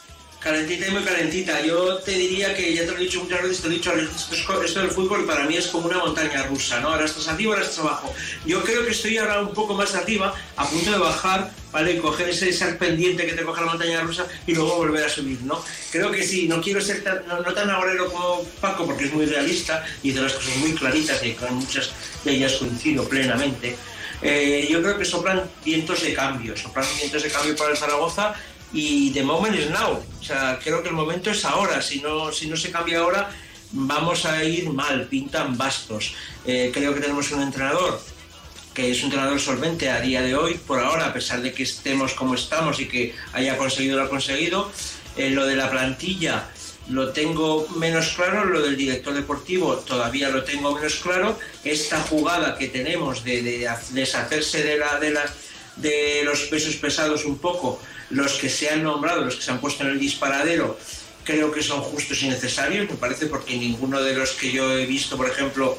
Calentita 0.45 0.87
y 0.87 0.91
muy 0.91 1.01
calentita. 1.01 1.59
Yo 1.61 1.97
te 1.97 2.11
diría 2.11 2.53
que, 2.53 2.71
ya 2.71 2.85
te 2.85 2.91
lo 2.91 2.97
he 2.97 3.05
dicho 3.05 3.23
muchas 3.23 3.41
veces, 3.41 3.61
te 3.61 3.67
he 3.67 3.71
dicho, 3.71 3.91
esto, 3.95 4.79
del 4.79 4.91
fútbol 4.91 5.25
para 5.25 5.45
mí 5.45 5.57
es 5.57 5.65
como 5.65 5.87
una 5.87 5.97
montaña 5.97 6.43
rusa, 6.43 6.79
¿no? 6.81 6.89
Ahora 6.89 7.05
estás 7.05 7.27
arriba, 7.29 7.53
ahora 7.53 7.65
estás 7.65 7.79
abajo. 7.79 8.13
Yo 8.45 8.61
creo 8.63 8.85
que 8.85 8.91
estoy 8.91 9.17
ahora 9.17 9.41
un 9.41 9.55
poco 9.55 9.73
más 9.73 9.95
arriba, 9.95 10.35
a 10.55 10.69
punto 10.69 10.91
de 10.91 10.99
bajar, 10.99 11.51
¿vale? 11.71 11.97
Coger 11.97 12.29
ese 12.29 12.53
ser 12.53 12.77
pendiente 12.77 13.25
que 13.25 13.33
te 13.33 13.41
coge 13.41 13.61
la 13.61 13.71
montaña 13.71 14.01
rusa 14.01 14.27
y 14.45 14.53
luego 14.53 14.75
volver 14.75 15.05
a 15.05 15.09
subir, 15.09 15.41
¿no? 15.41 15.65
Creo 15.91 16.11
que 16.11 16.21
sí, 16.21 16.47
no 16.47 16.61
quiero 16.61 16.79
ser 16.79 17.03
tan, 17.03 17.25
no, 17.27 17.41
tan 17.51 17.67
agorero 17.71 18.13
como 18.13 18.43
Paco, 18.61 18.85
porque 18.85 19.05
es 19.05 19.13
muy 19.13 19.25
realista 19.25 19.83
y 20.03 20.11
de 20.11 20.21
las 20.21 20.33
cosas 20.33 20.57
muy 20.57 20.75
claritas 20.75 21.25
y 21.25 21.33
con 21.33 21.55
muchas 21.55 21.89
de 22.23 22.33
ellas 22.33 22.53
coincido 22.53 23.09
plenamente. 23.09 23.75
Eh, 24.21 24.67
yo 24.69 24.81
creo 24.81 24.97
que 24.97 25.05
soplan 25.05 25.49
vientos 25.63 26.03
de 26.03 26.13
cambio, 26.13 26.55
soplan 26.55 26.85
vientos 26.99 27.23
de 27.23 27.31
cambio 27.31 27.55
para 27.55 27.71
el 27.71 27.77
Zaragoza 27.77 28.35
y 28.73 29.11
the 29.11 29.23
moment 29.23 29.55
is 29.55 29.69
now. 29.69 30.01
O 30.19 30.23
sea, 30.23 30.59
creo 30.63 30.81
que 30.81 30.89
el 30.89 30.95
momento 30.95 31.31
es 31.31 31.45
ahora. 31.45 31.81
Si 31.81 32.01
no, 32.01 32.31
si 32.31 32.47
no 32.47 32.57
se 32.57 32.71
cambia 32.71 32.99
ahora, 32.99 33.29
vamos 33.71 34.25
a 34.25 34.43
ir 34.43 34.69
mal, 34.69 35.07
pintan 35.07 35.57
bastos. 35.57 36.13
Eh, 36.45 36.71
creo 36.73 36.93
que 36.93 37.01
tenemos 37.01 37.31
un 37.31 37.41
entrenador 37.41 37.99
que 38.73 38.91
es 38.91 38.99
un 38.99 39.05
entrenador 39.05 39.39
solvente 39.39 39.89
a 39.89 40.01
día 40.01 40.21
de 40.21 40.35
hoy, 40.35 40.55
por 40.55 40.81
ahora, 40.81 41.07
a 41.07 41.13
pesar 41.13 41.41
de 41.41 41.53
que 41.53 41.63
estemos 41.63 42.13
como 42.13 42.35
estamos 42.35 42.81
y 42.81 42.87
que 42.89 43.15
haya 43.31 43.57
conseguido 43.57 43.97
lo 43.97 44.09
conseguido. 44.09 44.69
Eh, 45.15 45.29
lo 45.29 45.45
de 45.45 45.55
la 45.55 45.71
plantilla 45.71 46.49
lo 46.89 47.13
tengo 47.13 47.67
menos 47.77 48.09
claro, 48.09 48.45
lo 48.45 48.61
del 48.61 48.75
director 48.75 49.13
deportivo 49.13 49.77
todavía 49.77 50.29
lo 50.29 50.43
tengo 50.43 50.75
menos 50.75 50.95
claro. 50.95 51.39
Esta 51.63 52.01
jugada 52.01 52.57
que 52.57 52.67
tenemos 52.67 53.23
de, 53.23 53.41
de 53.41 53.69
deshacerse 53.91 54.61
de, 54.61 54.77
la, 54.77 54.99
de, 54.99 55.11
las, 55.11 55.31
de 55.77 56.21
los 56.25 56.41
pesos 56.41 56.75
pesados 56.75 57.25
un 57.25 57.37
poco, 57.37 57.79
los 58.09 58.33
que 58.33 58.49
se 58.49 58.69
han 58.69 58.83
nombrado, 58.83 59.25
los 59.25 59.35
que 59.35 59.41
se 59.41 59.51
han 59.51 59.59
puesto 59.59 59.83
en 59.83 59.91
el 59.91 59.99
disparadero, 59.99 60.77
creo 61.23 61.51
que 61.51 61.61
son 61.61 61.81
justos 61.81 62.21
y 62.23 62.27
necesarios, 62.27 62.89
me 62.89 62.95
parece, 62.95 63.25
porque 63.25 63.57
ninguno 63.57 64.01
de 64.01 64.13
los 64.13 64.31
que 64.31 64.51
yo 64.51 64.71
he 64.77 64.85
visto, 64.85 65.17
por 65.17 65.27
ejemplo, 65.27 65.77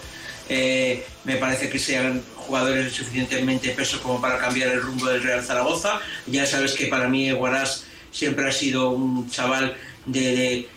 eh, 0.48 1.04
me 1.24 1.36
parece 1.36 1.68
que 1.68 1.78
sean 1.78 2.22
jugadores 2.36 2.92
suficientemente 2.92 3.70
peso 3.70 4.00
como 4.00 4.20
para 4.20 4.38
cambiar 4.38 4.70
el 4.70 4.82
rumbo 4.82 5.06
del 5.06 5.22
Real 5.22 5.42
Zaragoza. 5.42 6.00
Ya 6.26 6.46
sabes 6.46 6.72
que 6.72 6.86
para 6.86 7.08
mí 7.08 7.30
Guarás 7.32 7.84
siempre 8.12 8.48
ha 8.48 8.52
sido 8.52 8.90
un 8.90 9.28
chaval 9.30 9.76
de, 10.06 10.68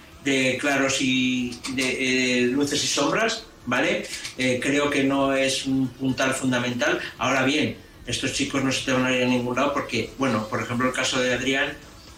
claros 0.60 1.02
y 1.02 1.60
de, 1.74 2.50
luces 2.52 2.84
y 2.84 2.88
sombras, 2.88 3.44
¿vale? 3.66 4.08
Eh, 4.38 4.60
creo 4.62 4.90
que 4.90 5.04
no 5.04 5.34
es 5.34 5.66
un 5.66 5.88
puntal 5.90 6.34
fundamental. 6.34 7.00
Ahora 7.18 7.44
bien, 7.44 7.78
estos 8.10 8.34
chicos 8.34 8.64
no 8.64 8.72
se 8.72 8.86
te 8.86 8.92
van 8.92 9.06
a 9.06 9.16
ir 9.16 9.24
a 9.24 9.28
ningún 9.28 9.56
lado 9.56 9.72
porque, 9.72 10.10
bueno, 10.18 10.48
por 10.48 10.62
ejemplo, 10.62 10.88
el 10.88 10.94
caso 10.94 11.20
de 11.22 11.34
Adrián 11.34 11.78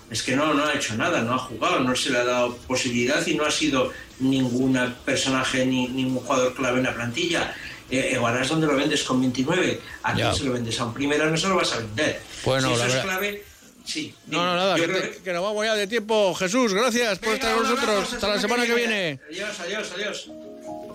es 0.10 0.24
que 0.24 0.36
no, 0.36 0.54
no 0.54 0.66
ha 0.66 0.74
hecho 0.74 0.96
nada, 0.96 1.22
no 1.22 1.34
ha 1.34 1.38
jugado, 1.38 1.80
no 1.82 1.96
se 1.96 2.12
le 2.12 2.20
ha 2.20 2.24
dado 2.24 2.56
posibilidad 2.68 3.26
y 3.28 3.36
no 3.36 3.46
ha 3.46 3.52
sido 3.52 3.92
ningún 4.20 4.78
personaje 5.06 5.66
ni 5.66 5.88
ningún 5.88 6.24
jugador 6.24 6.54
clave 6.54 6.80
en 6.80 6.86
la 6.86 6.94
plantilla. 6.94 7.54
Eh, 7.90 8.12
Eguarás, 8.14 8.48
¿dónde 8.48 8.68
lo 8.68 8.76
vendes 8.76 9.04
con 9.04 9.20
29? 9.20 9.82
¿A 10.04 10.14
quién 10.14 10.34
se 10.34 10.46
lo 10.46 10.54
vendes? 10.54 10.80
A 10.80 10.86
un 10.86 10.94
primero 10.94 11.30
no 11.30 11.36
se 11.36 11.48
lo 11.48 11.56
vas 11.56 11.74
a 11.74 11.78
vender. 11.80 12.22
Bueno, 12.46 12.70
si 12.70 12.74
eso 12.74 12.86
es 12.86 12.96
clave, 13.04 13.44
sí. 13.86 14.16
No, 14.28 14.46
no, 14.46 14.56
nada, 14.56 14.76
que, 14.76 15.34
nos 15.34 15.44
vamos 15.44 15.66
ya 15.66 15.76
de 15.76 15.88
tiempo. 15.88 16.34
Jesús, 16.36 16.74
gracias 16.74 17.20
por 17.20 17.34
estar 17.34 17.54
con 17.56 17.64
nosotros. 17.64 18.14
Hasta 18.14 18.28
la 18.30 18.40
semana 18.40 18.66
que 18.66 18.76
viene. 18.76 19.20
Adiós, 19.30 19.60
adiós, 19.60 19.92
adiós. 19.94 20.30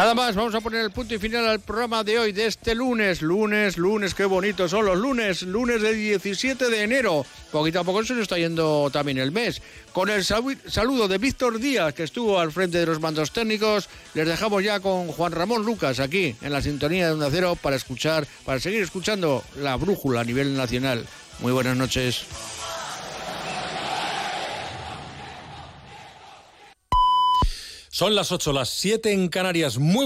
Nada 0.00 0.14
más, 0.14 0.34
vamos 0.34 0.54
a 0.54 0.62
poner 0.62 0.80
el 0.80 0.92
punto 0.92 1.14
y 1.14 1.18
final 1.18 1.46
al 1.46 1.60
programa 1.60 2.02
de 2.02 2.18
hoy, 2.18 2.32
de 2.32 2.46
este 2.46 2.74
lunes. 2.74 3.20
Lunes, 3.20 3.76
lunes, 3.76 4.14
qué 4.14 4.24
bonitos 4.24 4.70
son 4.70 4.86
los 4.86 4.96
lunes. 4.96 5.42
Lunes 5.42 5.82
del 5.82 5.94
17 5.94 6.70
de 6.70 6.82
enero. 6.84 7.26
Poquito 7.52 7.80
a 7.80 7.84
poco 7.84 8.02
se 8.02 8.14
nos 8.14 8.22
está 8.22 8.38
yendo 8.38 8.88
también 8.90 9.18
el 9.18 9.30
mes. 9.30 9.60
Con 9.92 10.08
el 10.08 10.24
saludo 10.24 11.06
de 11.06 11.18
Víctor 11.18 11.58
Díaz, 11.58 11.92
que 11.92 12.04
estuvo 12.04 12.40
al 12.40 12.50
frente 12.50 12.78
de 12.78 12.86
los 12.86 12.98
mandos 12.98 13.30
técnicos, 13.30 13.90
les 14.14 14.26
dejamos 14.26 14.64
ya 14.64 14.80
con 14.80 15.08
Juan 15.08 15.32
Ramón 15.32 15.66
Lucas 15.66 16.00
aquí 16.00 16.34
en 16.40 16.50
la 16.50 16.62
sintonía 16.62 17.04
de 17.04 17.12
Onda 17.12 17.28
Cero 17.30 17.58
para 17.60 17.76
escuchar, 17.76 18.26
para 18.46 18.58
seguir 18.58 18.80
escuchando 18.80 19.44
la 19.58 19.76
brújula 19.76 20.22
a 20.22 20.24
nivel 20.24 20.56
nacional. 20.56 21.04
Muy 21.40 21.52
buenas 21.52 21.76
noches. 21.76 22.24
Son 28.00 28.14
las 28.14 28.32
8, 28.32 28.54
las 28.54 28.70
7 28.70 29.12
en 29.12 29.28
Canarias. 29.28 29.76
Muy 29.76 29.98